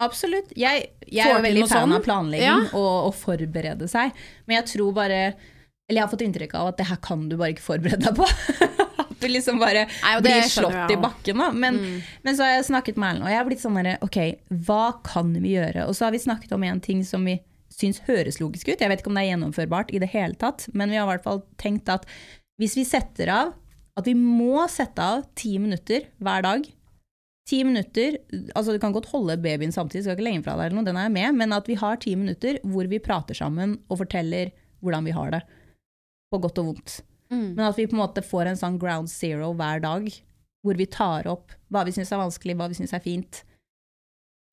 Absolutt. 0.00 0.52
Jeg, 0.56 0.90
jeg 1.10 1.26
er 1.26 1.36
jo 1.38 1.42
veldig 1.42 1.62
fan 1.68 1.88
sånn. 1.88 1.94
av 1.96 2.02
planlegging 2.04 2.46
Ja. 2.46 2.58
og 2.78 3.08
å 3.08 3.14
forberede 3.18 3.88
seg. 3.90 4.12
Men 4.46 4.60
jeg 4.62 4.66
tror 4.76 4.92
bare 4.94 5.20
Eller 5.88 6.02
jeg 6.02 6.04
har 6.04 6.10
fått 6.12 6.22
inntrykk 6.26 6.54
av 6.54 6.66
at 6.68 6.76
det 6.76 6.86
her 6.90 6.96
kan 7.00 7.28
du 7.30 7.36
bare 7.40 7.54
ikke 7.54 7.64
forberede 7.64 8.04
deg 8.04 8.14
på. 8.18 8.26
at 9.08 9.20
du 9.22 9.26
liksom 9.32 9.58
bare 9.58 9.86
Nei, 9.88 10.20
blir 10.20 10.42
slått 10.46 10.74
jeg 10.76 10.98
i 10.98 11.00
bakken. 11.00 11.38
Da. 11.40 11.50
Men, 11.50 11.78
Mm. 11.80 12.02
men 12.22 12.36
så 12.36 12.44
har 12.44 12.50
jeg 12.58 12.66
snakket 12.68 12.96
med 13.00 13.08
Erlend, 13.08 13.24
og 13.24 13.30
jeg 13.32 13.38
har 13.40 13.46
blitt 13.48 13.62
sånn 13.64 13.78
derre 13.80 13.94
Ok, 14.04 14.18
hva 14.68 14.82
kan 15.02 15.32
vi 15.42 15.54
gjøre? 15.56 15.86
Og 15.88 15.96
så 15.96 16.04
har 16.06 16.12
vi 16.12 16.18
snakket 16.22 16.52
om 16.52 16.62
en 16.68 16.80
ting 16.84 17.02
som 17.04 17.24
vi 17.24 17.38
syns 17.78 18.00
høres 18.06 18.38
logisk 18.40 18.68
ut. 18.68 18.78
Jeg 18.80 18.88
vet 18.90 19.00
ikke 19.00 19.08
om 19.10 19.14
det 19.18 19.24
er 19.24 19.32
gjennomførbart 19.36 19.90
i 19.94 19.98
det 20.02 20.10
hele 20.12 20.34
tatt, 20.34 20.68
men 20.74 20.90
vi 20.90 20.96
har 21.00 21.06
i 21.08 21.10
hvert 21.16 21.24
fall 21.24 21.42
tenkt 21.58 21.88
at 21.88 22.04
hvis 22.60 22.74
vi 22.76 22.84
setter 22.84 23.28
av 23.30 23.54
at 23.96 24.04
vi 24.06 24.14
må 24.14 24.68
sette 24.70 24.98
av 25.02 25.24
ti 25.34 25.56
minutter 25.58 26.04
hver 26.22 26.42
dag 26.42 26.66
ti 27.48 27.62
minutter, 27.64 28.18
altså 28.52 28.74
du 28.74 28.80
kan 28.82 28.92
godt 28.92 29.08
holde 29.12 29.38
babyen 29.40 29.72
samtidig, 29.72 30.04
skal 30.04 30.18
ikke 30.18 30.26
legge 30.26 30.44
fra 30.44 30.56
deg 30.58 30.68
eller 30.68 30.78
noe, 30.78 30.88
den 30.88 31.00
er 31.00 31.12
med, 31.12 31.36
men 31.38 31.54
at 31.56 31.68
vi 31.70 31.78
har 31.80 32.00
ti 32.02 32.12
minutter 32.18 32.60
hvor 32.68 32.88
vi 32.90 33.00
prater 33.02 33.38
sammen 33.38 33.78
og 33.88 34.02
forteller 34.02 34.52
hvordan 34.84 35.08
vi 35.08 35.14
har 35.16 35.32
det. 35.34 35.42
På 36.28 36.40
godt 36.44 36.60
og 36.60 36.72
vondt. 36.72 36.98
Men 37.56 37.66
at 37.66 37.76
vi 37.76 37.86
på 37.88 37.96
en 37.96 38.02
måte 38.02 38.24
får 38.24 38.50
en 38.50 38.60
sånn 38.60 38.78
ground 38.80 39.10
zero 39.12 39.50
hver 39.56 39.82
dag, 39.84 40.08
hvor 40.64 40.78
vi 40.78 40.86
tar 40.92 41.28
opp 41.30 41.52
hva 41.72 41.84
vi 41.88 41.94
syns 41.96 42.12
er 42.12 42.20
vanskelig, 42.20 42.56
hva 42.58 42.68
vi 42.70 42.76
syns 42.78 42.94
er 42.96 43.04
fint. 43.04 43.42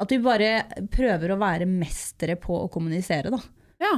At 0.01 0.11
vi 0.11 0.19
bare 0.23 0.65
prøver 0.91 1.31
å 1.31 1.39
være 1.39 1.67
mestere 1.69 2.35
på 2.39 2.57
å 2.63 2.71
kommunisere, 2.71 3.31
da. 3.31 3.39
Ja. 3.83 3.93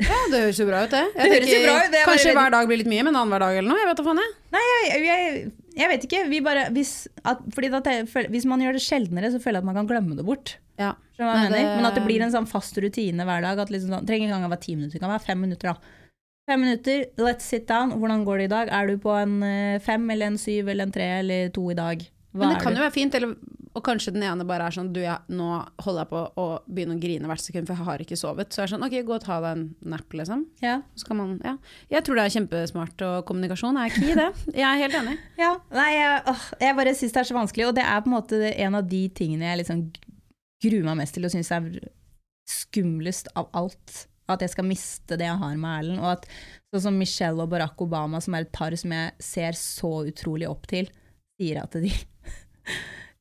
Ja, 0.00 0.16
det 0.32 0.38
høres 0.46 0.58
jo 0.58 0.64
bra 0.66 0.80
ut, 0.86 0.90
det. 0.90 1.02
Det 1.14 1.26
høres 1.30 1.50
jo 1.52 1.58
bra 1.62 1.74
ut, 1.84 1.90
det 1.92 2.00
kanskje 2.08 2.32
hver 2.34 2.50
dag 2.54 2.66
blir 2.70 2.80
litt 2.80 2.88
mye, 2.90 3.04
men 3.06 3.14
annenhver 3.18 3.42
dag 3.44 3.58
eller 3.60 3.68
noe. 3.70 3.78
Jeg 3.82 3.88
vet 3.90 4.00
da 4.00 4.04
faen, 4.08 4.20
jeg. 4.22 4.32
Nei, 4.56 4.62
jeg, 4.88 5.02
jeg, 5.06 5.42
jeg 5.78 5.90
vet 5.92 6.06
ikke. 6.08 6.22
Vi 6.32 6.40
bare, 6.42 6.64
hvis, 6.74 6.92
at, 7.28 7.42
jeg, 7.60 8.26
hvis 8.32 8.46
man 8.50 8.64
gjør 8.64 8.78
det 8.78 8.82
sjeldnere, 8.82 9.30
så 9.34 9.38
føler 9.42 9.60
jeg 9.60 9.62
at 9.62 9.68
man 9.68 9.78
kan 9.78 9.90
glemme 9.92 10.16
det 10.18 10.24
bort. 10.26 10.56
Ja. 10.80 10.94
Nei, 11.20 11.44
det- 11.52 11.62
Men 11.76 11.86
at 11.86 11.94
det 11.94 12.02
blir 12.08 12.24
en 12.24 12.32
sånn 12.34 12.48
fast 12.50 12.74
rutine 12.82 13.22
hver 13.28 13.44
dag. 13.44 13.60
At 13.62 13.70
liksom 13.70 13.92
sånn, 13.94 14.06
trenger 14.08 14.26
ikke 14.26 14.32
engang 14.34 14.48
å 14.50 14.54
være 14.56 14.64
ti 14.64 14.74
minutter, 14.74 14.96
det 14.98 15.04
kan 15.04 15.12
være 15.14 15.26
fem 15.28 15.40
minutter. 15.44 15.74
da. 15.76 15.98
Fem 16.50 16.60
minutter, 16.64 17.04
let's 17.22 17.46
sit 17.46 17.68
down. 17.68 17.92
Hvordan 18.02 18.24
går 18.26 18.38
det 18.42 18.44
i 18.48 18.54
dag? 18.56 18.68
Er 18.74 18.86
du 18.90 18.96
på 18.98 19.12
en 19.14 19.36
eh, 19.46 19.78
fem 19.78 20.10
eller 20.10 20.32
en 20.32 20.38
syv 20.38 20.68
eller 20.72 20.88
en 20.88 20.92
tre 20.98 21.06
eller 21.20 21.52
to 21.54 21.68
i 21.70 21.74
dag? 21.78 22.02
Hva 22.34 22.48
Men 22.48 22.56
det 22.56 22.62
kan 22.64 22.72
du? 22.74 22.80
jo 22.80 22.86
være 22.88 22.96
fint, 22.96 23.14
eller, 23.14 23.36
og 23.72 23.84
kanskje 23.86 24.12
den 24.12 24.24
ene 24.26 24.44
bare 24.48 24.66
er 24.68 24.74
sånn 24.74 24.90
Du, 24.92 25.00
jeg, 25.00 25.16
nå 25.32 25.46
holder 25.80 26.02
jeg 26.02 26.10
på 26.10 26.22
å 26.42 26.46
begynne 26.66 26.96
å 26.98 27.02
grine 27.02 27.30
hvert 27.30 27.44
sekund, 27.44 27.68
for 27.68 27.78
jeg 27.78 27.88
har 27.88 28.04
ikke 28.04 28.18
sovet. 28.20 28.52
Så 28.52 28.62
er 28.62 28.68
det 28.68 28.74
sånn, 28.74 28.84
ok, 28.84 28.96
gå 29.08 29.16
og 29.16 29.24
ta 29.24 29.38
deg 29.44 29.56
en 29.56 29.64
nap, 29.94 30.16
liksom. 30.18 30.44
Ja. 30.64 30.76
Så 30.98 31.08
kan 31.08 31.20
man, 31.20 31.34
ja. 31.46 31.56
Jeg 31.92 32.04
tror 32.06 32.20
det 32.20 32.26
er 32.26 32.34
kjempesmart, 32.36 33.04
og 33.08 33.24
kommunikasjon 33.30 33.80
er 33.80 33.94
key, 33.94 34.12
det. 34.18 34.28
Jeg 34.52 34.68
er 34.68 34.82
helt 34.84 35.00
enig. 35.02 35.18
Ja, 35.42 35.56
nei, 35.74 35.88
jeg, 35.96 36.20
åh, 36.30 36.42
jeg 36.62 36.76
bare 36.78 36.94
syns 36.94 37.14
det 37.14 37.20
er 37.22 37.28
så 37.32 37.34
vanskelig, 37.34 37.66
og 37.70 37.74
det 37.74 37.82
er 37.88 38.04
på 38.04 38.10
en 38.10 38.14
måte 38.14 38.38
en 38.52 38.76
av 38.78 38.86
de 38.86 39.00
tingene 39.16 39.48
jeg 39.48 39.62
liksom 39.62 39.80
gruer 40.62 40.86
meg 40.86 41.00
mest 41.00 41.16
til 41.16 41.26
og 41.26 41.32
syns 41.32 41.50
er 41.54 41.68
skumlest 42.48 43.30
av 43.38 43.48
alt. 43.58 44.04
At 44.30 44.44
jeg 44.44 44.52
skal 44.52 44.68
miste 44.68 45.18
det 45.18 45.26
jeg 45.26 45.40
har 45.40 45.56
med 45.58 45.78
Erlend. 45.80 46.02
Og 46.02 46.12
at 46.14 46.28
sånn 46.72 46.86
som 46.86 47.00
Michelle 47.00 47.42
og 47.42 47.50
Barack 47.52 47.80
Obama, 47.82 48.20
som 48.22 48.36
er 48.36 48.46
et 48.46 48.54
par 48.54 48.74
som 48.78 48.94
jeg 48.94 49.12
ser 49.22 49.58
så 49.58 49.92
utrolig 50.08 50.48
opp 50.48 50.68
til, 50.70 50.88
sier 51.40 51.62
at 51.64 51.74
de 51.82 51.90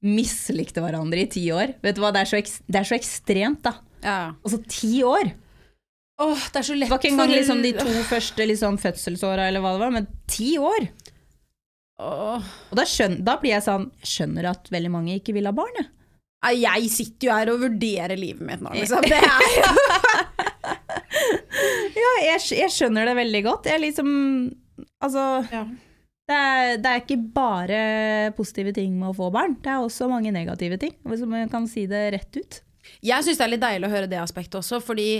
mislikte 0.01 0.81
hverandre 0.83 1.23
i 1.23 1.29
ti 1.29 1.43
år. 1.53 1.75
Vet 1.83 1.97
du 1.97 2.01
hva, 2.03 2.11
det 2.13 2.23
er 2.23 2.31
så, 2.31 2.39
eks 2.41 2.59
det 2.65 2.81
er 2.81 2.89
så 2.89 2.97
ekstremt, 2.97 3.61
da. 3.67 3.75
Ja. 4.01 4.19
Altså 4.41 4.61
ti 4.65 5.01
år! 5.05 5.33
Åh, 6.21 6.41
det 6.53 6.59
er 6.61 6.65
så 6.65 6.75
lett 6.77 6.89
Det 6.89 6.93
var 6.93 7.01
ikke 7.01 7.13
engang 7.15 7.31
liksom 7.33 7.61
de 7.65 7.71
to 7.77 7.93
første 8.09 8.45
liksom, 8.49 8.77
fødselsåra, 8.81 9.47
eller 9.49 9.63
hva 9.63 9.75
det 9.75 9.83
var, 9.83 9.93
men 9.95 10.09
ti 10.29 10.51
år! 10.61 10.89
Åh. 12.01 12.51
Og 12.71 12.77
da, 12.77 12.85
da 13.21 13.35
blir 13.41 13.53
jeg 13.53 13.65
sånn 13.65 13.89
skjønner 14.05 14.49
at 14.51 14.69
veldig 14.73 14.91
mange 14.93 15.17
ikke 15.19 15.35
vil 15.37 15.49
ha 15.49 15.53
barn, 15.55 15.77
jeg. 15.81 15.91
Jeg 16.57 16.87
sitter 16.89 17.27
jo 17.27 17.33
her 17.37 17.51
og 17.53 17.59
vurderer 17.61 18.17
livet 18.17 18.41
mitt 18.41 18.63
nå, 18.65 18.71
liksom. 18.73 19.05
Det 19.11 19.19
er 19.19 19.29
jo 19.29 19.75
Ja, 22.01 22.11
jeg, 22.25 22.39
jeg 22.57 22.73
skjønner 22.73 23.05
det 23.05 23.13
veldig 23.19 23.41
godt. 23.45 23.69
Jeg 23.69 23.83
liksom 23.83 24.09
Altså 25.03 25.25
Ja. 25.53 25.65
Det, 26.31 26.39
er, 26.39 26.79
det 26.81 26.91
er 26.91 27.03
ikke 27.03 27.19
bare 27.35 27.83
positive 28.37 28.73
ting 28.77 28.95
med 28.97 29.11
å 29.11 29.17
få 29.17 29.29
barn, 29.33 29.57
det 29.63 29.73
er 29.73 29.83
også 29.83 30.09
mange 30.11 30.33
negative 30.33 30.79
ting. 30.81 30.95
Hvis 31.07 31.27
man 31.27 31.51
kan 31.51 31.67
si 31.69 31.85
det 31.91 32.07
rett 32.15 32.39
ut. 32.39 32.61
Jeg 33.05 33.25
syns 33.25 33.37
det 33.37 33.45
er 33.45 33.53
litt 33.53 33.63
deilig 33.63 33.87
å 33.87 33.93
høre 33.93 34.09
det 34.09 34.19
aspektet 34.21 34.57
også, 34.61 34.79
fordi 34.83 35.11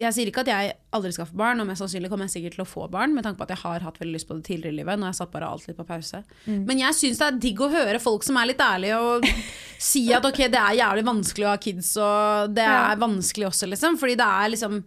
jeg 0.00 0.16
sier 0.16 0.30
ikke 0.30 0.40
at 0.46 0.48
jeg 0.48 0.68
aldri 0.96 1.10
skal 1.12 1.26
få 1.28 1.36
barn, 1.36 1.60
og 1.60 1.66
mest 1.68 1.82
sannsynlig 1.82 2.08
kommer 2.08 2.24
jeg 2.24 2.38
sikkert 2.38 2.54
til 2.56 2.62
å 2.64 2.68
få 2.68 2.86
barn, 2.92 3.12
med 3.12 3.26
tanke 3.26 3.36
på 3.36 3.44
at 3.44 3.52
jeg 3.52 3.60
har 3.66 3.84
hatt 3.84 3.98
veldig 4.00 4.14
lyst 4.14 4.28
på 4.30 4.36
det 4.38 4.46
tidligere 4.46 4.72
i 4.72 4.78
livet. 4.78 4.96
Nå 4.96 5.04
har 5.04 5.12
jeg 5.12 5.18
satt 5.18 5.32
bare 5.34 5.50
alt 5.52 5.66
litt 5.68 5.76
på 5.76 5.84
pause. 5.88 6.22
Men 6.70 6.80
jeg 6.80 6.96
syns 6.96 7.20
det 7.20 7.26
er 7.26 7.42
digg 7.44 7.60
å 7.60 7.68
høre 7.68 8.00
folk 8.00 8.24
som 8.24 8.38
er 8.40 8.48
litt 8.48 8.64
ærlige 8.64 8.96
og 8.96 9.28
si 9.90 10.06
at 10.16 10.24
ok, 10.24 10.40
det 10.54 10.62
er 10.62 10.78
jævlig 10.80 11.04
vanskelig 11.10 11.46
å 11.46 11.52
ha 11.52 11.60
kids, 11.60 11.92
og 12.00 12.56
det 12.56 12.64
er 12.64 13.02
vanskelig 13.02 13.50
også, 13.50 13.68
liksom. 13.74 14.00
Fordi 14.00 14.16
det 14.22 14.30
er 14.40 14.54
liksom 14.54 14.80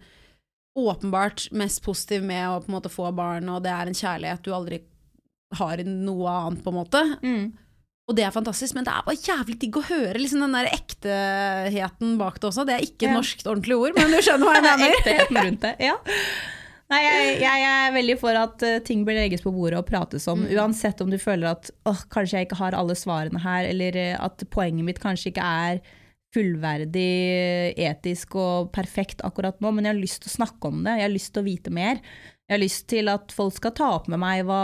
åpenbart 0.82 1.46
mest 1.54 1.84
positiv 1.84 2.26
med 2.26 2.48
å 2.50 2.58
på 2.64 2.72
en 2.72 2.76
måte 2.80 2.90
få 2.90 3.14
barn, 3.14 3.46
og 3.54 3.62
det 3.62 3.70
er 3.70 3.86
en 3.86 4.00
kjærlighet 4.00 4.42
du 4.42 4.50
aldri 4.56 4.82
har 5.58 5.82
noe 5.86 6.30
annet, 6.32 6.62
på 6.64 6.72
en 6.72 6.78
måte. 6.80 7.02
Og 8.04 8.16
det 8.18 8.26
er 8.26 8.34
fantastisk, 8.34 8.74
men 8.76 8.84
det 8.84 8.92
er 8.92 9.04
bare 9.06 9.16
jævlig 9.16 9.54
digg 9.62 9.78
å 9.80 9.84
høre 9.88 10.18
liksom, 10.20 10.42
den 10.44 10.52
der 10.58 10.66
ekteheten 10.74 12.18
bak 12.20 12.36
det 12.42 12.50
også. 12.50 12.66
Det 12.68 12.74
er 12.76 12.84
ikke 12.84 13.06
et 13.06 13.10
Ja. 13.10 13.14
norskt 13.16 13.46
ordentlig 13.48 13.78
ord, 13.80 13.96
men 13.96 14.12
du 14.12 14.18
skjønner 14.20 14.44
hva 14.44 14.54
jeg 14.58 14.66
mener. 14.68 14.98
Ektheten 14.98 15.38
rundt 15.40 15.64
det. 15.64 15.72
Ja. 15.86 15.96
Nei, 16.92 16.98
jeg, 17.00 17.38
jeg 17.40 17.62
er 17.64 17.94
veldig 17.94 18.18
for 18.20 18.36
at 18.36 18.62
eh, 18.68 18.78
ting 18.84 19.06
bør 19.08 19.16
legges 19.16 19.40
på 19.40 19.50
bordet 19.56 19.78
og 19.80 19.86
prates 19.88 20.26
om. 20.28 20.42
Uansett 20.52 21.00
om 21.00 21.08
du 21.10 21.16
føler 21.18 21.54
at 21.54 21.70
åh, 21.88 22.02
kanskje 22.12 22.42
jeg 22.42 22.50
ikke 22.50 22.58
har 22.60 22.76
alle 22.76 22.92
svarene 22.98 23.40
her, 23.40 23.64
eller 23.70 23.96
eh, 23.96 24.18
at 24.20 24.44
poenget 24.52 24.84
mitt 24.84 25.00
kanskje 25.00 25.32
ikke 25.32 25.46
er 25.64 25.80
fullverdig, 26.34 27.78
etisk 27.88 28.34
og 28.36 28.70
perfekt 28.74 29.22
akkurat 29.24 29.60
nå, 29.62 29.70
men 29.72 29.86
jeg 29.86 29.94
har 29.94 30.00
lyst 30.02 30.22
til 30.24 30.32
å 30.32 30.36
snakke 30.42 30.70
om 30.70 30.80
det. 30.84 30.96
Jeg 30.98 31.06
har 31.08 31.14
lyst 31.14 31.32
til 31.34 31.44
å 31.44 31.46
vite 31.48 31.72
mer. 31.74 32.00
Jeg 32.44 32.58
har 32.58 32.60
lyst 32.64 32.88
til 32.92 33.08
at 33.08 33.32
folk 33.32 33.56
skal 33.56 33.72
ta 33.76 33.90
opp 33.96 34.08
med 34.12 34.20
meg 34.20 34.42
hva, 34.44 34.62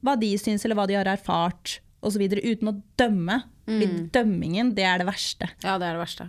hva 0.00 0.14
de 0.20 0.32
syns, 0.40 0.64
eller 0.64 0.78
hva 0.78 0.86
de 0.88 0.96
har 0.96 1.08
erfart, 1.12 1.80
osv., 2.02 2.22
uten 2.40 2.72
å 2.72 2.78
dømme. 3.00 3.42
Mm. 3.62 4.08
dømmingen, 4.10 4.72
det 4.74 4.82
er 4.82 4.98
det 4.98 5.04
verste. 5.06 5.46
Ja, 5.62 5.76
det 5.78 5.86
er 5.86 5.94
det 5.94 6.00
verste. 6.00 6.24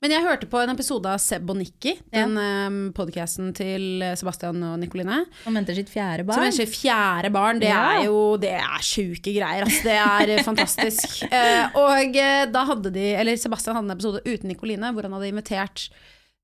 Men 0.00 0.14
jeg 0.14 0.24
hørte 0.24 0.46
på 0.48 0.56
en 0.62 0.72
episode 0.72 1.10
av 1.12 1.20
Seb 1.20 1.50
og 1.52 1.58
Nikki, 1.60 1.92
den 2.14 2.32
ja. 2.40 2.70
podcasten 2.96 3.50
til 3.54 4.00
Sebastian 4.16 4.62
og 4.64 4.78
Nikoline. 4.80 5.18
Som 5.42 5.58
venter 5.60 5.76
sitt 5.76 5.92
fjerde 5.92 6.24
Som 6.24 6.32
barn. 6.32 6.54
sitt 6.56 6.72
fjerde 6.72 7.30
barn. 7.34 7.60
Det 7.60 7.68
Ja. 7.68 7.82
er 7.98 8.06
jo 8.08 8.38
det 8.40 8.54
er 8.56 8.80
sjuke 8.80 9.34
greier. 9.36 9.68
Altså. 9.68 9.84
Det 9.84 9.98
er 10.00 10.32
eh, 10.38 10.42
fantastisk. 10.48 11.28
Uh, 11.28 11.76
og 11.84 12.16
eh, 12.16 12.46
da 12.56 12.64
hadde 12.72 12.94
de, 12.96 13.06
eller 13.20 13.36
Sebastian 13.36 13.76
hadde 13.76 13.90
en 13.92 13.96
episode 13.98 14.24
uten 14.24 14.48
Nikoline, 14.48 14.94
hvor 14.96 15.04
han 15.04 15.12
hadde 15.18 15.28
invitert 15.28 15.90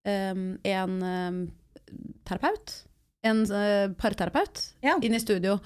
um, 0.04 0.58
en 0.60 0.98
um, 1.02 1.40
terapeut. 2.28 2.82
En 3.24 3.44
eh, 3.50 3.88
parterapeut 4.00 4.64
Ja. 4.84 4.98
inn 5.02 5.14
i 5.16 5.20
studio. 5.22 5.58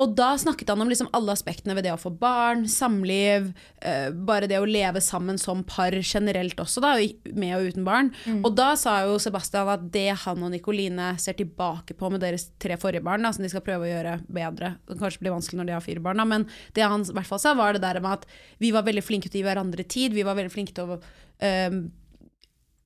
Og 0.00 0.14
da 0.16 0.30
snakket 0.40 0.70
han 0.72 0.80
om 0.80 0.88
liksom 0.88 1.10
alle 1.12 1.34
aspektene 1.34 1.74
ved 1.76 1.84
det 1.84 1.90
å 1.92 1.98
få 2.00 2.08
barn, 2.16 2.62
samliv, 2.72 3.50
eh, 3.84 4.08
bare 4.16 4.48
det 4.48 4.56
å 4.56 4.64
leve 4.64 4.96
sammen 5.04 5.36
som 5.38 5.60
par 5.68 5.92
generelt 5.92 6.56
også, 6.56 6.80
da, 6.80 6.94
med 7.36 7.52
og 7.58 7.66
uten 7.68 7.84
barn. 7.84 8.08
Og 8.40 8.54
da 8.56 8.70
sa 8.80 9.02
jo 9.04 9.18
Sebastian 9.20 9.68
at 9.68 9.84
det 9.92 10.06
han 10.22 10.40
og 10.42 10.54
Nikoline 10.54 11.10
ser 11.20 11.36
tilbake 11.36 11.92
på 12.00 12.10
med 12.10 12.24
deres 12.24 12.48
tre 12.58 12.78
forrige 12.80 13.04
barn, 13.04 13.20
da, 13.28 13.34
som 13.36 13.44
de 13.44 13.52
skal 13.52 13.60
prøve 13.66 13.84
å 13.84 13.92
gjøre 13.92 14.16
bedre, 14.32 14.72
det 14.88 14.96
kan 14.96 15.04
kanskje 15.04 15.20
blir 15.20 15.36
vanskelig 15.36 15.60
når 15.60 15.66
de 15.68 15.76
har 15.76 15.84
fire 15.84 16.00
barn, 16.08 16.16
da, 16.16 16.24
men 16.32 16.48
det 16.72 16.88
han 16.88 17.04
i 17.04 17.12
hvert 17.20 17.28
fall 17.28 17.44
sa, 17.44 17.52
var 17.60 17.76
det 17.76 17.82
der 17.84 18.00
med 18.00 18.22
at 18.22 18.26
vi 18.58 18.72
var 18.72 18.88
veldig 18.88 19.04
flinke 19.04 19.28
til 19.28 19.42
å 19.42 19.44
gi 19.44 19.48
hverandre 19.52 19.84
tid, 19.84 20.16
vi 20.16 20.24
var 20.24 20.34
veldig 20.40 20.56
flinke 20.56 20.72
til 20.80 20.96
å 20.96 21.00
eh, 21.44 21.68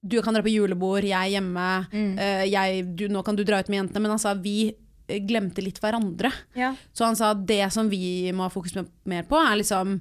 du 0.04 0.20
kan 0.22 0.36
dra 0.36 0.42
på 0.44 0.52
julebord, 0.52 1.06
jeg 1.08 1.16
er 1.16 1.34
hjemme, 1.38 1.68
eh, 1.96 2.44
jeg, 2.50 2.82
du, 2.98 3.06
nå 3.08 3.22
kan 3.24 3.36
du 3.38 3.44
dra 3.46 3.62
ut 3.62 3.70
med 3.72 3.80
jentene. 3.80 4.02
Men 4.04 4.12
han 4.14 4.20
sa 4.20 4.34
vi 4.36 4.68
eh, 4.68 5.20
glemte 5.24 5.64
litt 5.64 5.80
hverandre. 5.80 6.30
Ja. 6.58 6.74
Så 6.92 7.06
han 7.08 7.16
sa 7.16 7.32
det 7.34 7.62
som 7.72 7.88
vi 7.88 8.30
må 8.36 8.44
ha 8.44 8.52
fokus 8.52 8.76
mer 9.08 9.24
på, 9.30 9.40
er 9.40 9.62
liksom 9.62 10.00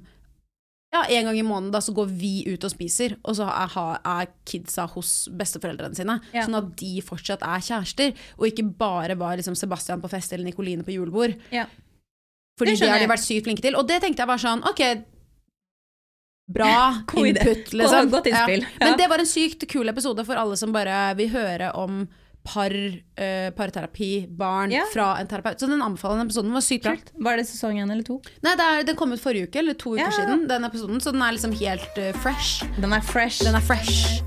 ja, 0.94 1.00
En 1.10 1.26
gang 1.26 1.34
i 1.34 1.42
måneden 1.42 1.72
da, 1.74 1.80
så 1.82 1.90
går 1.90 2.06
vi 2.06 2.44
ut 2.46 2.62
og 2.62 2.70
spiser, 2.70 3.16
og 3.26 3.34
så 3.34 3.48
er, 3.50 3.72
er 4.06 4.28
kidsa 4.46 4.84
hos 4.92 5.24
besteforeldrene 5.34 5.98
sine. 5.98 6.20
Ja. 6.30 6.44
Sånn 6.46 6.54
at 6.60 6.68
de 6.78 6.92
fortsatt 7.02 7.42
er 7.42 7.64
kjærester, 7.66 8.12
og 8.38 8.46
ikke 8.46 8.68
bare 8.78 9.16
var 9.18 9.34
liksom 9.40 9.56
Sebastian 9.58 10.04
på 10.04 10.12
fest 10.12 10.36
eller 10.36 10.46
Nikoline 10.46 10.86
på 10.86 10.94
julebord. 10.94 11.34
Ja. 11.50 11.64
Fordi 12.60 12.76
Det 12.76 12.84
det, 12.84 12.92
har 12.92 13.02
de 13.02 13.10
vært 13.10 13.24
sykt 13.24 13.48
flinke 13.48 13.64
til. 13.64 13.74
Og 13.74 13.88
det 13.88 13.98
tenkte 14.04 14.22
jeg 14.22 14.30
var 14.30 14.38
sånn, 14.38 14.62
ok, 14.70 14.84
bra 16.46 16.98
God 17.06 17.26
input, 17.26 17.72
liksom. 17.72 18.10
Godt 18.10 18.26
innspill. 18.26 18.66
Ja. 18.78 18.86
Men 18.86 18.98
det 18.98 19.08
var 19.08 19.18
en 19.22 19.26
sykt 19.30 19.64
kul 19.70 19.88
episode 19.88 20.24
for 20.26 20.36
alle 20.40 20.56
som 20.60 20.72
bare 20.74 21.14
vil 21.16 21.30
høre 21.32 21.72
om 21.80 22.04
par, 22.44 22.68
uh, 22.76 23.50
parterapi, 23.56 24.26
barn, 24.28 24.70
Ja. 24.74 24.82
fra 24.92 25.14
en 25.16 25.26
terapeut. 25.26 25.56
Så 25.58 25.66
den 25.70 25.80
anbefalende 25.80 26.26
episoden 26.28 26.52
var 26.52 26.60
sykt 26.60 26.84
bra. 26.84 26.92
Var 27.24 27.40
det 27.40 27.46
sesong 27.48 27.80
én 27.80 27.88
eller 27.90 28.04
to? 28.04 28.18
Nei, 28.44 28.52
det 28.60 28.66
er, 28.68 28.84
den 28.84 28.96
kom 29.00 29.12
ut 29.16 29.22
forrige 29.22 29.48
uke, 29.48 29.62
eller 29.62 29.72
to 29.80 29.94
uker 29.96 30.04
Ja. 30.04 30.10
siden, 30.12 30.44
den 30.48 30.64
episoden, 30.68 31.00
så 31.00 31.12
den 31.16 31.22
er 31.24 31.32
liksom 31.32 31.56
helt 31.56 31.96
eh, 31.96 32.12
fresh. 32.20 32.66
Den 32.76 32.92
er 32.92 33.00
fresh. 33.00 33.40
Den 33.44 33.54
er 33.56 33.64
fresh. 33.64 34.20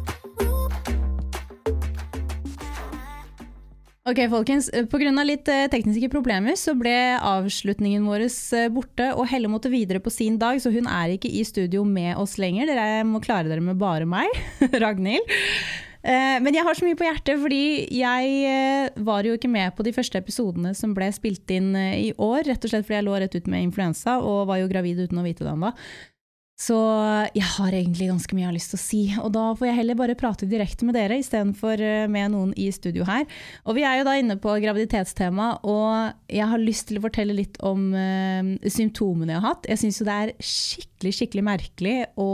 Ok, 4.08 4.22
folkens. 4.32 4.70
Pga. 4.88 5.12
litt 5.28 5.50
eh, 5.52 5.66
tekniske 5.68 6.08
problemer 6.08 6.56
så 6.56 6.72
ble 6.80 6.96
avslutningen 7.20 8.06
vår 8.08 8.24
eh, 8.24 8.70
borte, 8.72 9.10
og 9.20 9.28
Helle 9.28 9.50
måtte 9.52 9.72
videre 9.74 10.00
på 10.00 10.14
sin 10.14 10.38
dag, 10.40 10.62
så 10.64 10.72
hun 10.72 10.88
er 10.88 11.18
ikke 11.18 11.28
i 11.28 11.44
studio 11.44 11.84
med 11.84 12.16
oss 12.16 12.38
lenger. 12.40 12.72
Dere 12.72 13.04
må 13.04 13.20
klare 13.20 13.52
dere 13.52 13.66
med 13.66 13.76
bare 13.82 14.08
meg, 14.08 14.32
Ragnhild. 14.84 15.28
Eh, 16.08 16.40
Men 16.40 16.56
jeg 16.56 16.64
har 16.64 16.78
så 16.78 16.88
mye 16.88 16.96
på 16.96 17.04
hjertet, 17.04 17.36
fordi 17.42 17.62
jeg 18.00 18.32
eh, 18.48 19.04
var 19.04 19.28
jo 19.28 19.36
ikke 19.36 19.52
med 19.52 19.76
på 19.76 19.84
de 19.84 19.92
første 19.92 20.24
episodene 20.24 20.72
som 20.72 20.96
ble 20.96 21.12
spilt 21.12 21.52
inn 21.52 21.74
eh, 21.76 21.98
i 22.08 22.12
år, 22.16 22.46
rett 22.48 22.64
og 22.64 22.72
slett 22.72 22.88
fordi 22.88 23.02
jeg 23.02 23.10
lå 23.10 23.20
rett 23.20 23.36
ut 23.36 23.52
med 23.52 23.68
influensa 23.68 24.22
og 24.24 24.46
var 24.48 24.62
jo 24.62 24.72
gravid 24.72 25.04
uten 25.04 25.20
å 25.20 25.28
vite 25.28 25.44
det 25.44 25.52
ennå. 25.52 25.74
Så 26.58 26.76
jeg 27.38 27.46
har 27.46 27.76
egentlig 27.76 28.08
ganske 28.10 28.34
mye 28.34 28.48
jeg 28.48 28.50
har 28.50 28.56
lyst 28.56 28.72
til 28.74 28.80
å 28.80 28.82
si, 28.82 29.02
og 29.22 29.30
da 29.36 29.44
får 29.54 29.68
jeg 29.68 29.78
heller 29.78 29.98
bare 30.00 30.16
prate 30.18 30.48
direkte 30.50 30.88
med 30.88 30.98
dere 30.98 31.20
istedenfor 31.22 31.84
eh, 31.86 32.08
med 32.10 32.34
noen 32.34 32.56
i 32.58 32.66
studio 32.74 33.06
her. 33.06 33.28
Og 33.70 33.78
vi 33.78 33.86
er 33.86 34.00
jo 34.00 34.08
da 34.08 34.16
inne 34.18 34.40
på 34.42 34.56
graviditetstema, 34.64 35.52
og 35.62 36.34
jeg 36.34 36.50
har 36.50 36.64
lyst 36.64 36.88
til 36.90 36.98
å 36.98 37.06
fortelle 37.06 37.38
litt 37.38 37.62
om 37.62 37.92
eh, 37.94 38.56
symptomene 38.74 39.36
jeg 39.36 39.44
har 39.44 39.54
hatt. 39.54 39.70
Jeg 39.70 39.84
syns 39.84 40.02
jo 40.02 40.10
det 40.10 40.18
er 40.18 40.34
skikkelig, 40.42 41.14
skikkelig 41.20 41.46
merkelig 41.46 41.98
å 42.18 42.32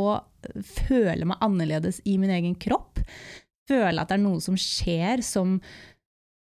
føle 0.71 1.27
meg 1.27 1.43
annerledes 1.43 1.99
i 2.07 2.15
min 2.21 2.31
egen 2.31 2.55
kropp. 2.55 3.03
Føle 3.67 3.99
at 3.99 4.07
det 4.07 4.21
er 4.21 4.23
noe 4.23 4.39
som 4.43 4.55
skjer 4.59 5.19
som 5.23 5.57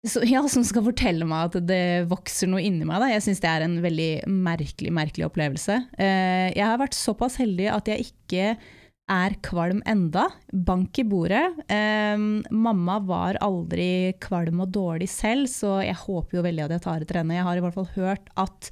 ja, 0.04 0.42
som 0.50 0.64
skal 0.66 0.84
fortelle 0.84 1.26
meg 1.28 1.48
at 1.48 1.66
det 1.68 2.06
vokser 2.10 2.50
noe 2.50 2.62
inni 2.64 2.86
meg. 2.88 3.00
Da. 3.00 3.10
Jeg 3.14 3.24
syns 3.24 3.42
det 3.42 3.50
er 3.50 3.64
en 3.64 3.76
veldig 3.84 4.10
merkelig, 4.28 4.92
merkelig 4.92 5.28
opplevelse. 5.30 5.78
Eh, 5.96 6.48
jeg 6.52 6.64
har 6.64 6.80
vært 6.80 6.96
såpass 6.98 7.38
heldig 7.40 7.70
at 7.72 7.88
jeg 7.88 8.10
ikke 8.10 8.50
er 9.14 9.36
kvalm 9.44 9.80
enda. 9.88 10.26
Bank 10.52 11.00
i 11.00 11.06
bordet. 11.08 11.44
Eh, 11.72 12.20
mamma 12.52 12.98
var 13.04 13.40
aldri 13.44 14.12
kvalm 14.20 14.60
og 14.64 14.74
dårlig 14.76 15.08
selv, 15.12 15.48
så 15.52 15.78
jeg 15.84 15.96
håper 16.04 16.38
jo 16.38 16.44
veldig 16.44 16.66
at 16.66 16.76
jeg 16.76 16.84
tar 16.84 17.04
etter 17.04 17.22
henne. 17.22 17.38
Jeg 17.38 17.48
har 17.48 17.60
i 17.60 17.64
hvert 17.64 17.78
fall 17.78 17.90
hørt 17.96 18.28
at 18.40 18.70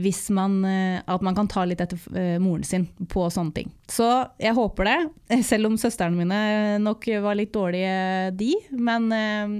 hvis 0.00 0.28
man, 0.32 0.60
eh, 0.64 1.00
at 1.00 1.24
man 1.24 1.36
kan 1.36 1.48
ta 1.50 1.64
litt 1.68 1.80
etter 1.82 2.36
moren 2.40 2.64
sin 2.64 2.84
på 3.10 3.24
sånne 3.32 3.56
ting. 3.56 3.72
Så 3.90 4.06
jeg 4.40 4.56
håper 4.56 4.88
det, 4.88 5.40
selv 5.50 5.72
om 5.72 5.80
søstrene 5.80 6.20
mine 6.20 6.42
nok 6.84 7.08
var 7.24 7.40
litt 7.40 7.52
dårlige 7.56 8.28
de. 8.36 8.52
Men 8.76 9.08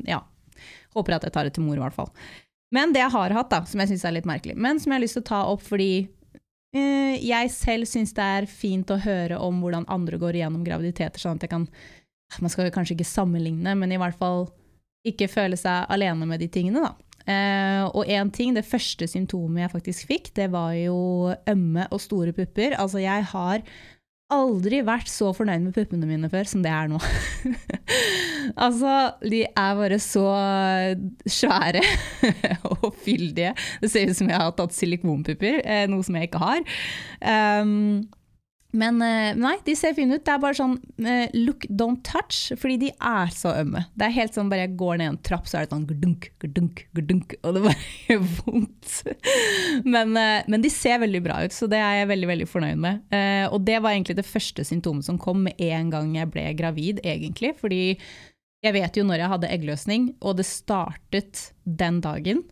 ja, 0.08 0.20
håper 0.96 1.16
at 1.16 1.26
jeg 1.26 1.35
tar 1.35 1.48
det 1.48 1.55
til 1.57 1.66
mor 1.66 1.79
i 1.79 1.83
hvert 1.83 1.96
fall. 1.96 2.11
Men 2.74 2.94
det 2.94 3.03
jeg 3.03 3.14
har 3.14 3.35
hatt, 3.35 3.50
da, 3.50 3.64
som 3.66 3.83
jeg 3.83 3.92
syns 3.92 4.07
er 4.07 4.14
litt 4.14 4.29
merkelig, 4.31 4.57
men 4.59 4.79
som 4.79 4.92
jeg 4.92 5.00
har 5.00 5.05
lyst 5.05 5.18
til 5.18 5.24
å 5.24 5.31
ta 5.31 5.40
opp 5.50 5.62
fordi 5.66 5.90
uh, 6.07 7.14
jeg 7.18 7.53
selv 7.55 7.90
syns 7.90 8.14
det 8.16 8.29
er 8.38 8.50
fint 8.50 8.92
å 8.94 9.00
høre 9.03 9.40
om 9.42 9.59
hvordan 9.62 9.88
andre 9.90 10.20
går 10.22 10.38
igjennom 10.38 10.66
graviditeter, 10.66 11.22
sånn 11.22 11.40
at 11.40 11.48
jeg 11.48 11.57
kan 11.57 11.70
Man 12.38 12.46
skal 12.46 12.68
kanskje 12.70 12.94
ikke 12.94 13.11
sammenligne, 13.11 13.72
men 13.74 13.90
i 13.90 13.96
hvert 13.98 14.14
fall 14.14 14.44
ikke 15.03 15.26
føle 15.26 15.57
seg 15.59 15.88
alene 15.90 16.29
med 16.31 16.38
de 16.38 16.46
tingene, 16.46 16.85
da. 16.85 16.92
Uh, 17.26 17.85
og 17.90 18.07
én 18.07 18.31
ting, 18.31 18.55
det 18.55 18.62
første 18.66 19.09
symptomet 19.11 19.64
jeg 19.64 19.72
faktisk 19.72 20.07
fikk, 20.07 20.31
det 20.38 20.46
var 20.53 20.76
jo 20.79 21.35
ømme 21.50 21.88
og 21.90 21.98
store 21.98 22.31
pupper. 22.37 22.76
Altså, 22.79 23.00
jeg 23.03 23.26
har 23.33 23.64
aldri 24.34 24.80
vært 24.86 25.10
så 25.10 25.32
fornøyd 25.36 25.64
med 25.66 25.74
puppene 25.76 26.08
mine 26.08 26.30
før 26.32 26.48
som 26.48 26.62
det 26.64 26.72
er 26.72 26.90
nå. 26.90 27.00
altså, 28.64 28.94
de 29.24 29.42
er 29.48 29.74
bare 29.80 29.98
så 30.02 30.26
svære 31.26 31.82
og 32.76 32.94
fyldige. 33.05 33.55
Det 33.82 33.90
ser 33.92 34.11
ut 34.11 34.20
som 34.20 34.30
jeg 34.30 34.40
har 34.42 34.55
tatt 34.59 34.76
silikonpupper, 34.76 35.61
eh, 35.64 35.84
noe 35.90 36.07
som 36.07 36.18
jeg 36.18 36.30
ikke 36.30 36.42
har. 36.42 36.64
Um, 37.62 38.09
Men 38.76 39.00
eh, 39.02 39.32
nei, 39.38 39.56
de 39.66 39.74
ser 39.78 39.94
fine 39.96 40.14
ut. 40.14 40.22
Det 40.24 40.32
er 40.32 40.42
bare 40.42 40.56
sånn 40.56 40.76
eh, 41.02 41.32
look, 41.34 41.66
don't 41.66 42.02
touch, 42.06 42.52
fordi 42.60 42.76
de 42.84 42.90
er 42.94 43.32
så 43.34 43.52
ømme. 43.62 43.82
Det 43.98 44.06
er 44.06 44.14
helt 44.14 44.36
sånn 44.36 44.50
bare 44.50 44.66
jeg 44.66 44.76
går 44.80 45.00
ned 45.00 45.12
en 45.12 45.20
trapp, 45.26 45.48
så 45.50 45.58
er 45.58 45.66
det 45.66 45.74
sånn 45.74 45.86
gudunk, 45.88 46.28
gudunk, 46.42 46.84
gudunk, 46.96 47.34
og 47.42 47.56
det 47.56 47.64
bare 47.66 47.86
gjør 48.08 48.26
vondt. 48.38 48.96
Men, 49.86 50.14
eh, 50.18 50.48
men 50.50 50.64
de 50.64 50.72
ser 50.72 51.02
veldig 51.02 51.22
bra 51.24 51.40
ut, 51.44 51.56
så 51.56 51.68
det 51.70 51.80
er 51.82 52.00
jeg 52.00 52.10
veldig 52.12 52.30
veldig 52.30 52.50
fornøyd 52.50 52.82
med. 52.84 53.16
Og 53.50 53.62
det 53.66 53.78
var 53.82 53.94
egentlig 53.94 54.18
det 54.20 54.28
første 54.28 54.64
symptomet 54.66 55.06
som 55.06 55.18
kom 55.20 55.42
med 55.46 55.58
en 55.70 55.90
gang 55.92 56.12
jeg 56.14 56.30
ble 56.30 56.44
gravid, 56.58 57.00
egentlig. 57.06 57.54
Fordi 57.58 57.82
jeg 58.64 58.76
vet 58.76 58.98
jo 58.98 59.04
når 59.08 59.22
jeg 59.22 59.32
hadde 59.32 59.50
eggløsning, 59.56 60.06
og 60.20 60.38
det 60.38 60.46
startet 60.46 61.48
den 61.64 61.98
dagen, 62.04 62.44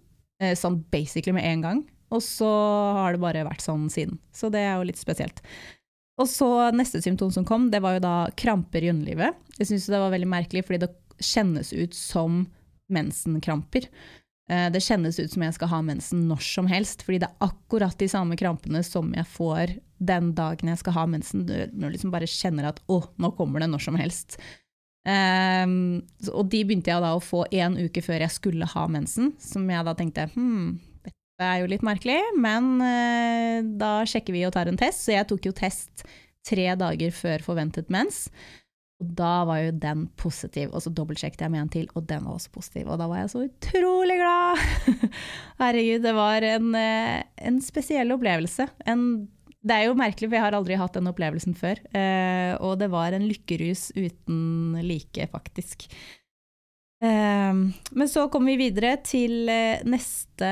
sånn 0.58 0.80
basically 0.92 1.36
med 1.36 1.46
en 1.46 1.64
gang. 1.64 1.84
Og 2.14 2.22
så 2.24 2.48
har 2.96 3.14
det 3.14 3.22
bare 3.22 3.44
vært 3.46 3.64
sånn 3.64 3.88
siden. 3.92 4.16
Så 4.32 4.48
det 4.52 4.62
er 4.64 4.78
jo 4.78 4.86
litt 4.88 5.00
spesielt. 5.00 5.42
Og 6.18 6.28
så 6.30 6.48
neste 6.74 7.00
symptom 7.02 7.30
som 7.34 7.46
kom, 7.46 7.68
det 7.70 7.82
var 7.84 7.96
jo 7.96 8.04
da 8.04 8.14
kramper 8.38 8.84
i 8.84 8.90
underlivet. 8.92 9.36
Jeg 9.58 9.70
syns 9.70 9.88
det 9.90 10.00
var 10.02 10.14
veldig 10.14 10.30
merkelig, 10.30 10.64
fordi 10.66 10.82
det 10.84 10.94
kjennes 11.22 11.72
ut 11.72 11.94
som 11.94 12.44
mensenkramper. 12.90 13.86
Eh, 14.50 14.68
det 14.72 14.82
kjennes 14.82 15.18
ut 15.20 15.32
som 15.32 15.44
jeg 15.44 15.56
skal 15.58 15.70
ha 15.72 15.82
mensen 15.84 16.24
når 16.28 16.42
som 16.44 16.70
helst, 16.70 17.04
fordi 17.06 17.20
det 17.22 17.28
er 17.28 17.48
akkurat 17.50 17.98
de 18.00 18.08
samme 18.10 18.38
krampene 18.40 18.82
som 18.86 19.12
jeg 19.14 19.28
får 19.30 19.76
den 19.98 20.32
dagen 20.38 20.72
jeg 20.72 20.80
skal 20.80 20.96
ha 20.96 21.04
mensen. 21.10 21.44
Du 21.46 21.54
liksom 21.88 22.14
bare 22.14 22.30
kjenner 22.30 22.70
at 22.70 22.80
'å, 22.86 23.02
nå 23.18 23.34
kommer 23.36 23.60
det 23.60 23.70
når 23.70 23.84
som 23.86 23.98
helst'. 23.98 24.38
Um, 25.08 26.02
og 26.34 26.50
de 26.50 26.64
begynte 26.66 26.90
jeg 26.90 27.00
da 27.00 27.14
å 27.16 27.22
få 27.22 27.46
en 27.54 27.78
uke 27.78 28.02
før 28.04 28.20
jeg 28.20 28.34
skulle 28.34 28.66
ha 28.66 28.86
mensen, 28.90 29.32
som 29.40 29.64
jeg 29.70 29.84
da 29.86 29.94
tenkte 29.96 30.26
hm, 30.34 30.80
det 31.39 31.47
er 31.47 31.61
jo 31.62 31.68
litt 31.70 31.84
merkelig, 31.86 32.18
men 32.43 32.78
eh, 32.82 33.59
da 33.78 34.01
sjekker 34.09 34.34
vi 34.34 34.43
og 34.49 34.55
tar 34.57 34.70
en 34.70 34.78
test. 34.78 35.05
Så 35.07 35.14
jeg 35.14 35.28
tok 35.30 35.47
jo 35.47 35.55
test 35.55 36.03
tre 36.49 36.72
dager 36.78 37.14
før 37.14 37.45
forventet 37.47 37.93
mens. 37.95 38.26
Og 38.99 39.12
da 39.20 39.45
var 39.47 39.61
jo 39.62 39.74
den 39.78 40.09
positiv, 40.18 40.72
og 40.74 40.82
så 40.82 40.91
dobbeltsjekket 40.91 41.45
jeg 41.45 41.55
med 41.55 41.62
en 41.62 41.70
til, 41.70 41.86
og 41.95 42.09
den 42.11 42.24
var 42.26 42.34
også 42.34 42.51
positiv. 42.57 42.89
Og 42.91 42.99
da 42.99 43.07
var 43.07 43.22
jeg 43.22 43.30
så 43.30 43.45
utrolig 43.47 44.18
glad! 44.18 44.64
Herregud, 45.62 46.03
det 46.09 46.14
var 46.18 46.47
en, 46.49 46.72
eh, 46.74 47.20
en 47.47 47.61
spesiell 47.62 48.11
opplevelse. 48.16 48.66
En, 48.91 49.05
det 49.62 49.76
er 49.76 49.86
jo 49.86 49.99
merkelig, 49.99 50.26
for 50.26 50.41
jeg 50.41 50.47
har 50.49 50.59
aldri 50.59 50.80
hatt 50.80 50.99
den 50.99 51.11
opplevelsen 51.12 51.55
før. 51.59 51.78
Eh, 51.95 52.57
og 52.59 52.80
det 52.82 52.91
var 52.91 53.14
en 53.14 53.28
lykkerus 53.30 53.93
uten 53.95 54.80
like, 54.82 55.30
faktisk. 55.30 55.86
Um, 56.99 57.72
men 57.94 58.09
så 58.11 58.24
kommer 58.26 58.57
vi 58.57 58.66
videre 58.66 58.96
til 59.07 59.46
uh, 59.46 59.78
neste, 59.86 60.49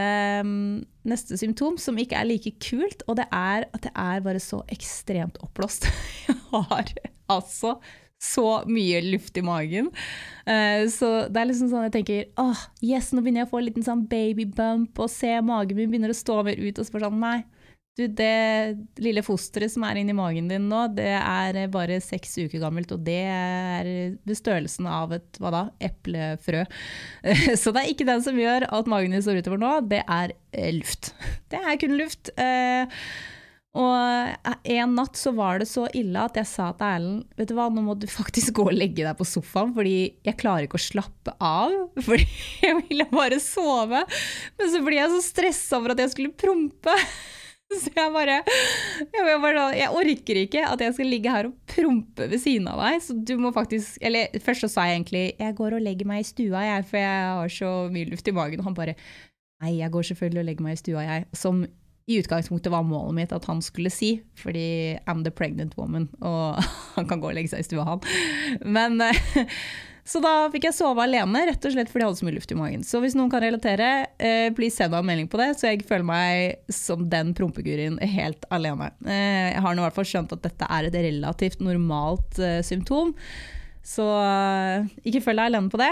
um, 0.46 0.78
neste, 1.10 1.38
symptom, 1.40 1.74
som 1.82 1.98
ikke 1.98 2.18
er 2.20 2.28
like 2.28 2.52
kult, 2.62 3.02
og 3.10 3.18
det 3.18 3.26
er 3.34 3.66
at 3.66 3.82
det 3.82 3.90
er 3.90 4.22
bare 4.22 4.42
så 4.42 4.60
ekstremt 4.70 5.40
oppblåst. 5.42 5.88
jeg 6.28 6.38
har 6.52 6.92
altså 7.34 7.76
så 8.22 8.62
mye 8.70 9.02
luft 9.10 9.36
i 9.36 9.44
magen. 9.44 9.90
Uh, 10.46 10.86
så 10.92 11.26
det 11.26 11.42
er 11.42 11.50
liksom 11.50 11.72
sånn 11.72 11.88
jeg 11.88 11.96
tenker 11.98 12.22
åh, 12.38 12.54
oh, 12.54 12.64
yes, 12.78 13.10
nå 13.10 13.24
begynner 13.24 13.42
jeg 13.42 13.50
å 13.50 13.52
få 13.52 13.60
en 13.60 13.68
liten 13.72 13.88
sånn 13.88 14.06
babybump, 14.10 15.02
og 15.02 15.10
se 15.12 15.34
magen 15.42 15.80
min 15.80 15.90
begynner 15.90 16.14
å 16.14 16.20
stå 16.22 16.40
mer 16.46 16.62
ut, 16.62 16.78
og 16.78 16.86
så 16.86 17.02
sånn 17.02 17.22
nei. 17.26 17.40
Du, 17.96 18.02
det 18.12 18.76
lille 19.00 19.22
fosteret 19.24 19.72
som 19.72 19.84
er 19.88 19.96
inni 19.96 20.12
magen 20.16 20.50
din 20.50 20.66
nå, 20.68 20.82
det 20.92 21.14
er 21.16 21.56
bare 21.72 21.96
seks 22.04 22.34
uker 22.42 22.60
gammelt, 22.60 22.90
og 22.92 23.00
det 23.06 23.22
er 23.24 23.88
ved 24.20 24.36
størrelsen 24.36 24.88
av 24.90 25.14
et 25.16 25.38
hva 25.40 25.52
da, 25.54 25.62
eplefrø. 25.88 26.66
Så 27.62 27.72
det 27.72 27.82
er 27.82 27.94
ikke 27.94 28.08
den 28.08 28.20
som 28.26 28.36
gjør 28.36 28.68
at 28.68 28.90
magen 28.92 29.16
din 29.16 29.24
står 29.24 29.40
utover 29.40 29.62
nå, 29.62 29.70
det 29.88 30.02
er 30.04 30.34
eh, 30.52 30.74
luft. 30.76 31.14
Det 31.52 31.62
er 31.62 31.78
kun 31.80 31.96
luft. 31.96 32.28
Eh, 32.36 33.00
og 33.76 34.52
en 34.72 34.94
natt 34.96 35.18
så 35.20 35.32
var 35.36 35.60
det 35.60 35.68
så 35.68 35.84
ille 35.96 36.20
at 36.20 36.36
jeg 36.36 36.48
sa 36.48 36.70
til 36.76 36.88
Erlend 36.88 37.24
vet 37.36 37.50
du 37.50 37.54
hva, 37.58 37.68
nå 37.72 37.84
må 37.84 37.96
du 38.00 38.06
faktisk 38.08 38.56
gå 38.56 38.66
og 38.70 38.76
legge 38.76 39.04
deg 39.04 39.16
på 39.18 39.26
sofaen, 39.28 39.74
fordi 39.76 39.96
jeg 40.24 40.38
klarer 40.40 40.64
ikke 40.68 40.80
å 40.80 40.84
slappe 40.84 41.34
av. 41.40 41.72
Fordi 42.06 42.28
jeg 42.60 42.76
ville 42.88 43.08
bare 43.12 43.40
sove. 43.40 44.04
Men 44.56 44.72
så 44.72 44.84
blir 44.84 45.00
jeg 45.00 45.12
så 45.12 45.24
stressa 45.24 45.80
over 45.80 45.92
at 45.96 46.04
jeg 46.04 46.12
skulle 46.14 46.36
prompe. 46.36 46.96
Så 47.82 47.90
jeg 47.90 48.12
bare, 48.14 48.36
jeg 49.02 49.38
bare 49.42 49.62
Jeg 49.74 49.90
orker 49.90 50.38
ikke 50.42 50.66
at 50.68 50.82
jeg 50.84 50.94
skal 50.94 51.08
ligge 51.10 51.32
her 51.32 51.48
og 51.48 51.56
prompe 51.70 52.28
ved 52.30 52.38
siden 52.38 52.68
av 52.70 52.82
deg. 52.82 53.00
Så 53.02 53.16
du 53.18 53.34
må 53.42 53.52
faktisk 53.54 53.98
Eller 54.00 54.30
først 54.42 54.66
så 54.66 54.70
sa 54.70 54.86
jeg 54.86 55.00
egentlig 55.00 55.24
jeg 55.38 55.56
går 55.58 55.78
og 55.78 55.82
legger 55.82 56.08
meg 56.08 56.22
i 56.22 56.28
stua, 56.28 56.62
jeg, 56.66 56.84
for 56.86 57.00
jeg 57.02 57.24
har 57.40 57.56
så 57.56 57.72
mye 57.92 58.10
luft 58.12 58.28
i 58.28 58.36
magen. 58.36 58.62
Og 58.62 58.70
han 58.70 58.78
bare 58.78 58.94
nei, 59.62 59.78
jeg 59.80 59.90
går 59.92 60.06
selvfølgelig 60.10 60.42
og 60.42 60.48
legger 60.50 60.66
meg 60.66 60.76
i 60.76 60.80
stua, 60.82 61.02
jeg. 61.06 61.26
Som 61.36 61.64
i 62.06 62.20
utgangspunktet 62.20 62.70
var 62.70 62.86
målet 62.86 63.16
mitt 63.16 63.32
at 63.34 63.48
han 63.50 63.58
skulle 63.64 63.90
si, 63.90 64.20
fordi 64.38 64.94
I'm 65.10 65.24
the 65.26 65.32
pregnant 65.34 65.74
woman, 65.78 66.06
og 66.20 66.62
han 66.96 67.08
kan 67.08 67.22
gå 67.22 67.32
og 67.32 67.34
legge 67.34 67.50
seg 67.50 67.64
i 67.64 67.66
stua, 67.66 67.86
han. 67.88 68.04
Men 68.62 69.00
Så 70.06 70.20
da 70.22 70.46
fikk 70.52 70.68
jeg 70.68 70.76
sove 70.76 71.02
alene, 71.02 71.40
rett 71.48 71.64
og 71.66 71.72
slett 71.74 71.88
fordi 71.90 72.04
jeg 72.04 72.10
hadde 72.12 72.20
så 72.20 72.26
mye 72.28 72.36
luft 72.36 72.52
i 72.54 72.58
magen. 72.58 72.82
Så 72.86 73.00
hvis 73.02 73.16
noen 73.18 73.30
kan 73.32 73.42
relatere, 73.42 73.88
eh, 74.22 74.52
please 74.54 74.78
send 74.78 74.94
meg 74.94 75.02
en 75.02 75.08
melding 75.08 75.30
på 75.32 75.40
det, 75.40 75.48
så 75.58 75.72
jeg 75.72 75.82
føler 75.88 76.06
meg 76.06 76.72
som 76.72 77.02
den 77.10 77.32
prompegurien 77.34 77.98
helt 77.98 78.46
alene. 78.54 78.92
Eh, 79.02 79.50
jeg 79.56 79.64
har 79.64 79.74
nå 79.74 79.82
i 79.82 79.86
hvert 79.88 79.98
fall 79.98 80.06
skjønt 80.12 80.36
at 80.36 80.44
dette 80.46 80.68
er 80.78 80.86
et 80.86 80.98
relativt 81.08 81.64
normalt 81.64 82.38
eh, 82.38 82.60
symptom, 82.66 83.16
så 83.82 84.06
eh, 84.20 84.86
ikke 85.10 85.24
følg 85.26 85.42
deg 85.42 85.50
alene 85.50 85.74
på 85.74 85.82
det. 85.82 85.90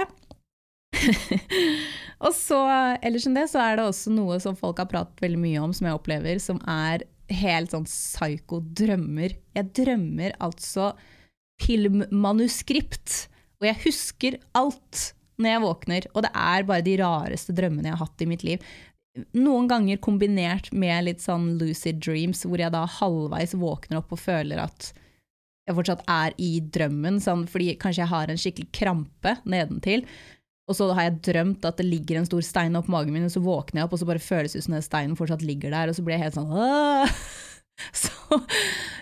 og 2.25 2.31
så, 2.39 2.63
ellers 3.03 3.27
enn 3.27 3.43
det, 3.43 3.49
så 3.51 3.67
er 3.67 3.81
det 3.81 3.91
også 3.91 4.15
noe 4.15 4.39
som 4.47 4.55
folk 4.55 4.79
har 4.79 4.91
pratet 4.95 5.27
veldig 5.27 5.43
mye 5.43 5.67
om, 5.67 5.75
som 5.75 5.91
jeg 5.91 5.99
opplever, 5.99 6.39
som 6.39 6.63
er 6.71 7.03
helt 7.35 7.75
sånn 7.75 7.91
psyko 7.91 8.63
drømmer. 8.79 9.35
Jeg 9.59 9.73
drømmer 9.75 10.39
altså 10.39 10.93
filmmanuskript 11.63 13.25
og 13.61 13.69
jeg 13.69 13.81
husker 13.85 14.41
alt 14.59 15.05
når 15.41 15.51
jeg 15.51 15.63
våkner, 15.65 16.09
og 16.15 16.27
det 16.27 16.33
er 16.39 16.67
bare 16.67 16.87
de 16.87 16.99
rareste 17.01 17.55
drømmene 17.57 17.91
jeg 17.91 17.97
har 17.97 18.07
hatt 18.07 18.23
i 18.23 18.29
mitt 18.31 18.45
liv. 18.47 18.67
Noen 19.39 19.69
ganger 19.71 20.03
kombinert 20.03 20.71
med 20.75 21.07
litt 21.07 21.23
sånn 21.23 21.55
lucid 21.61 22.01
dreams, 22.03 22.45
hvor 22.47 22.63
jeg 22.63 22.75
da 22.75 22.85
halvveis 22.99 23.55
våkner 23.59 24.01
opp 24.01 24.15
og 24.15 24.23
føler 24.23 24.63
at 24.63 24.91
jeg 25.65 25.77
fortsatt 25.79 26.03
er 26.11 26.35
i 26.43 26.59
drømmen, 26.75 27.21
sånn, 27.25 27.47
fordi 27.49 27.75
kanskje 27.81 28.03
jeg 28.03 28.13
har 28.13 28.31
en 28.31 28.41
skikkelig 28.41 28.71
krampe 28.77 29.37
nedentil. 29.49 30.05
Og 30.69 30.77
så 30.77 30.89
har 30.97 31.09
jeg 31.09 31.23
drømt 31.31 31.65
at 31.69 31.81
det 31.81 31.87
ligger 31.89 32.21
en 32.21 32.29
stor 32.29 32.45
stein 32.45 32.77
opp 32.79 32.91
magen 32.93 33.15
min, 33.17 33.27
og 33.29 33.33
så 33.33 33.43
våkner 33.45 33.83
jeg 33.83 33.89
opp, 33.89 33.97
og 33.97 34.03
så 34.03 34.09
bare 34.09 34.23
føles 34.23 34.57
det 34.57 34.65
som 34.65 34.77
den 34.77 34.85
steinen 34.85 35.19
fortsatt 35.19 35.45
ligger 35.45 35.73
der, 35.75 35.91
og 35.91 35.97
så 35.97 36.05
blir 36.05 36.19
jeg 36.19 36.27
helt 36.27 36.39
sånn 36.39 36.53
Åh! 36.53 37.19
Så 37.93 38.41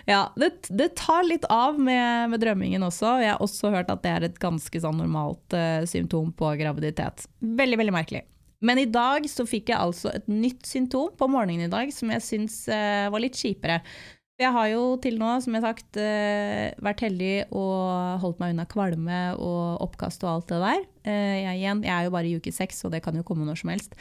ja, 0.05 0.33
det, 0.35 0.51
det, 0.69 0.89
tar 0.99 1.23
litt 1.27 1.45
av 1.51 1.79
med, 1.79 2.29
med, 2.33 2.41
drømmingen 2.41 2.83
også. 2.83 3.17
Jeg 3.23 3.35
har 3.35 3.43
også 3.43 3.71
hørt 3.73 3.91
at 3.93 4.03
det 4.03 4.13
er 4.13 4.27
et 4.27 4.39
ganske 4.41 4.83
sånn 4.83 4.99
normalt 4.99 5.55
uh, 5.55 5.83
symptom 5.89 6.33
på 6.35 6.53
graviditet. 6.59 7.27
Veldig, 7.39 7.79
veldig 7.81 7.95
merkelig. 7.95 8.25
Men 8.63 8.79
i 8.79 8.87
dag 8.87 9.25
så 9.27 9.45
fikk 9.47 9.73
jeg 9.73 9.79
altså 9.79 10.13
et 10.15 10.27
nytt 10.31 10.67
symptom 10.67 11.11
på 11.19 11.27
morgenen 11.31 11.67
i 11.67 11.71
dag 11.71 11.91
som 11.95 12.11
jeg 12.13 12.25
syns 12.25 12.63
uh, 12.71 13.11
var 13.13 13.23
litt 13.23 13.39
kjipere. 13.39 13.81
Jeg 14.41 14.49
har 14.49 14.67
jo 14.71 14.85
til 14.99 15.19
nå, 15.21 15.29
som 15.43 15.53
jeg 15.53 15.61
har 15.61 15.75
sagt, 15.75 15.99
uh, 15.99 16.83
vært 16.83 17.03
heldig 17.05 17.33
og 17.53 18.23
holdt 18.23 18.41
meg 18.41 18.55
unna 18.55 18.67
kvalme 18.69 19.23
og 19.37 19.83
oppkast 19.85 20.25
og 20.25 20.31
alt 20.33 20.53
det 20.53 20.61
der. 20.63 20.85
Jeg, 21.03 21.57
igjen, 21.59 21.83
jeg 21.83 21.93
er 21.93 22.07
jo 22.07 22.13
bare 22.15 22.29
i 22.29 22.37
uke 22.39 22.51
seks, 22.55 22.79
og 22.87 22.93
det 22.95 23.03
kan 23.05 23.15
jo 23.19 23.25
komme 23.27 23.45
når 23.47 23.59
som 23.59 23.73
helst. 23.75 23.99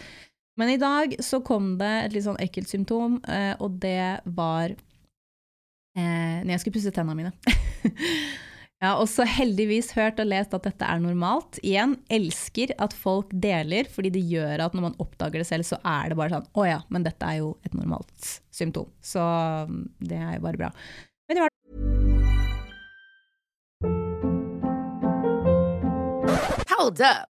Men 0.61 0.68
i 0.68 0.76
dag 0.80 1.14
så 1.24 1.40
kom 1.44 1.76
det 1.80 1.92
et 2.05 2.14
litt 2.16 2.26
sånn 2.26 2.40
ekkelt 2.42 2.68
symptom, 2.68 3.16
eh, 3.24 3.55
og 3.62 3.78
det 3.80 4.20
var 4.36 4.74
eh, 5.96 6.42
når 6.42 6.55
jeg 6.55 6.62
skulle 6.64 6.76
pusse 6.76 6.92
tennene 6.92 7.16
mine. 7.16 7.32
jeg 8.82 8.84
har 8.84 9.00
også 9.00 9.24
heldigvis 9.24 9.94
hørt 9.96 10.20
og 10.20 10.28
lest 10.28 10.53
at 10.57 10.68
dette 10.68 10.84
er 10.84 11.00
normalt. 11.00 11.57
Igjen, 11.64 11.96
elsker 12.12 12.74
at 12.76 12.92
folk 12.92 13.32
deler, 13.32 13.88
fordi 13.88 14.12
det 14.12 14.26
gjør 14.28 14.66
at 14.66 14.76
når 14.76 14.90
man 14.90 15.00
oppdager 15.00 15.40
det 15.40 15.48
selv, 15.48 15.64
så 15.68 15.80
er 15.80 16.12
det 16.12 16.20
bare 16.20 16.36
sånn 16.36 16.53
Å 16.53 16.68
ja, 16.68 16.78
men 16.92 17.09
dette 17.09 17.32
er 17.32 17.40
jo 17.40 17.55
et 17.64 17.72
normalt 17.78 18.30
symptom. 18.53 18.92
Så 19.00 19.24
mm, 19.24 19.82
det 20.05 20.20
er 20.20 20.36
jo 20.36 20.44
bare 20.44 20.64
bra. 20.66 20.72
Men 21.30 21.40
det 21.40 21.46
var 21.46 21.50
Hold 26.76 27.00
up. 27.00 27.32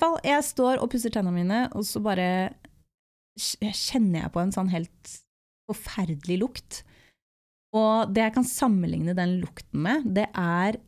fall, 0.00 0.16
jeg 0.26 0.44
står 0.46 0.80
og 0.82 0.90
pusser 0.92 1.12
tennene 1.12 1.42
mine, 1.42 1.60
og 1.76 1.84
så 1.88 2.02
bare 2.04 2.28
kjenner 3.38 4.24
jeg 4.24 4.32
på 4.34 4.42
en 4.42 4.54
sånn 4.54 4.72
helt 4.72 5.12
forferdelig 5.70 6.38
lukt. 6.42 6.80
Og 7.76 8.12
det 8.12 8.26
jeg 8.26 8.34
kan 8.36 8.48
sammenligne 8.48 9.14
den 9.16 9.38
lukten 9.40 9.84
med, 9.86 10.08
det 10.16 10.28
er 10.36 10.78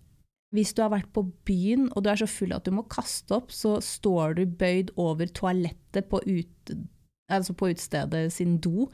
hvis 0.55 0.75
du 0.77 0.85
har 0.85 0.93
vært 0.93 1.11
på 1.17 1.25
byen 1.49 1.89
og 1.91 2.05
du 2.05 2.13
er 2.13 2.21
så 2.21 2.29
full 2.31 2.53
at 2.55 2.67
du 2.67 2.71
må 2.77 2.85
kaste 2.91 3.35
opp, 3.35 3.51
så 3.51 3.81
står 3.83 4.37
du 4.39 4.45
bøyd 4.47 4.93
over 5.01 5.31
toalettet 5.35 6.07
på, 6.11 6.21
ut, 6.23 6.75
altså 7.33 7.57
på 7.59 7.73
utestedet 7.73 8.29
sin 8.33 8.61
do. 8.63 8.87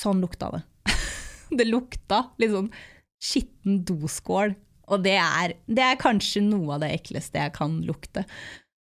Sånn 0.00 0.22
lukta 0.24 0.50
det. 0.56 0.62
det 1.60 1.68
lukta 1.68 2.24
litt 2.42 2.54
sånn 2.56 2.72
skitten 3.22 3.84
doskål. 3.86 4.56
Og 4.88 5.04
det 5.04 5.18
er, 5.20 5.54
det 5.68 5.84
er 5.84 6.00
kanskje 6.00 6.42
noe 6.46 6.78
av 6.78 6.82
det 6.82 6.90
ekleste 6.96 7.42
jeg 7.44 7.54
kan 7.54 7.78
lukte. 7.86 8.24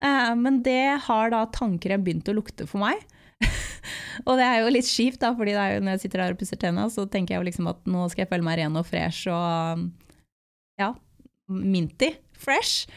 Eh, 0.04 0.34
men 0.38 0.62
det 0.64 1.00
har 1.08 1.32
da 1.34 1.46
tannkrem 1.54 2.04
begynt 2.06 2.30
å 2.30 2.38
lukte 2.38 2.68
for 2.70 2.84
meg. 2.84 3.02
og 4.28 4.38
det 4.40 4.46
er 4.46 4.62
jo 4.62 4.74
litt 4.74 4.90
kjipt, 4.90 5.22
da, 5.24 5.34
fordi 5.38 5.56
når 5.58 5.96
jeg 5.96 6.06
sitter 6.06 6.24
der 6.24 6.36
og 6.36 6.42
pusser 6.42 6.62
tenna, 6.62 6.88
så 6.94 7.08
tenker 7.10 7.36
jeg 7.36 7.42
jo 7.42 7.50
liksom 7.50 7.70
at 7.74 7.86
nå 7.90 8.08
skal 8.12 8.26
jeg 8.26 8.32
føle 8.32 8.48
meg 8.48 8.60
ren 8.62 8.80
og 8.80 8.88
fresh 8.88 9.30
og 9.32 9.88
ja, 10.78 10.92
minty 11.50 12.14
fresh. 12.38 12.90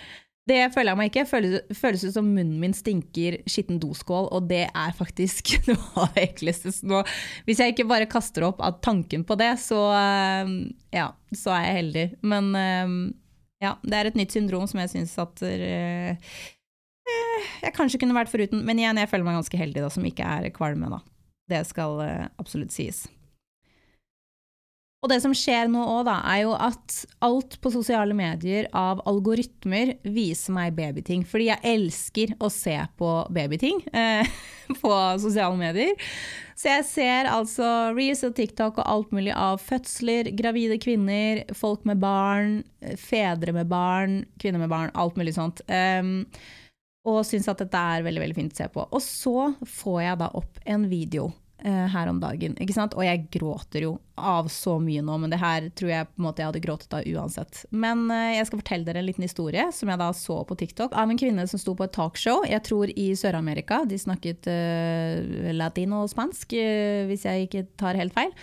Det 0.49 0.59
føler 0.75 0.91
jeg 0.91 0.99
meg 0.99 1.11
ikke. 1.13 1.27
Føles, 1.29 1.77
føles 1.79 2.03
ut 2.09 2.15
som 2.17 2.27
munnen 2.27 2.59
min 2.59 2.75
stinker 2.75 3.39
skitten 3.49 3.79
doskål, 3.81 4.31
og 4.35 4.49
det 4.51 4.65
er 4.67 4.97
faktisk 4.97 5.53
noe 5.71 6.05
av 6.05 6.17
det 6.17 6.27
ekleste. 6.33 6.73
Nå, 6.89 7.05
hvis 7.47 7.63
jeg 7.63 7.77
ikke 7.77 7.89
bare 7.89 8.09
kaster 8.11 8.49
opp 8.49 8.61
av 8.65 8.81
tanken 8.85 9.25
på 9.29 9.37
det, 9.41 9.53
så, 9.63 9.79
ja, 10.93 11.11
så 11.37 11.55
er 11.55 11.69
jeg 11.69 11.79
heldig. 11.79 12.07
Men 12.33 12.51
ja, 13.63 13.77
det 13.85 13.95
er 13.97 14.11
et 14.11 14.19
nytt 14.19 14.35
syndrom 14.35 14.67
som 14.67 14.81
jeg 14.83 14.93
syns 14.97 15.15
at 15.21 15.45
jeg 17.61 17.77
kanskje 17.77 18.01
kunne 18.03 18.17
vært 18.17 18.33
foruten. 18.33 18.65
Men 18.67 18.81
igjen, 18.81 19.01
jeg 19.01 19.11
føler 19.11 19.27
meg 19.29 19.41
ganske 19.41 19.63
heldig 19.63 19.87
da, 19.87 19.93
som 19.93 20.07
ikke 20.07 20.27
er 20.27 20.51
kvalme. 20.55 20.91
da. 20.93 21.01
Det 21.51 21.65
skal 21.69 21.99
uh, 22.03 22.29
absolutt 22.41 22.75
sies. 22.75 23.07
Og 25.01 25.09
det 25.09 25.23
som 25.25 25.33
skjer 25.33 25.71
nå 25.73 25.81
òg, 25.81 26.03
da, 26.11 26.19
er 26.29 26.43
jo 26.43 26.53
at 26.53 26.97
alt 27.25 27.57
på 27.65 27.73
sosiale 27.73 28.13
medier 28.17 28.67
av 28.77 29.01
algoritmer 29.09 29.95
viser 30.05 30.53
meg 30.53 30.77
babyting. 30.77 31.25
Fordi 31.25 31.49
jeg 31.49 31.73
elsker 31.73 32.35
å 32.37 32.51
se 32.53 32.77
på 33.01 33.15
babyting 33.33 33.81
eh, 33.97 34.29
på 34.83 34.93
sosiale 35.23 35.57
medier. 35.57 35.97
Så 36.53 36.69
jeg 36.69 36.85
ser 36.91 37.31
altså 37.33 37.65
reels 37.97 38.21
og 38.29 38.37
TikTok 38.37 38.83
og 38.83 38.93
alt 38.93 39.17
mulig 39.17 39.33
av 39.33 39.63
fødsler, 39.65 40.29
gravide 40.37 40.77
kvinner, 40.83 41.47
folk 41.57 41.89
med 41.89 42.03
barn, 42.05 42.59
fedre 43.01 43.57
med 43.57 43.73
barn, 43.73 44.21
kvinner 44.37 44.61
med 44.61 44.69
barn, 44.69 44.93
alt 44.93 45.17
mulig 45.17 45.33
sånt. 45.39 45.65
Um, 45.73 46.27
og 47.09 47.23
syns 47.25 47.49
at 47.49 47.63
dette 47.63 47.85
er 47.95 48.05
veldig 48.05 48.25
veldig 48.25 48.37
fint 48.37 48.57
å 48.57 48.61
se 48.63 48.67
på. 48.73 48.89
Og 48.91 49.05
så 49.05 49.53
får 49.67 50.03
jeg 50.05 50.21
da 50.21 50.29
opp 50.37 50.61
en 50.69 50.85
video 50.91 51.31
eh, 51.65 51.87
her 51.95 52.11
om 52.11 52.21
dagen, 52.21 52.57
ikke 52.61 52.77
sant? 52.77 52.97
og 52.97 53.05
jeg 53.07 53.27
gråter 53.33 53.87
jo 53.87 53.95
av 54.21 54.51
så 54.53 54.77
mye 54.83 55.03
nå, 55.05 55.17
men 55.23 55.33
det 55.33 55.41
her 55.41 55.71
tror 55.77 55.93
jeg 55.95 56.09
på 56.11 56.21
en 56.21 56.27
måte 56.27 56.43
jeg 56.43 56.51
hadde 56.51 56.65
gråtet 56.67 56.97
av 56.99 57.09
uansett. 57.09 57.63
Men 57.73 58.07
eh, 58.13 58.37
jeg 58.37 58.51
skal 58.51 58.63
fortelle 58.63 58.89
dere 58.89 59.03
en 59.03 59.09
liten 59.09 59.25
historie 59.27 59.67
som 59.77 59.93
jeg 59.93 60.03
da 60.03 60.11
så 60.17 60.41
på 60.49 60.59
TikTok, 60.61 60.97
av 60.97 61.13
en 61.13 61.21
kvinne 61.21 61.47
som 61.51 61.63
sto 61.63 61.77
på 61.77 61.89
et 61.89 61.95
talkshow, 61.97 62.45
jeg 62.49 62.65
tror 62.69 62.93
i 62.93 63.11
Sør-Amerika. 63.19 63.83
De 63.89 64.01
snakket 64.01 64.51
eh, 64.53 65.55
latino 65.57 66.05
og 66.05 66.13
spansk, 66.13 66.57
eh, 66.59 67.07
hvis 67.11 67.29
jeg 67.29 67.49
ikke 67.49 67.69
tar 67.81 68.01
helt 68.01 68.17
feil. 68.17 68.35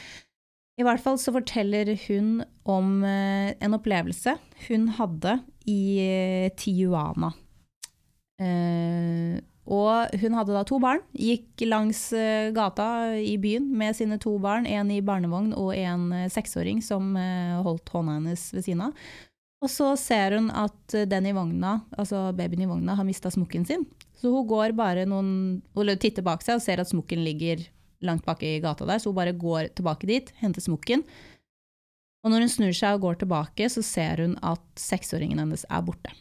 I 0.78 0.86
hvert 0.86 1.02
fall 1.02 1.18
så 1.18 1.34
forteller 1.34 1.90
hun 2.06 2.44
om 2.70 3.02
eh, 3.06 3.56
en 3.66 3.74
opplevelse 3.78 4.36
hun 4.68 4.92
hadde 5.00 5.40
i 5.66 5.82
eh, 6.04 6.50
Tijuana. 6.58 7.32
Uh, 8.38 9.40
og 9.68 10.14
hun 10.22 10.36
hadde 10.38 10.54
da 10.56 10.62
to 10.68 10.78
barn, 10.80 11.02
gikk 11.18 11.66
langs 11.68 12.06
uh, 12.16 12.54
gata 12.56 13.18
i 13.20 13.34
byen 13.42 13.66
med 13.76 13.98
sine 13.98 14.20
to 14.22 14.36
barn, 14.40 14.68
en 14.70 14.92
i 14.94 15.02
barnevogn 15.04 15.52
og 15.58 15.74
en 15.76 16.12
uh, 16.14 16.28
seksåring 16.32 16.84
som 16.86 17.16
holdt 17.66 17.90
hånda 17.92 18.20
hennes 18.20 18.46
ved 18.54 18.68
siden 18.68 18.86
av. 18.88 19.08
Og 19.66 19.72
så 19.74 19.90
ser 19.98 20.36
hun 20.38 20.52
at 20.54 20.94
den 21.10 21.26
i 21.26 21.34
vogna, 21.34 21.80
altså 21.98 22.28
babyen 22.38 22.68
i 22.68 22.70
vogna 22.70 22.94
har 22.96 23.08
mista 23.08 23.32
smokken 23.34 23.66
sin. 23.66 23.88
Så 24.18 24.30
hun 24.30 24.46
går 24.50 24.76
bare 24.78 25.08
noen, 25.10 25.64
eller 25.78 25.98
titter 25.98 26.26
bak 26.26 26.46
seg 26.46 26.60
og 26.60 26.64
ser 26.66 26.82
at 26.82 26.90
smokken 26.92 27.24
ligger 27.26 27.66
langt 28.06 28.26
bak 28.26 28.44
i 28.46 28.60
gata 28.62 28.86
der, 28.86 29.02
så 29.02 29.10
hun 29.10 29.18
bare 29.18 29.34
går 29.34 29.74
tilbake 29.78 30.10
dit, 30.10 30.30
henter 30.38 30.62
smokken. 30.62 31.02
Og 32.22 32.34
når 32.34 32.46
hun 32.46 32.54
snur 32.54 32.78
seg 32.78 32.98
og 32.98 33.08
går 33.08 33.20
tilbake, 33.24 33.70
så 33.74 33.82
ser 33.86 34.22
hun 34.22 34.38
at 34.46 34.64
seksåringen 34.78 35.42
hennes 35.42 35.66
er 35.70 35.86
borte. 35.86 36.14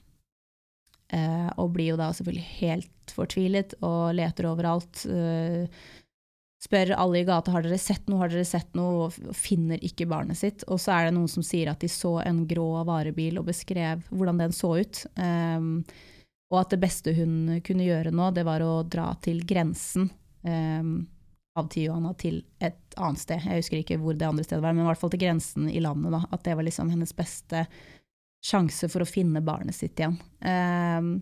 Uh, 1.15 1.53
og 1.63 1.71
blir 1.77 1.93
jo 1.93 2.01
da 2.01 2.09
selvfølgelig 2.11 2.49
helt 2.59 3.15
fortvilet 3.15 3.77
og 3.87 4.17
leter 4.19 4.49
overalt. 4.51 5.05
Eh, 5.07 5.69
spør 6.67 6.91
alle 6.97 7.21
i 7.21 7.27
gata 7.29 7.53
har 7.55 7.63
dere 7.63 7.79
sett 7.79 8.09
noe, 8.11 8.19
har 8.25 8.33
dere 8.33 8.47
sett 8.49 8.75
noe, 8.75 9.07
og 9.07 9.37
finner 9.39 9.79
ikke 9.87 10.09
barnet 10.11 10.41
sitt. 10.41 10.65
Og 10.67 10.81
så 10.83 10.97
er 10.97 11.07
det 11.07 11.15
noen 11.15 11.31
som 11.31 11.47
sier 11.47 11.71
at 11.71 11.85
de 11.85 11.91
så 11.93 12.17
en 12.25 12.43
grå 12.51 12.67
varebil 12.89 13.39
og 13.39 13.47
beskrev 13.53 14.03
hvordan 14.11 14.43
den 14.43 14.57
så 14.57 14.73
ut. 14.83 15.05
Eh, 15.15 15.71
og 16.53 16.61
at 16.61 16.75
det 16.75 16.83
beste 16.83 17.15
hun 17.17 17.61
kunne 17.67 17.87
gjøre 17.87 18.15
nå, 18.15 18.31
det 18.35 18.47
var 18.47 18.63
å 18.63 18.81
dra 18.87 19.09
til 19.23 19.41
grensen 19.47 20.11
um, 20.47 21.01
av 21.59 21.71
Tijuana 21.73 22.13
til 22.21 22.43
et 22.63 22.95
annet 22.95 23.23
sted. 23.23 23.43
Jeg 23.43 23.65
husker 23.65 23.81
ikke 23.81 23.99
hvor 23.99 24.15
det 24.15 24.29
andre 24.29 24.45
stedet 24.47 24.63
var, 24.63 24.77
men 24.77 24.85
i 24.85 24.89
hvert 24.91 25.01
fall 25.01 25.11
til 25.11 25.25
grensen 25.25 25.67
i 25.73 25.83
landet. 25.83 26.15
Da. 26.15 26.23
At 26.31 26.45
det 26.47 26.55
var 26.55 26.67
liksom 26.67 26.93
hennes 26.93 27.15
beste 27.19 27.65
sjanse 28.45 28.89
for 28.93 29.03
å 29.03 29.09
finne 29.09 29.43
barnet 29.45 29.77
sitt 29.77 29.99
igjen. 30.01 30.17
Um, 30.41 31.21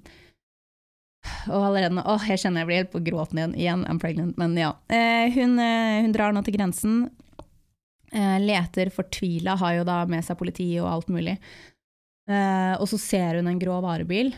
og 1.48 1.60
allerede 1.70 1.94
nå 1.96 2.16
jeg 2.28 2.42
kjenner 2.42 2.62
jeg 2.62 2.68
blir 2.68 2.82
helt 2.82 2.94
på 2.94 3.04
gråten 3.04 3.40
igjen. 3.40 3.58
Igjen, 3.58 3.84
I'm 3.88 4.00
pregnant. 4.00 4.38
Men 4.40 4.56
ja. 4.58 4.74
Uh, 4.92 5.28
hun, 5.34 5.58
uh, 5.60 6.00
hun, 6.04 6.14
drar 6.14 6.34
nå 6.34 6.44
til 6.44 6.56
grensen. 6.58 7.04
Uh, 8.14 8.38
leter 8.42 8.92
fortvila, 8.94 9.56
har 9.60 9.78
jo 9.80 9.86
da 9.88 10.02
med 10.10 10.24
seg 10.26 10.38
politi 10.38 10.68
og 10.80 10.90
alt 10.90 11.12
mulig. 11.12 11.38
og 12.24 12.86
så 12.88 12.96
ser 12.96 13.36
hun 13.36 13.50
en 13.50 13.58
grå 13.60 13.74
varebil. 13.84 14.30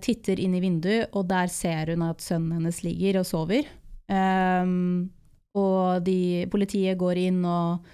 titter 0.00 0.40
inn 0.40 0.54
i 0.56 0.60
vinduet, 0.60 1.10
og 1.12 1.26
der 1.28 1.50
ser 1.52 1.92
hun 1.92 2.02
at 2.06 2.22
sønnen 2.24 2.54
hennes 2.56 2.78
ligger 2.82 3.18
og 3.20 3.26
sover. 3.28 3.66
Um, 4.08 5.10
og 5.54 6.00
de, 6.06 6.46
politiet 6.50 6.98
går 6.98 7.20
inn 7.26 7.44
og 7.44 7.84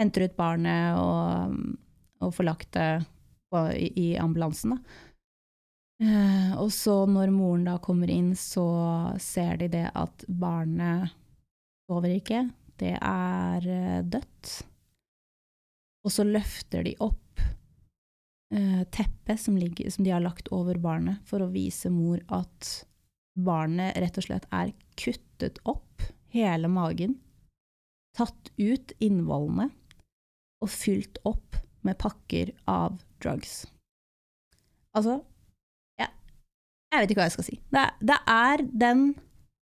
henter 0.00 0.26
ut 0.26 0.36
barnet 0.36 0.98
og, 0.98 1.54
og 2.24 2.34
får 2.34 2.48
lagt 2.48 2.72
det 2.74 2.88
på, 3.54 3.64
i, 3.78 4.14
ambulansen. 4.18 4.76
Uh, 6.02 6.52
og 6.58 6.72
så 6.74 7.04
når 7.06 7.30
moren 7.30 7.68
da 7.68 7.78
kommer 7.82 8.10
inn, 8.10 8.32
så 8.34 8.66
ser 9.22 9.60
de 9.62 9.70
det 9.70 9.86
at 9.94 10.24
barnet 10.26 11.12
sover 11.86 12.16
ikke, 12.16 12.48
det 12.82 12.96
er 12.98 13.68
uh, 13.68 14.00
dødt. 14.02 14.54
Og 16.04 16.12
så 16.12 16.26
løfter 16.26 16.82
de 16.84 16.96
opp 17.04 17.44
uh, 17.44 18.82
teppet 18.90 19.40
som, 19.40 19.56
ligger, 19.60 19.88
som 19.94 20.04
de 20.04 20.12
har 20.12 20.24
lagt 20.24 20.50
over 20.52 20.80
barnet, 20.82 21.22
for 21.28 21.44
å 21.44 21.52
vise 21.54 21.92
mor 21.94 22.18
at 22.34 22.74
barnet 23.34 23.94
rett 24.02 24.18
og 24.18 24.26
slett 24.26 24.50
er 24.54 24.74
kuttet 24.98 25.62
opp, 25.62 26.02
hele 26.34 26.66
magen, 26.70 27.20
tatt 28.18 28.50
ut 28.58 28.94
innvollene 29.02 29.70
og 30.62 30.70
fylt 30.70 31.18
opp 31.28 31.58
med 31.84 31.98
pakker 32.00 32.52
av 32.70 32.98
drugs. 33.24 33.64
Altså 34.94 35.18
ja, 35.98 36.06
Jeg 36.92 37.00
vet 37.00 37.14
ikke 37.14 37.24
hva 37.24 37.30
jeg 37.30 37.38
skal 37.38 37.48
si. 37.48 37.56
Det, 37.74 37.86
det 38.00 38.20
er 38.30 38.66
den 38.84 39.08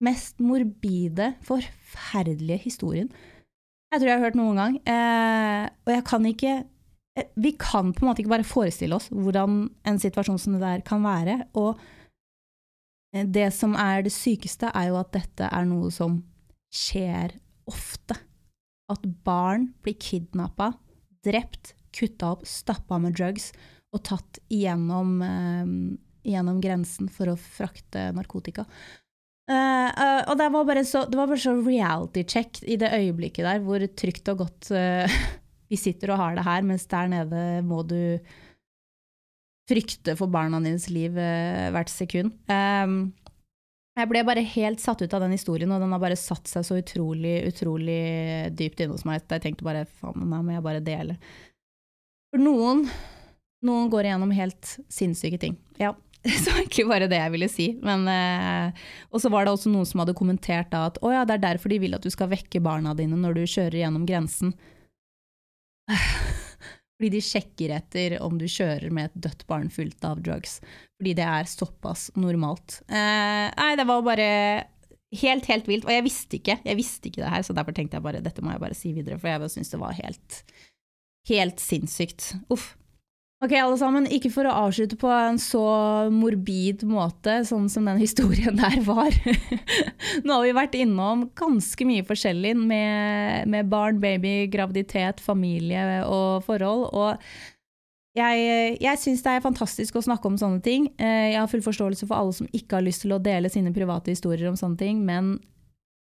mest 0.01 0.39
morbide, 0.39 1.33
forferdelige 1.43 2.63
historien 2.69 3.11
jeg 3.89 4.01
tror 4.01 4.09
jeg 4.09 4.17
har 4.19 4.25
hørt 4.27 4.37
noen 4.37 4.59
gang. 4.59 4.75
Eh, 4.85 5.63
og 5.87 5.93
jeg 5.95 6.05
kan 6.05 6.25
ikke 6.29 6.55
eh, 7.17 7.29
Vi 7.41 7.53
kan 7.57 7.93
på 7.93 8.03
en 8.03 8.11
måte 8.11 8.21
ikke 8.21 8.35
bare 8.35 8.47
forestille 8.47 8.97
oss 8.97 9.09
hvordan 9.09 9.63
en 9.89 10.01
situasjon 10.01 10.37
som 10.41 10.57
det 10.57 10.61
der 10.61 10.83
kan 10.85 11.01
være. 11.05 11.39
Og 11.57 11.79
eh, 13.15 13.25
det 13.25 13.49
som 13.57 13.73
er 13.73 14.05
det 14.05 14.13
sykeste, 14.13 14.69
er 14.69 14.91
jo 14.91 14.99
at 15.01 15.13
dette 15.15 15.49
er 15.49 15.65
noe 15.69 15.89
som 15.93 16.21
skjer 16.69 17.33
ofte. 17.69 18.17
At 18.89 19.05
barn 19.25 19.71
blir 19.81 19.97
kidnappa, 20.01 20.71
drept, 21.25 21.73
kutta 21.95 22.33
opp, 22.35 22.47
stappa 22.47 22.99
med 23.01 23.17
drugs 23.17 23.51
og 23.95 24.03
tatt 24.05 24.39
gjennom, 24.53 25.19
eh, 25.25 25.69
gjennom 26.29 26.59
grensen 26.61 27.09
for 27.11 27.31
å 27.31 27.37
frakte 27.39 28.09
narkotika. 28.15 28.67
Uh, 29.49 29.89
uh, 29.97 30.23
og 30.29 30.35
det 30.37 30.45
var, 30.53 30.65
bare 30.67 30.83
så, 30.85 31.07
det 31.09 31.39
så 31.41 31.55
reality 31.57 32.21
check 32.21 32.59
i 32.69 32.75
det 32.77 32.91
øyeblikket 32.93 33.47
der, 33.47 33.63
hvor 33.65 33.81
trygt 33.97 34.29
og 34.29 34.43
godt 34.43 34.69
vi 35.71 35.79
sitter 35.79 36.13
og 36.13 36.21
har 36.21 36.37
det 36.37 36.45
her, 36.45 36.67
mens 36.69 36.85
der 36.91 37.09
nede 37.09 37.41
må 37.65 37.81
du 37.81 38.19
frykte 39.69 40.13
for 40.17 40.29
barna 40.29 40.61
dines 40.61 40.85
liv 40.93 41.17
hvert 41.17 41.89
sekund. 41.89 42.37
Um, 42.45 43.09
jeg 43.99 44.07
ble 44.07 44.21
bare 44.27 44.45
helt 44.53 44.81
satt 44.81 45.01
ut 45.01 45.13
av 45.15 45.23
den 45.25 45.33
historien, 45.35 45.71
og 45.73 45.81
den 45.81 45.91
har 45.93 46.01
bare 46.01 46.17
satt 46.19 46.47
seg 46.47 46.65
så 46.65 46.77
utrolig, 46.79 47.35
utrolig 47.49 47.99
dypt 48.55 48.83
inne 48.83 48.95
hos 48.95 49.05
meg 49.07 49.19
at 49.19 49.35
jeg 49.35 49.47
tenkte 49.47 49.67
bare 49.67 49.87
faen, 49.99 50.27
nå 50.29 50.41
må 50.45 50.55
jeg 50.55 50.65
bare 50.65 50.83
dele. 50.83 51.17
For 52.29 52.41
noen, 52.41 52.85
noen 53.65 53.89
går 53.89 54.09
igjennom 54.09 54.31
helt 54.37 54.75
sinnssyke 54.91 55.39
ting. 55.41 55.57
Ja, 55.81 55.95
så 56.43 56.53
egentlig 56.57 56.87
bare 56.89 57.07
det 57.09 57.19
jeg 57.19 57.33
ville 57.35 57.49
si. 57.51 57.69
Men, 57.85 58.05
eh, 58.11 58.87
og 59.09 59.23
så 59.23 59.31
var 59.33 59.45
det 59.45 59.55
også 59.55 59.71
noen 59.73 59.87
som 59.87 60.03
hadde 60.03 60.17
kommentert 60.17 60.71
da 60.73 60.85
at 60.89 60.99
å 61.01 61.13
ja, 61.13 61.25
det 61.27 61.37
er 61.37 61.47
derfor 61.49 61.73
de 61.73 61.79
vil 61.81 61.95
at 61.97 62.05
du 62.05 62.11
skal 62.13 62.31
vekke 62.31 62.61
barna 62.63 62.95
dine 62.97 63.19
når 63.19 63.39
du 63.39 63.43
kjører 63.45 63.81
gjennom 63.83 64.07
grensen. 64.09 64.53
Fordi 66.99 67.13
de 67.13 67.21
sjekker 67.23 67.71
etter 67.71 68.17
om 68.19 68.35
du 68.35 68.43
kjører 68.43 68.91
med 68.91 69.07
et 69.07 69.21
dødt 69.27 69.45
barn 69.47 69.69
fullt 69.71 70.03
av 70.03 70.19
drugs. 70.19 70.57
Fordi 70.99 71.13
det 71.15 71.23
er 71.23 71.47
såpass 71.47 72.09
normalt. 72.19 72.81
Eh, 72.91 73.47
nei, 73.55 73.71
det 73.79 73.87
var 73.87 74.03
bare 74.03 74.27
helt, 75.21 75.47
helt 75.47 75.69
vilt. 75.69 75.87
Og 75.87 75.93
jeg 75.93 76.05
visste 76.05 76.37
ikke 76.37 76.57
jeg 76.65 76.77
visste 76.77 77.09
ikke 77.09 77.23
det 77.23 77.31
her, 77.31 77.45
så 77.47 77.55
derfor 77.55 77.75
tenkte 77.75 77.97
jeg 77.97 78.05
bare 78.05 78.23
dette 78.23 78.43
må 78.43 78.51
jeg 78.53 78.63
bare 78.65 78.77
si 78.77 78.91
videre, 78.93 79.17
for 79.21 79.31
jeg 79.31 79.55
syns 79.55 79.71
det 79.71 79.79
var 79.81 79.95
helt, 79.97 80.41
helt 81.29 81.63
sinnssykt. 81.63 82.33
Uff. 82.53 82.73
Ok, 83.39 83.53
alle 83.55 83.77
sammen, 83.79 84.03
ikke 84.11 84.33
for 84.33 84.49
å 84.49 84.55
avslutte 84.65 84.97
på 84.99 85.07
en 85.15 85.37
så 85.39 85.61
morbid 86.11 86.81
måte, 86.83 87.37
sånn 87.47 87.69
som 87.71 87.85
den 87.87 88.01
historien 88.03 88.57
der 88.59 88.81
var. 88.83 89.15
Nå 90.25 90.33
har 90.33 90.43
vi 90.43 90.57
vært 90.57 90.75
innom 90.75 91.29
ganske 91.39 91.87
mye 91.87 92.03
forskjellig 92.07 92.51
med, 92.59 93.47
med 93.47 93.69
barn, 93.71 94.01
baby, 94.03 94.49
graviditet, 94.51 95.23
familie 95.23 96.01
og 96.03 96.43
forhold. 96.49 96.89
Og 96.91 98.19
jeg, 98.19 98.75
jeg 98.83 98.99
syns 98.99 99.23
det 99.23 99.37
er 99.37 99.45
fantastisk 99.45 99.95
å 99.95 100.03
snakke 100.03 100.27
om 100.27 100.35
sånne 100.41 100.59
ting. 100.65 100.89
Eh, 100.99 101.29
jeg 101.31 101.39
har 101.39 101.47
full 101.47 101.63
forståelse 101.63 102.09
for 102.09 102.19
alle 102.19 102.35
som 102.35 102.51
ikke 102.51 102.81
har 102.81 102.83
lyst 102.83 103.05
til 103.05 103.15
å 103.15 103.21
dele 103.23 103.51
sine 103.53 103.71
private 103.71 104.11
historier 104.11 104.51
om 104.51 104.59
sånne 104.59 104.81
ting, 104.83 104.99
men 105.07 105.37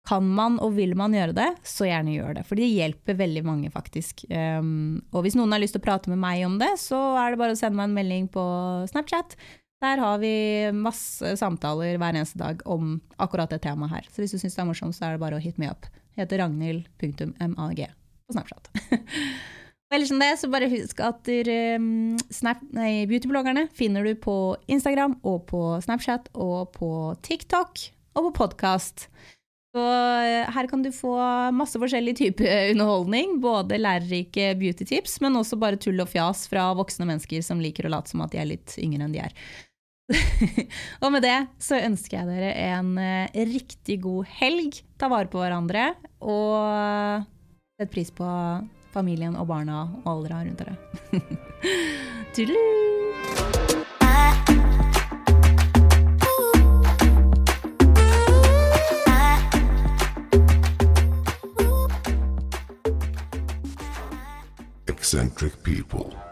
kan 0.07 0.25
man 0.25 0.57
og 0.63 0.73
vil 0.77 0.95
man 0.97 1.13
gjøre 1.13 1.35
det, 1.37 1.49
så 1.67 1.87
gjerne 1.87 2.15
gjør 2.15 2.39
det. 2.39 2.43
For 2.47 2.59
det 2.59 2.69
hjelper 2.71 3.17
veldig 3.19 3.43
mange, 3.45 3.71
faktisk. 3.73 4.23
Um, 4.31 5.01
og 5.13 5.25
hvis 5.25 5.37
noen 5.37 5.53
har 5.53 5.61
lyst 5.61 5.75
til 5.77 5.83
å 5.83 5.85
prate 5.85 6.11
med 6.11 6.21
meg 6.21 6.45
om 6.47 6.57
det, 6.61 6.71
så 6.81 6.97
er 7.19 7.33
det 7.33 7.41
bare 7.41 7.55
å 7.55 7.59
sende 7.59 7.77
meg 7.77 7.89
en 7.89 7.97
melding 7.99 8.29
på 8.33 8.43
Snapchat. 8.89 9.35
Der 9.79 10.01
har 10.01 10.17
vi 10.19 10.33
masse 10.75 11.35
samtaler 11.39 11.99
hver 12.01 12.17
eneste 12.17 12.39
dag 12.41 12.63
om 12.67 12.97
akkurat 13.21 13.51
det 13.53 13.61
temaet 13.63 13.93
her. 13.93 14.09
Så 14.11 14.23
hvis 14.23 14.33
du 14.35 14.41
syns 14.41 14.57
det 14.57 14.63
er 14.65 14.67
morsomt, 14.67 14.97
så 14.97 15.07
er 15.07 15.15
det 15.15 15.23
bare 15.23 15.37
å 15.37 15.43
hit 15.43 15.61
me 15.61 15.69
up. 15.71 15.87
Jeg 16.15 16.25
heter 16.25 16.43
ragnhild.mag 16.43 17.85
på 17.85 18.35
Snapchat. 18.35 18.73
Ellers 19.93 20.11
enn 20.13 20.21
det, 20.21 20.33
så 20.37 20.49
bare 20.51 20.69
husk 20.69 20.99
at 21.01 21.29
um, 21.81 22.17
beautybloggerne 23.09 23.69
finner 23.73 24.05
du 24.05 24.13
på 24.21 24.35
Instagram 24.69 25.15
og 25.25 25.47
på 25.49 25.63
Snapchat 25.85 26.29
og 26.35 26.73
på 26.75 26.91
TikTok 27.25 27.87
og 28.19 28.27
på 28.27 28.35
podkast. 28.43 29.07
Så 29.69 29.85
eh, 29.85 30.49
her 30.49 30.67
kan 30.69 30.81
du 30.81 30.89
få 30.93 31.13
masse 31.53 31.79
forskjellig 31.81 32.15
type 32.17 32.53
underholdning. 32.71 33.37
Både 33.43 33.77
lærerike 33.77 34.53
beautytips, 34.59 35.19
men 35.21 35.37
også 35.37 35.59
bare 35.61 35.79
tull 35.81 36.01
og 36.01 36.09
fjas 36.09 36.47
fra 36.49 36.71
voksne 36.77 37.07
mennesker 37.09 37.45
som 37.45 37.61
liker 37.61 37.85
å 37.85 37.93
late 37.93 38.13
som 38.13 38.23
at 38.25 38.33
de 38.33 38.41
er 38.41 38.49
litt 38.49 38.77
yngre 38.81 39.05
enn 39.05 39.15
de 39.15 39.23
er. 39.27 39.35
og 41.03 41.11
med 41.13 41.21
det 41.21 41.37
så 41.61 41.77
ønsker 41.85 42.17
jeg 42.17 42.29
dere 42.31 42.53
en 42.71 42.95
uh, 42.97 43.41
riktig 43.51 43.99
god 44.01 44.25
helg. 44.39 44.81
Ta 44.97 45.11
vare 45.11 45.29
på 45.29 45.41
hverandre, 45.41 45.91
og 46.25 47.27
sett 47.77 47.93
pris 47.93 48.09
på 48.09 48.25
familien 48.89 49.37
og 49.37 49.51
barna 49.53 49.85
og 50.01 50.11
alle 50.15 50.43
rundt 50.49 50.65
dere. 50.65 50.77
Tudelu! 52.33 53.58
Eccentric 65.11 65.63
people. 65.63 66.28